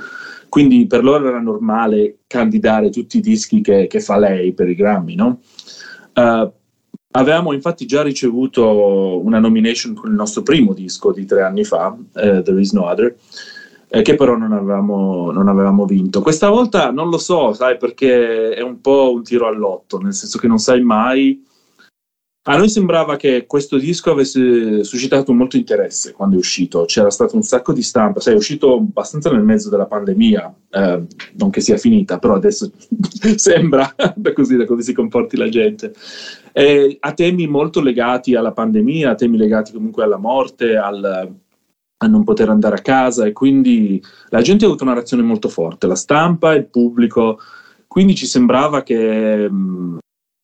Quindi 0.47 0.87
per 0.87 1.03
loro 1.03 1.27
era 1.27 1.41
normale 1.41 2.19
candidare 2.25 2.89
tutti 2.89 3.17
i 3.17 3.21
dischi 3.21 3.59
che, 3.59 3.87
che 3.87 3.99
fa 3.99 4.17
lei 4.17 4.53
per 4.53 4.69
i 4.69 4.75
Grammy, 4.75 5.15
no? 5.15 5.41
Eh, 6.13 6.51
Avevamo 7.17 7.53
infatti 7.53 7.85
già 7.85 8.03
ricevuto 8.03 9.21
una 9.23 9.39
nomination 9.39 9.93
con 9.93 10.09
il 10.09 10.15
nostro 10.15 10.43
primo 10.43 10.73
disco 10.73 11.13
di 11.13 11.25
tre 11.25 11.43
anni 11.43 11.63
fa, 11.63 11.95
eh, 12.13 12.41
There 12.41 12.59
Is 12.59 12.73
No 12.73 12.89
Other, 12.89 13.15
eh, 13.87 14.01
che 14.01 14.15
però 14.15 14.35
non 14.35 14.51
avevamo, 14.51 15.31
non 15.31 15.47
avevamo 15.47 15.85
vinto. 15.85 16.21
Questa 16.21 16.49
volta 16.49 16.91
non 16.91 17.09
lo 17.09 17.17
so, 17.17 17.53
sai, 17.53 17.77
perché 17.77 18.49
è 18.49 18.61
un 18.61 18.81
po' 18.81 19.13
un 19.13 19.23
tiro 19.23 19.47
all'otto, 19.47 19.97
nel 19.97 20.13
senso 20.13 20.37
che 20.39 20.47
non 20.47 20.57
sai 20.57 20.81
mai. 20.81 21.41
A 22.47 22.57
noi 22.57 22.69
sembrava 22.69 23.15
che 23.15 23.47
questo 23.47 23.79
disco 23.79 24.11
avesse 24.11 24.83
suscitato 24.83 25.33
molto 25.33 25.57
interesse 25.57 26.11
quando 26.11 26.35
è 26.35 26.37
uscito, 26.37 26.85
c'era 26.85 27.09
stato 27.09 27.35
un 27.35 27.41
sacco 27.41 27.73
di 27.73 27.81
stampa, 27.81 28.19
sai, 28.19 28.33
è 28.33 28.37
uscito 28.37 28.75
abbastanza 28.75 29.31
nel 29.31 29.41
mezzo 29.41 29.71
della 29.71 29.87
pandemia, 29.87 30.53
eh, 30.69 31.03
non 31.37 31.49
che 31.49 31.61
sia 31.61 31.77
finita, 31.77 32.19
però 32.19 32.35
adesso 32.35 32.71
sembra 33.37 33.91
da 34.15 34.31
così, 34.33 34.57
da 34.57 34.65
come 34.65 34.83
si 34.83 34.93
comporti 34.93 35.37
la 35.37 35.49
gente. 35.49 35.95
Eh, 36.53 36.97
a 36.99 37.13
temi 37.13 37.47
molto 37.47 37.81
legati 37.81 38.35
alla 38.35 38.51
pandemia, 38.51 39.09
a 39.09 39.15
temi 39.15 39.37
legati 39.37 39.71
comunque 39.71 40.03
alla 40.03 40.17
morte, 40.17 40.77
al, 40.77 41.33
a 41.97 42.07
non 42.07 42.23
poter 42.23 42.49
andare 42.49 42.75
a 42.75 42.81
casa 42.81 43.25
e 43.25 43.33
quindi 43.33 43.99
la 44.29 44.41
gente 44.41 44.65
ha 44.65 44.67
avuto 44.67 44.83
una 44.83 44.93
reazione 44.93 45.23
molto 45.23 45.49
forte, 45.49 45.87
la 45.87 45.95
stampa, 45.95 46.53
il 46.53 46.67
pubblico, 46.67 47.39
quindi 47.87 48.13
ci 48.13 48.27
sembrava 48.27 48.83
che, 48.83 49.49
mh, 49.49 49.97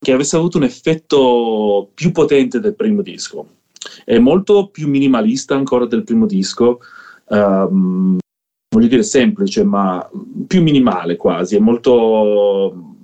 che 0.04 0.12
avesse 0.12 0.36
avuto 0.36 0.58
un 0.58 0.64
effetto 0.64 1.92
più 1.94 2.12
potente 2.12 2.60
del 2.60 2.76
primo 2.76 3.04
disco. 3.04 3.46
È 4.04 4.18
molto 4.18 4.70
più 4.70 4.88
minimalista 4.88 5.54
ancora 5.56 5.86
del 5.86 6.04
primo 6.04 6.26
disco, 6.26 6.80
ehm, 7.30 8.18
voglio 8.74 8.88
dire 8.88 9.04
semplice, 9.04 9.64
ma 9.64 10.10
più 10.48 10.64
minimale 10.64 11.18
quasi, 11.18 11.56
è 11.56 11.60
molto 11.60 12.96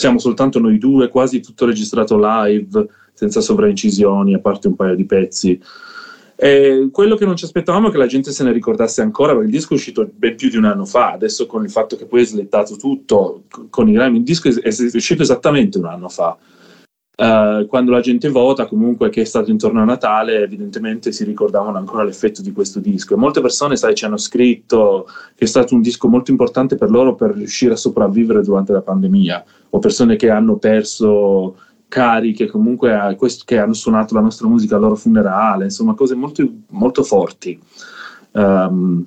siamo 0.00 0.18
soltanto 0.18 0.58
noi 0.58 0.78
due, 0.78 1.08
quasi 1.08 1.40
tutto 1.40 1.66
registrato 1.66 2.18
live, 2.18 2.88
senza 3.12 3.42
sovraincisioni, 3.42 4.32
a 4.32 4.38
parte 4.40 4.68
un 4.68 4.74
paio 4.74 4.94
di 4.94 5.04
pezzi. 5.04 5.60
E 6.42 6.88
quello 6.90 7.16
che 7.16 7.26
non 7.26 7.36
ci 7.36 7.44
aspettavamo 7.44 7.88
è 7.88 7.90
che 7.90 7.98
la 7.98 8.06
gente 8.06 8.32
se 8.32 8.42
ne 8.44 8.50
ricordasse 8.50 9.02
ancora, 9.02 9.32
perché 9.32 9.48
il 9.48 9.52
disco 9.52 9.74
è 9.74 9.76
uscito 9.76 10.08
ben 10.10 10.36
più 10.36 10.48
di 10.48 10.56
un 10.56 10.64
anno 10.64 10.86
fa, 10.86 11.12
adesso 11.12 11.44
con 11.44 11.64
il 11.64 11.70
fatto 11.70 11.96
che 11.96 12.06
poi 12.06 12.22
è 12.22 12.24
slettato 12.24 12.76
tutto, 12.76 13.42
con 13.68 13.90
i 13.90 13.92
Grammy, 13.92 14.16
il 14.16 14.22
disco 14.22 14.48
è, 14.48 14.68
uscito 14.94 15.20
esattamente 15.20 15.76
un 15.76 15.84
anno 15.84 16.08
fa. 16.08 16.38
Eh, 17.14 17.66
quando 17.68 17.90
la 17.90 18.00
gente 18.00 18.30
vota, 18.30 18.64
comunque 18.64 19.10
che 19.10 19.20
è 19.20 19.24
stato 19.24 19.50
intorno 19.50 19.82
a 19.82 19.84
Natale, 19.84 20.42
evidentemente 20.42 21.12
si 21.12 21.24
ricordavano 21.24 21.76
ancora 21.76 22.04
l'effetto 22.04 22.40
di 22.40 22.52
questo 22.52 22.80
disco. 22.80 23.12
E 23.12 23.18
molte 23.18 23.42
persone, 23.42 23.76
sai, 23.76 23.94
ci 23.94 24.06
hanno 24.06 24.16
scritto 24.16 25.06
che 25.34 25.44
è 25.44 25.46
stato 25.46 25.74
un 25.74 25.82
disco 25.82 26.08
molto 26.08 26.30
importante 26.30 26.76
per 26.76 26.88
loro 26.88 27.16
per 27.16 27.32
riuscire 27.32 27.74
a 27.74 27.76
sopravvivere 27.76 28.40
durante 28.40 28.72
la 28.72 28.80
pandemia, 28.80 29.44
o 29.68 29.78
persone 29.78 30.16
che 30.16 30.30
hanno 30.30 30.56
perso 30.56 31.56
cari 31.90 32.32
che 32.32 32.46
comunque 32.46 32.94
ha- 32.94 33.14
quest- 33.16 33.44
che 33.44 33.58
hanno 33.58 33.74
suonato 33.74 34.14
la 34.14 34.20
nostra 34.22 34.48
musica 34.48 34.76
al 34.76 34.80
loro 34.80 34.96
funerale, 34.96 35.64
insomma, 35.64 35.92
cose 35.92 36.14
molto, 36.14 36.48
molto 36.70 37.02
forti. 37.02 37.60
Ehm, 38.32 39.06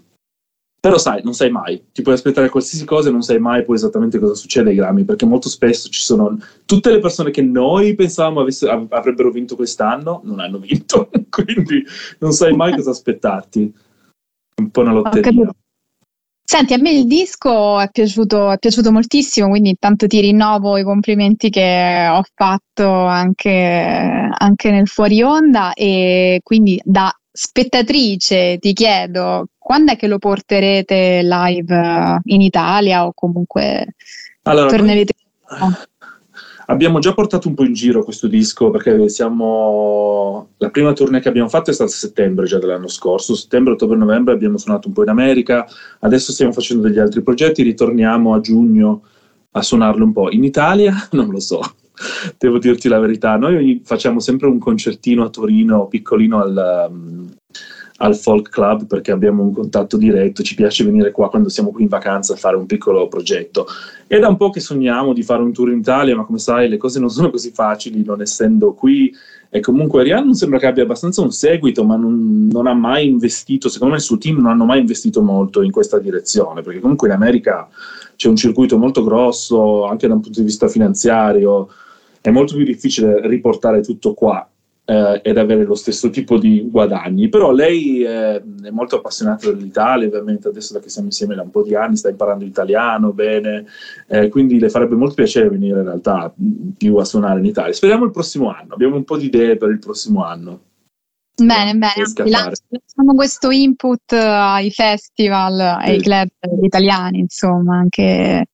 Però 0.84 0.97
sai, 0.97 1.21
non 1.23 1.34
sai 1.34 1.49
mai, 1.49 1.81
ti 1.93 2.01
puoi 2.01 2.13
aspettare 2.15 2.49
qualsiasi 2.49 2.84
cosa 2.84 3.07
e 3.07 3.11
non 3.13 3.21
sai 3.21 3.39
mai 3.39 3.63
poi 3.63 3.77
esattamente 3.77 4.19
cosa 4.19 4.34
succede 4.36 4.71
ai 4.71 4.75
Grammy, 4.75 5.05
perché 5.05 5.23
molto 5.25 5.47
spesso 5.47 5.88
ci 5.88 6.03
sono 6.03 6.38
tutte 6.65 6.91
le 6.91 6.99
persone 6.99 7.31
che 7.31 7.41
noi 7.41 7.95
pensavamo 7.95 8.41
avesse- 8.41 8.67
av- 8.67 8.91
avrebbero 8.91 9.31
vinto 9.31 9.55
quest'anno, 9.55 10.19
non 10.25 10.41
hanno 10.41 10.57
vinto, 10.57 11.09
quindi 11.31 11.86
non 12.19 12.34
sai 12.34 12.53
mai 12.53 12.75
cosa 12.75 12.89
aspettarti. 12.89 13.73
Un 14.57 14.69
po' 14.71 14.81
una 14.81 14.91
lotteria. 14.91 15.49
Senti, 16.45 16.73
a 16.73 16.77
me 16.77 16.91
il 16.91 17.07
disco 17.07 17.79
è 17.79 17.89
piaciuto, 17.89 18.51
è 18.51 18.57
piaciuto 18.59 18.91
moltissimo, 18.91 19.49
quindi 19.49 19.69
intanto 19.69 20.07
ti 20.07 20.19
rinnovo 20.19 20.77
i 20.77 20.83
complimenti 20.83 21.49
che 21.49 22.07
ho 22.11 22.21
fatto 22.35 23.05
anche, 23.05 24.29
anche 24.29 24.69
nel 24.69 24.87
fuori 24.87 25.23
onda 25.23 25.73
e 25.73 26.41
quindi 26.43 26.79
da 26.83 27.11
spettatrice 27.31 28.57
ti 28.59 28.73
chiedo 28.73 29.47
quando 29.57 29.93
è 29.93 29.95
che 29.95 30.05
lo 30.05 30.19
porterete 30.19 31.21
live 31.23 31.75
eh, 31.75 32.19
in 32.25 32.41
Italia 32.41 33.07
o 33.07 33.13
comunque 33.15 33.95
Allora, 34.43 34.65
noi- 34.65 34.77
tornerete? 34.77 35.13
Abbiamo 36.68 36.99
già 36.99 37.14
portato 37.14 37.47
un 37.47 37.55
po' 37.55 37.66
in 37.66 37.74
giro 37.74 38.03
questo 38.03 38.28
disco 38.28 38.70
perché 38.70 39.09
siamo. 39.09 40.49
La 40.57 40.70
prima 40.70 40.93
tournée 40.93 41.20
che 41.20 41.28
abbiamo 41.28 41.49
fatto 41.49 41.70
è 41.70 41.74
stata 41.74 41.89
a 41.89 41.93
settembre 41.93 42.45
già 42.45 42.59
dell'anno 42.59 42.88
scorso. 42.88 43.36
Settembre, 43.36 43.74
ottobre, 43.74 43.97
novembre 43.97 44.34
abbiamo 44.34 44.57
suonato 44.57 44.88
un 44.88 44.93
po' 44.93 45.03
in 45.03 45.09
America. 45.09 45.66
Adesso 45.99 46.32
stiamo 46.32 46.53
facendo 46.53 46.88
degli 46.88 46.99
altri 46.99 47.22
progetti. 47.22 47.64
Ritorniamo 47.64 48.34
a 48.34 48.39
giugno 48.39 49.03
a 49.51 49.61
suonarlo 49.61 50.03
un 50.03 50.14
po'. 50.14 50.32
In 50.32 50.43
Italia 50.43 50.95
non 51.11 51.30
lo 51.30 51.39
so, 51.39 51.59
devo 52.38 52.59
dirti 52.59 52.88
la 52.88 52.99
verità. 52.99 53.36
Noi 53.38 53.82
facciamo 53.84 54.20
sempre 54.20 54.47
un 54.47 54.59
concertino 54.59 55.24
a 55.24 55.30
Torino, 55.30 55.88
piccolino 55.88 56.41
al. 56.41 57.32
Al 57.97 58.15
Folk 58.15 58.49
Club 58.49 58.87
perché 58.87 59.11
abbiamo 59.11 59.43
un 59.43 59.53
contatto 59.53 59.97
diretto, 59.97 60.43
ci 60.43 60.55
piace 60.55 60.83
venire 60.83 61.11
qua 61.11 61.29
quando 61.29 61.49
siamo 61.49 61.71
qui 61.71 61.83
in 61.83 61.89
vacanza 61.89 62.33
a 62.33 62.37
fare 62.37 62.55
un 62.55 62.65
piccolo 62.65 63.07
progetto. 63.07 63.67
È 64.07 64.17
da 64.19 64.27
un 64.27 64.37
po' 64.37 64.49
che 64.49 64.59
sogniamo 64.59 65.13
di 65.13 65.23
fare 65.23 65.41
un 65.41 65.53
tour 65.53 65.71
in 65.71 65.79
Italia, 65.79 66.15
ma 66.15 66.25
come 66.25 66.39
sai 66.39 66.69
le 66.69 66.77
cose 66.77 66.99
non 66.99 67.09
sono 67.09 67.29
così 67.29 67.51
facili 67.51 68.03
non 68.03 68.21
essendo 68.21 68.73
qui. 68.73 69.13
E 69.49 69.59
comunque 69.59 70.01
Rihanna 70.01 70.23
non 70.23 70.33
sembra 70.33 70.57
che 70.57 70.65
abbia 70.65 70.81
abbastanza 70.81 71.21
un 71.21 71.31
seguito, 71.31 71.83
ma 71.83 71.95
non, 71.95 72.47
non 72.51 72.65
ha 72.65 72.73
mai 72.73 73.07
investito, 73.07 73.69
secondo 73.69 73.93
me 73.93 73.99
il 73.99 74.05
suo 74.05 74.17
team 74.17 74.37
non 74.37 74.47
hanno 74.47 74.65
mai 74.65 74.79
investito 74.79 75.21
molto 75.21 75.61
in 75.61 75.69
questa 75.69 75.99
direzione, 75.99 76.63
perché 76.63 76.79
comunque 76.79 77.07
in 77.07 77.13
America 77.13 77.69
c'è 78.15 78.29
un 78.29 78.35
circuito 78.35 78.79
molto 78.79 79.03
grosso, 79.03 79.85
anche 79.85 80.07
da 80.07 80.15
un 80.15 80.21
punto 80.21 80.39
di 80.39 80.45
vista 80.45 80.67
finanziario, 80.67 81.69
è 82.19 82.31
molto 82.31 82.55
più 82.55 82.65
difficile 82.65 83.27
riportare 83.27 83.81
tutto 83.81 84.15
qua 84.15 84.47
eh, 84.86 85.21
ed 85.23 85.38
avere 85.38 85.63
lo 85.63 85.75
stesso 85.75 86.09
tipo 86.09 86.38
di 86.38 86.67
guadagni. 86.69 87.29
Però 87.29 87.51
lei 87.51 88.03
eh, 88.03 88.36
è 88.36 88.69
molto 88.71 88.97
appassionata 88.97 89.51
dell'Italia, 89.51 90.07
ovviamente 90.07 90.47
adesso 90.47 90.73
da 90.73 90.79
che 90.79 90.89
siamo 90.89 91.07
insieme 91.07 91.36
da 91.36 91.41
un 91.41 91.51
po' 91.51 91.63
di 91.63 91.75
anni 91.75 91.97
sta 91.97 92.09
imparando 92.09 92.45
italiano 92.45 93.13
bene, 93.13 93.65
eh, 94.07 94.29
quindi 94.29 94.59
le 94.59 94.69
farebbe 94.69 94.95
molto 94.95 95.15
piacere 95.15 95.49
venire 95.49 95.79
in 95.79 95.86
realtà 95.86 96.34
mh, 96.36 96.69
più 96.77 96.95
a 96.97 97.05
suonare 97.05 97.39
in 97.39 97.45
Italia. 97.45 97.73
Speriamo 97.73 98.05
il 98.05 98.11
prossimo 98.11 98.51
anno, 98.51 98.73
abbiamo 98.73 98.95
un 98.95 99.03
po' 99.03 99.17
di 99.17 99.25
idee 99.25 99.57
per 99.57 99.69
il 99.69 99.79
prossimo 99.79 100.23
anno. 100.23 100.59
Bene, 101.36 101.73
bene, 101.73 102.29
lanciamo 102.29 103.15
questo 103.15 103.49
input 103.49 104.11
eh, 104.11 104.17
ai 104.17 104.69
festival, 104.69 105.59
ai 105.59 105.99
club 105.99 106.29
italiani, 106.61 107.17
insomma, 107.17 107.77
anche 107.77 108.45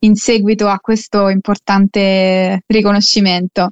in 0.00 0.16
seguito 0.16 0.66
a 0.66 0.80
questo 0.80 1.28
importante 1.28 2.62
riconoscimento. 2.66 3.70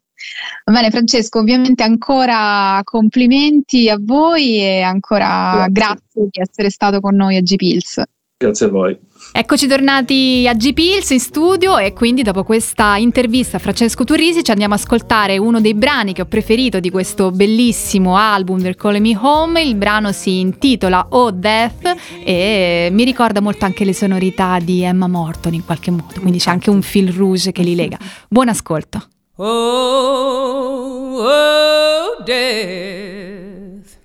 Va 0.64 0.72
bene, 0.72 0.90
Francesco, 0.90 1.40
ovviamente 1.40 1.82
ancora 1.82 2.80
complimenti 2.84 3.88
a 3.88 3.98
voi 4.00 4.58
e 4.58 4.80
ancora 4.80 5.66
Grazie. 5.68 5.72
grazie 5.72 6.28
di 6.30 6.40
essere 6.40 6.70
stato 6.70 7.00
con 7.00 7.14
noi 7.14 7.36
a 7.36 7.40
G-Pills. 7.40 8.02
Grazie 8.36 8.66
a 8.66 8.68
voi. 8.70 8.98
Eccoci 9.30 9.68
tornati 9.68 10.46
a 10.48 10.54
G-Pills 10.54 11.10
in 11.10 11.20
studio 11.20 11.78
e 11.78 11.92
quindi 11.92 12.22
dopo 12.22 12.42
questa 12.42 12.96
intervista 12.96 13.56
a 13.56 13.60
Francesco 13.60 14.02
Turrisi 14.02 14.42
ci 14.42 14.50
andiamo 14.50 14.74
ad 14.74 14.80
ascoltare 14.80 15.38
uno 15.38 15.60
dei 15.60 15.74
brani 15.74 16.12
che 16.12 16.22
ho 16.22 16.26
preferito 16.26 16.80
di 16.80 16.90
questo 16.90 17.30
bellissimo 17.30 18.16
album 18.16 18.60
del 18.60 18.74
Call 18.74 18.98
Me 18.98 19.16
Home. 19.16 19.62
Il 19.62 19.76
brano 19.76 20.10
si 20.10 20.40
intitola 20.40 21.06
Oh 21.10 21.30
Death 21.30 21.94
e 22.24 22.88
mi 22.90 23.04
ricorda 23.04 23.40
molto 23.40 23.64
anche 23.64 23.84
le 23.84 23.94
sonorità 23.94 24.58
di 24.58 24.82
Emma 24.82 25.06
Morton 25.06 25.54
in 25.54 25.64
qualche 25.64 25.92
modo, 25.92 26.20
quindi 26.20 26.38
c'è 26.38 26.50
anche 26.50 26.70
un 26.70 26.82
fil 26.82 27.12
rouge 27.12 27.52
che 27.52 27.62
li 27.62 27.76
lega. 27.76 27.96
Buon 28.28 28.48
ascolto. 28.48 29.06
Oh, 29.39 31.24
oh, 31.24 32.18
oh, 32.18 32.22
death. 32.26 33.97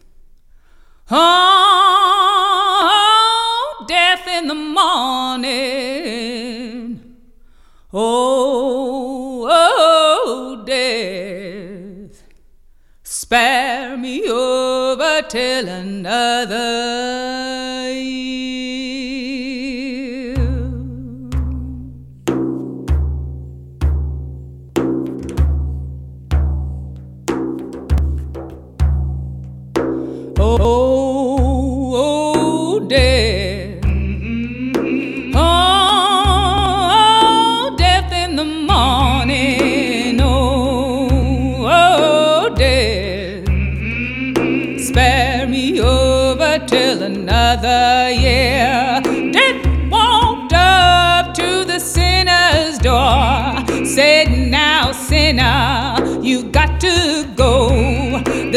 Oh, 1.12 2.26
death 3.90 4.26
in 4.26 4.48
the 4.48 4.56
morning. 4.56 5.58
Oh, 7.92 9.48
oh, 9.52 10.64
death. 10.66 12.24
Spare 13.04 13.98
me 13.98 14.30
over 14.30 15.24
till 15.24 15.68
another 15.68 17.47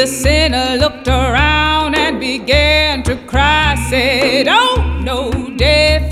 The 0.01 0.07
sinner 0.07 0.78
looked 0.78 1.09
around 1.09 1.94
and 1.94 2.18
began 2.18 3.03
to 3.03 3.16
cry. 3.26 3.76
Said, 3.90 4.46
Oh, 4.48 4.98
no, 5.05 5.30
death, 5.59 6.09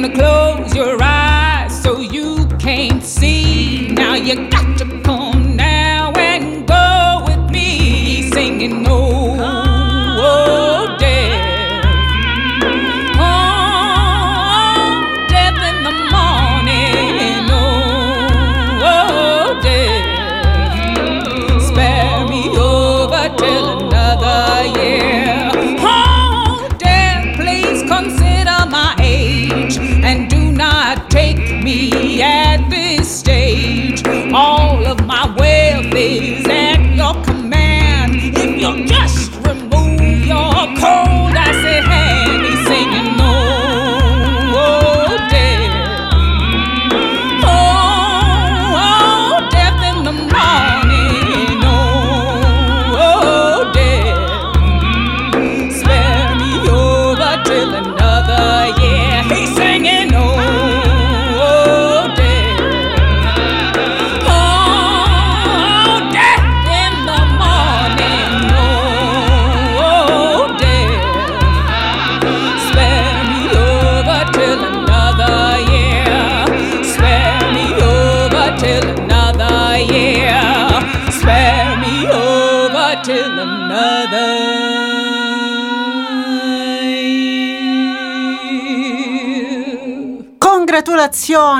Gonna 0.00 0.14
close 0.14 0.74
your 0.74 1.02
eyes 1.02 1.19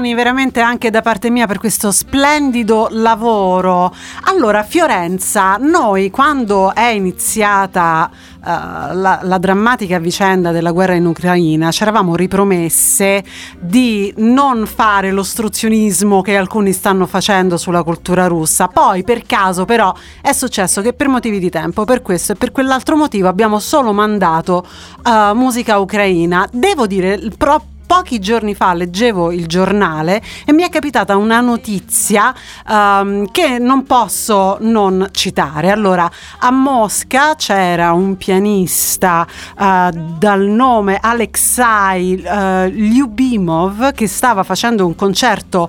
Congratulazioni 0.00 0.14
veramente 0.14 0.60
anche 0.60 0.90
da 0.90 1.02
parte 1.02 1.28
mia 1.28 1.46
per 1.46 1.58
questo 1.58 1.92
splendido 1.92 2.88
lavoro. 2.90 3.94
Allora, 4.24 4.62
Fiorenza, 4.62 5.56
noi 5.56 6.08
quando 6.10 6.74
è 6.74 6.86
iniziata 6.86 8.10
eh, 8.10 8.94
la, 8.94 9.20
la 9.22 9.38
drammatica 9.38 9.98
vicenda 9.98 10.52
della 10.52 10.72
guerra 10.72 10.94
in 10.94 11.04
Ucraina, 11.04 11.70
ci 11.70 11.82
eravamo 11.82 12.16
ripromesse 12.16 13.22
di 13.58 14.12
non 14.18 14.64
fare 14.66 15.10
l'ostruzionismo 15.10 16.22
che 16.22 16.36
alcuni 16.36 16.72
stanno 16.72 17.06
facendo 17.06 17.58
sulla 17.58 17.82
cultura 17.82 18.26
russa. 18.26 18.68
Poi, 18.68 19.04
per 19.04 19.24
caso, 19.26 19.66
però, 19.66 19.94
è 20.22 20.32
successo 20.32 20.80
che 20.80 20.94
per 20.94 21.08
motivi 21.08 21.38
di 21.38 21.50
tempo, 21.50 21.84
per 21.84 22.00
questo 22.00 22.32
e 22.32 22.36
per 22.36 22.52
quell'altro 22.52 22.96
motivo, 22.96 23.28
abbiamo 23.28 23.58
solo 23.58 23.92
mandato 23.92 24.66
eh, 25.04 25.32
musica 25.34 25.78
ucraina. 25.78 26.48
Devo 26.50 26.86
dire, 26.86 27.12
il 27.12 27.34
pro- 27.36 27.64
Pochi 27.90 28.20
giorni 28.20 28.54
fa 28.54 28.72
leggevo 28.72 29.32
il 29.32 29.48
giornale 29.48 30.22
e 30.44 30.52
mi 30.52 30.62
è 30.62 30.68
capitata 30.68 31.16
una 31.16 31.40
notizia 31.40 32.32
ehm, 32.68 33.32
che 33.32 33.58
non 33.58 33.82
posso 33.82 34.58
non 34.60 35.08
citare. 35.10 35.72
Allora, 35.72 36.08
a 36.38 36.52
Mosca 36.52 37.34
c'era 37.34 37.90
un 37.90 38.16
pianista 38.16 39.26
eh, 39.58 39.90
dal 39.92 40.42
nome 40.42 40.98
Alexei 41.00 42.14
eh, 42.22 42.68
Lyubimov 42.68 43.90
che 43.90 44.06
stava 44.06 44.44
facendo 44.44 44.86
un 44.86 44.94
concerto 44.94 45.68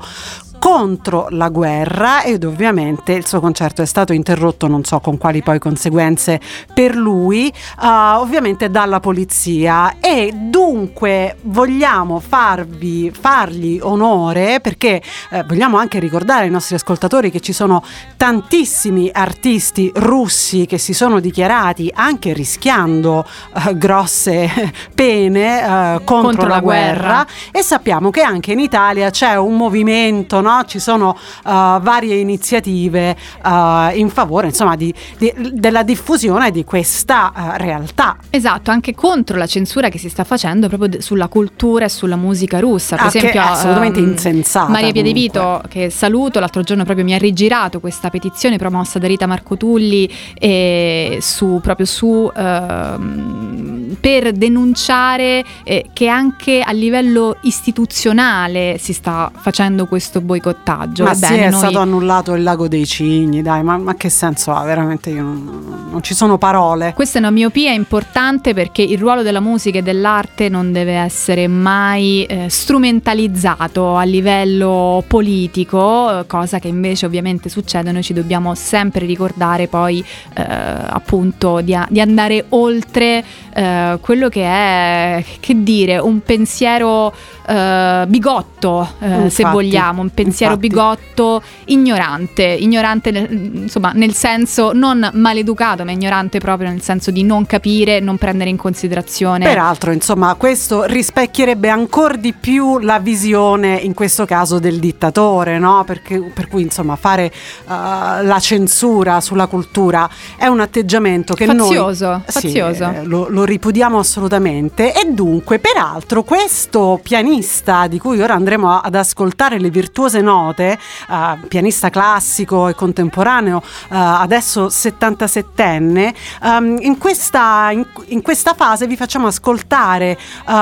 contro 0.62 1.26
la 1.32 1.50
guerra 1.50 2.22
ed 2.22 2.44
ovviamente 2.44 3.14
il 3.14 3.26
suo 3.26 3.40
concerto 3.40 3.82
è 3.82 3.86
stato 3.88 4.14
interrotto, 4.14 4.68
non 4.68 4.84
so 4.84 5.00
con 5.00 5.18
quali 5.18 5.42
poi 5.42 5.58
conseguenze 5.58 6.40
per 6.72 6.96
lui, 6.96 7.48
eh, 7.50 7.88
ovviamente 7.88 8.70
dalla 8.70 9.00
polizia 9.00 9.96
e 10.00 10.32
dunque 10.32 11.38
vogliamo 11.42 12.20
farvi, 12.20 13.10
fargli 13.10 13.80
onore 13.82 14.60
perché 14.62 15.02
eh, 15.32 15.44
vogliamo 15.48 15.78
anche 15.78 15.98
ricordare 15.98 16.44
ai 16.44 16.52
nostri 16.52 16.76
ascoltatori 16.76 17.32
che 17.32 17.40
ci 17.40 17.54
sono 17.54 17.84
tantissimi 18.16 19.10
artisti 19.12 19.92
russi 19.96 20.68
che 20.68 20.78
si 20.78 20.94
sono 20.94 21.20
dichiarati 21.20 21.92
anche 21.92 22.34
rischiando 22.34 23.26
eh, 23.66 23.76
grosse 23.76 24.48
pene 24.94 25.60
eh, 25.60 26.04
contro, 26.04 26.20
Contro 26.22 26.48
la, 26.48 26.54
la 26.54 26.60
guerra. 26.60 26.92
guerra. 27.00 27.28
e 27.52 27.64
sappiamo 27.64 28.12
che 28.12 28.22
anche 28.22 28.52
in 28.52 28.60
Italia 28.60 29.10
c'è 29.10 29.36
un 29.38 29.58
movimento, 29.58 30.40
no? 30.40 30.50
Ci 30.68 30.80
sono 30.80 31.10
uh, 31.10 31.50
varie 31.80 32.16
iniziative 32.20 33.16
uh, 33.44 33.50
in 33.96 34.10
favore 34.10 34.48
insomma, 34.48 34.76
di- 34.76 34.94
di- 35.18 35.34
della 35.54 35.84
diffusione 35.84 36.52
di 36.52 36.64
questa 36.64 37.32
uh, 37.36 37.40
realtà. 37.58 38.18
Esatto, 38.30 38.72
anche 38.72 38.94
contro 38.96 39.38
la 39.38 39.48
censura 39.48 39.90
che 39.90 39.98
si 39.98 40.10
sta 40.10 40.24
facendo 40.24 40.68
proprio 40.68 41.02
sulla 41.02 41.28
cultura 41.28 41.86
e 41.86 41.90
sulla 41.90 42.16
musica 42.16 42.60
russa. 42.60 42.96
Per 42.96 43.06
Ah, 43.06 43.08
esempio, 43.08 43.40
è 43.42 43.44
assolutamente 43.44 44.00
ehm, 44.00 44.10
insensata, 44.10 44.70
Maria. 44.70 44.92
Piedevito, 44.92 45.62
che 45.70 45.90
saluto, 45.90 46.40
l'altro 46.40 46.62
giorno 46.62 46.84
proprio 46.84 47.06
mi 47.06 47.14
ha 47.14 47.18
rigirato 47.18 47.80
questa 47.80 48.10
petizione 48.10 48.58
promossa 48.58 49.00
da 49.00 49.08
Rita 49.08 49.26
Marcotulli 49.28 50.10
eh, 50.38 51.18
su, 51.22 51.60
proprio 51.62 51.86
su 51.86 52.30
ehm, 52.36 53.98
per 54.00 54.32
denunciare 54.34 55.44
eh, 55.64 55.90
che 55.94 56.08
anche 56.08 56.62
a 56.62 56.72
livello 56.72 57.38
istituzionale 57.42 58.78
si 58.80 58.94
sta 58.94 59.32
facendo 59.34 59.86
questo 59.86 60.22
boicottaggio. 60.42 61.04
Ma 61.04 61.14
sì, 61.14 61.26
Ebbene, 61.26 61.46
è 61.46 61.50
noi- 61.52 61.60
stato 61.60 61.80
annullato 61.80 62.34
il 62.34 62.44
lago 62.44 62.68
dei 62.68 62.86
cigni, 62.86 63.42
dai, 63.42 63.64
ma, 63.64 63.78
ma 63.78 63.94
che 63.96 64.10
senso 64.10 64.52
ha? 64.52 64.64
Veramente 64.64 65.12
io 65.12 65.22
non, 65.22 65.88
non 65.92 66.02
ci 66.04 66.14
sono 66.14 66.38
parole. 66.38 66.94
Questa 66.96 67.18
è 67.18 67.22
una 67.22 67.30
miopia 67.32 67.72
importante 67.72 68.54
perché 68.54 68.82
il 68.82 68.98
ruolo 68.98 69.22
della 69.22 69.40
musica 69.40 69.78
e 69.78 69.82
dell'arte 69.84 70.50
non 70.50 70.72
deve 70.72 70.94
essere 70.94 71.48
mai 71.48 72.26
eh, 72.26 72.50
strumentalizzato 72.50 73.96
a 73.96 74.04
livello 74.04 75.04
politico, 75.08 76.24
cosa 76.28 76.60
che 76.60 76.68
invece 76.68 77.06
ovviamente 77.06 77.48
succede. 77.50 77.92
Noi 77.92 78.04
ci 78.04 78.14
dobbiamo 78.14 78.56
sempre 78.56 79.06
ricordare 79.06 79.68
poi 79.68 80.04
eh, 80.34 80.44
appunto 80.44 81.62
di, 81.62 81.76
a- 81.76 81.88
di 81.90 82.02
andare 82.02 82.46
oltre 82.50 83.24
eh, 83.54 83.98
quello 84.02 84.30
che 84.30 84.44
è, 84.44 85.24
che 85.40 85.64
dire, 85.64 85.98
un 86.00 86.22
pensiero 86.22 87.14
eh, 87.48 88.06
bigotto, 88.08 88.88
eh, 89.00 89.30
se 89.30 89.44
vogliamo, 89.44 90.02
un 90.02 90.10
pensiero 90.10 90.30
infatti. 90.32 90.68
bigotto 90.68 91.42
ignorante, 91.66 92.44
ignorante 92.44 93.12
nel, 93.12 93.32
insomma 93.32 93.92
nel 93.94 94.14
senso 94.14 94.72
non 94.74 95.10
maleducato, 95.14 95.84
ma 95.84 95.92
ignorante 95.92 96.40
proprio 96.40 96.70
nel 96.70 96.82
senso 96.82 97.12
di 97.12 97.24
non 97.24 97.46
capire, 97.46 98.00
non 98.00 98.18
prendere 98.18 98.50
in 98.50 98.58
considerazione. 98.58 99.46
Peraltro, 99.46 99.92
insomma, 99.92 100.34
questo 100.36 100.84
rispecchierebbe 100.84 101.70
ancora 101.70 102.16
di 102.16 102.34
più 102.34 102.80
la 102.80 103.00
visione, 103.00 103.76
in 103.76 103.94
questo 103.94 104.26
caso, 104.26 104.60
del 104.60 104.80
dittatore, 104.80 105.60
no? 105.60 105.84
Perché, 105.86 106.20
per 106.20 106.48
cui, 106.48 106.62
insomma, 106.62 106.96
fare 106.96 107.26
eh, 107.26 107.34
la 107.68 108.40
censura 108.40 109.22
sulla 109.22 109.48
cultura 109.48 110.10
è 110.38 110.48
un 110.48 110.60
atteggiamento 110.60 111.34
che 111.34 111.46
Fazioso, 111.46 112.08
noi 112.10 112.22
sì, 112.28 112.32
fazioso. 112.32 112.90
eh, 112.90 113.04
lo, 113.04 113.28
lo 113.30 113.44
ripudiamo 113.44 114.00
assolutamente. 114.00 114.94
E 114.94 115.12
dunque, 115.12 115.60
peraltro, 115.60 116.24
questo 116.24 117.00
pianista 117.02 117.88
di 117.88 118.00
cui 118.00 118.22
ora 118.22 118.34
andremo 118.34 118.80
ad 118.80 118.96
ascoltare 118.96 119.60
le 119.60 119.70
virtuose 119.70 120.21
note, 120.22 120.78
eh, 121.10 121.38
pianista 121.48 121.90
classico 121.90 122.68
e 122.68 122.76
contemporaneo, 122.76 123.62
eh, 123.62 123.96
adesso 123.96 124.68
77enne, 124.68 126.14
ehm, 126.44 126.78
in, 126.82 126.98
questa, 126.98 127.70
in, 127.72 127.86
in 128.08 128.22
questa 128.22 128.54
fase 128.54 128.88
vi 128.88 128.96
facciamo 128.96 129.28
ascoltare 129.28 130.18
eh, 130.48 130.54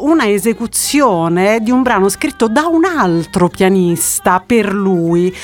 una 0.00 0.28
esecuzione 0.28 1.60
di 1.60 1.70
un 1.70 1.82
brano 1.82 2.08
scritto 2.08 2.48
da 2.48 2.66
un 2.66 2.84
altro 2.84 3.48
pianista 3.48 4.42
per 4.44 4.72
lui. 4.72 5.34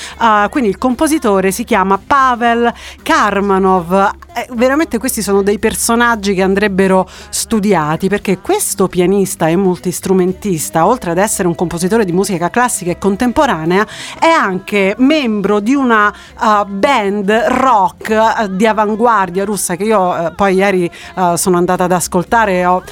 Quindi 0.51 0.68
il 0.70 0.79
compositore 0.79 1.51
si 1.51 1.64
chiama 1.64 1.99
Pavel 1.99 2.73
Karmanov. 3.03 4.11
Eh, 4.35 4.49
veramente 4.53 4.99
questi 4.99 5.20
sono 5.20 5.43
dei 5.43 5.59
personaggi 5.59 6.35
che 6.35 6.43
andrebbero 6.43 7.09
studiati 7.29 8.09
perché 8.09 8.39
questo 8.39 8.89
pianista 8.89 9.49
e 9.49 9.57
multistrumentista, 9.57 10.87
oltre 10.87 11.11
ad 11.11 11.18
essere 11.18 11.49
un 11.49 11.55
compositore 11.55 12.05
di 12.05 12.12
musica 12.12 12.49
classica 12.49 12.91
e 12.91 12.99
contemporanea, 12.99 13.61
è 14.18 14.26
anche 14.26 14.94
membro 14.98 15.60
di 15.60 15.74
una 15.74 16.12
uh, 16.40 16.64
band 16.66 17.30
rock 17.30 18.08
uh, 18.10 18.46
di 18.48 18.66
avanguardia 18.66 19.44
russa 19.44 19.76
che 19.76 19.84
io 19.84 20.00
uh, 20.00 20.34
poi 20.34 20.54
ieri 20.54 20.90
sono 21.34 21.56
andata 21.56 21.84
ad 21.84 21.92
ascoltare 21.92 22.52
e 22.58 22.66
ho 22.66 22.82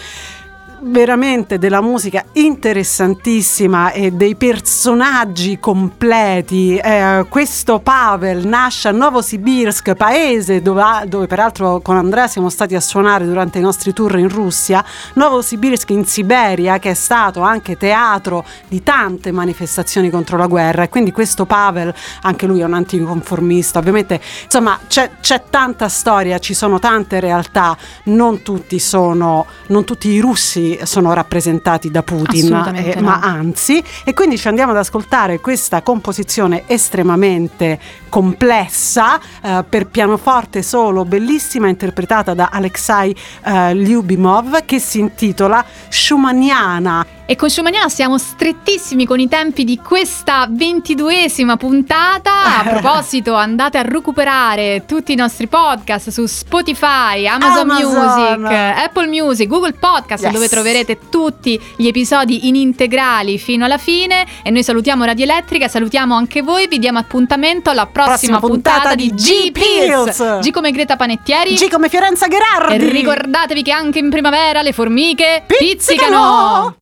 veramente 0.82 1.58
della 1.58 1.80
musica 1.80 2.24
interessantissima 2.32 3.92
e 3.92 4.10
dei 4.12 4.34
personaggi 4.34 5.58
completi. 5.58 6.76
Eh, 6.76 7.26
questo 7.28 7.80
Pavel 7.80 8.46
nasce 8.46 8.88
a 8.88 8.92
Novosibirsk, 8.92 9.94
paese 9.94 10.62
dove, 10.62 10.82
dove 11.06 11.26
peraltro 11.26 11.80
con 11.80 11.96
Andrea 11.96 12.26
siamo 12.26 12.48
stati 12.48 12.74
a 12.74 12.80
suonare 12.80 13.26
durante 13.26 13.58
i 13.58 13.62
nostri 13.62 13.92
tour 13.92 14.18
in 14.18 14.28
Russia. 14.28 14.84
Novosibirsk 15.14 15.90
in 15.90 16.04
Siberia, 16.06 16.78
che 16.78 16.90
è 16.90 16.94
stato 16.94 17.40
anche 17.40 17.76
teatro 17.76 18.44
di 18.68 18.82
tante 18.82 19.32
manifestazioni 19.32 20.10
contro 20.10 20.36
la 20.36 20.46
guerra. 20.46 20.84
E 20.84 20.88
quindi 20.88 21.12
questo 21.12 21.44
Pavel, 21.46 21.94
anche 22.22 22.46
lui 22.46 22.60
è 22.60 22.64
un 22.64 22.74
anticonformista. 22.74 23.78
Ovviamente, 23.78 24.20
insomma, 24.44 24.78
c'è, 24.88 25.10
c'è 25.20 25.44
tanta 25.50 25.88
storia, 25.88 26.38
ci 26.38 26.54
sono 26.54 26.78
tante 26.78 27.20
realtà, 27.20 27.76
non 28.04 28.42
tutti 28.42 28.78
sono, 28.78 29.46
non 29.68 29.84
tutti 29.84 30.08
i 30.08 30.20
russi 30.20 30.69
sono 30.82 31.12
rappresentati 31.12 31.90
da 31.90 32.02
Putin, 32.02 32.72
eh, 32.74 32.94
no. 32.96 33.02
ma 33.02 33.20
anzi, 33.20 33.82
e 34.04 34.14
quindi 34.14 34.38
ci 34.38 34.48
andiamo 34.48 34.72
ad 34.72 34.78
ascoltare 34.78 35.40
questa 35.40 35.82
composizione 35.82 36.64
estremamente 36.66 37.78
complessa 38.08 39.18
eh, 39.42 39.64
per 39.68 39.86
pianoforte 39.86 40.62
solo, 40.62 41.04
bellissima, 41.04 41.68
interpretata 41.68 42.34
da 42.34 42.48
Alexei 42.52 43.14
eh, 43.44 43.74
Lyubimov, 43.74 44.64
che 44.64 44.78
si 44.78 44.98
intitola 44.98 45.64
Schumanniana. 45.88 47.18
E 47.30 47.36
con 47.36 47.48
Schumanniana 47.48 47.88
siamo 47.88 48.18
strettissimi 48.18 49.06
con 49.06 49.20
i 49.20 49.28
tempi 49.28 49.62
di 49.62 49.78
questa 49.78 50.48
ventiduesima 50.50 51.56
puntata. 51.56 52.58
A 52.58 52.64
proposito, 52.80 53.34
andate 53.34 53.78
a 53.78 53.82
recuperare 53.82 54.82
tutti 54.84 55.12
i 55.12 55.14
nostri 55.14 55.46
podcast 55.46 56.08
su 56.08 56.26
Spotify, 56.26 57.28
Amazon, 57.28 57.70
Amazon. 57.70 58.40
Music, 58.40 58.52
Apple 58.52 59.06
Music, 59.06 59.46
Google 59.46 59.74
Podcast, 59.74 60.24
Yes. 60.24 60.32
dove 60.32 60.48
troverete 60.48 60.98
tutti 61.08 61.56
gli 61.76 61.86
episodi 61.86 62.48
in 62.48 62.56
integrali 62.56 63.38
fino 63.38 63.64
alla 63.64 63.78
fine. 63.78 64.26
E 64.42 64.50
noi 64.50 64.64
salutiamo 64.64 65.04
Radio 65.04 65.22
Elettrica, 65.22 65.68
salutiamo 65.68 66.16
anche 66.16 66.42
voi, 66.42 66.66
vi 66.66 66.80
diamo 66.80 66.98
appuntamento 66.98 67.70
alla 67.70 67.86
prossima, 67.86 68.38
Prossima 68.38 68.40
puntata 68.40 68.96
di 68.96 69.08
G 69.14 69.52
Pills. 69.52 70.40
G 70.40 70.50
come 70.50 70.72
Greta 70.72 70.96
Panettieri. 70.96 71.54
G 71.54 71.68
come 71.68 71.88
Fiorenza 71.88 72.26
e 72.26 72.28
Gherardi. 72.28 72.88
ricordatevi 72.88 73.62
che 73.62 73.70
anche 73.70 74.00
in 74.00 74.10
primavera 74.10 74.62
le 74.62 74.72
formiche 74.72 75.44
Pizzicano. 75.46 75.76
pizzicano. 75.76 76.74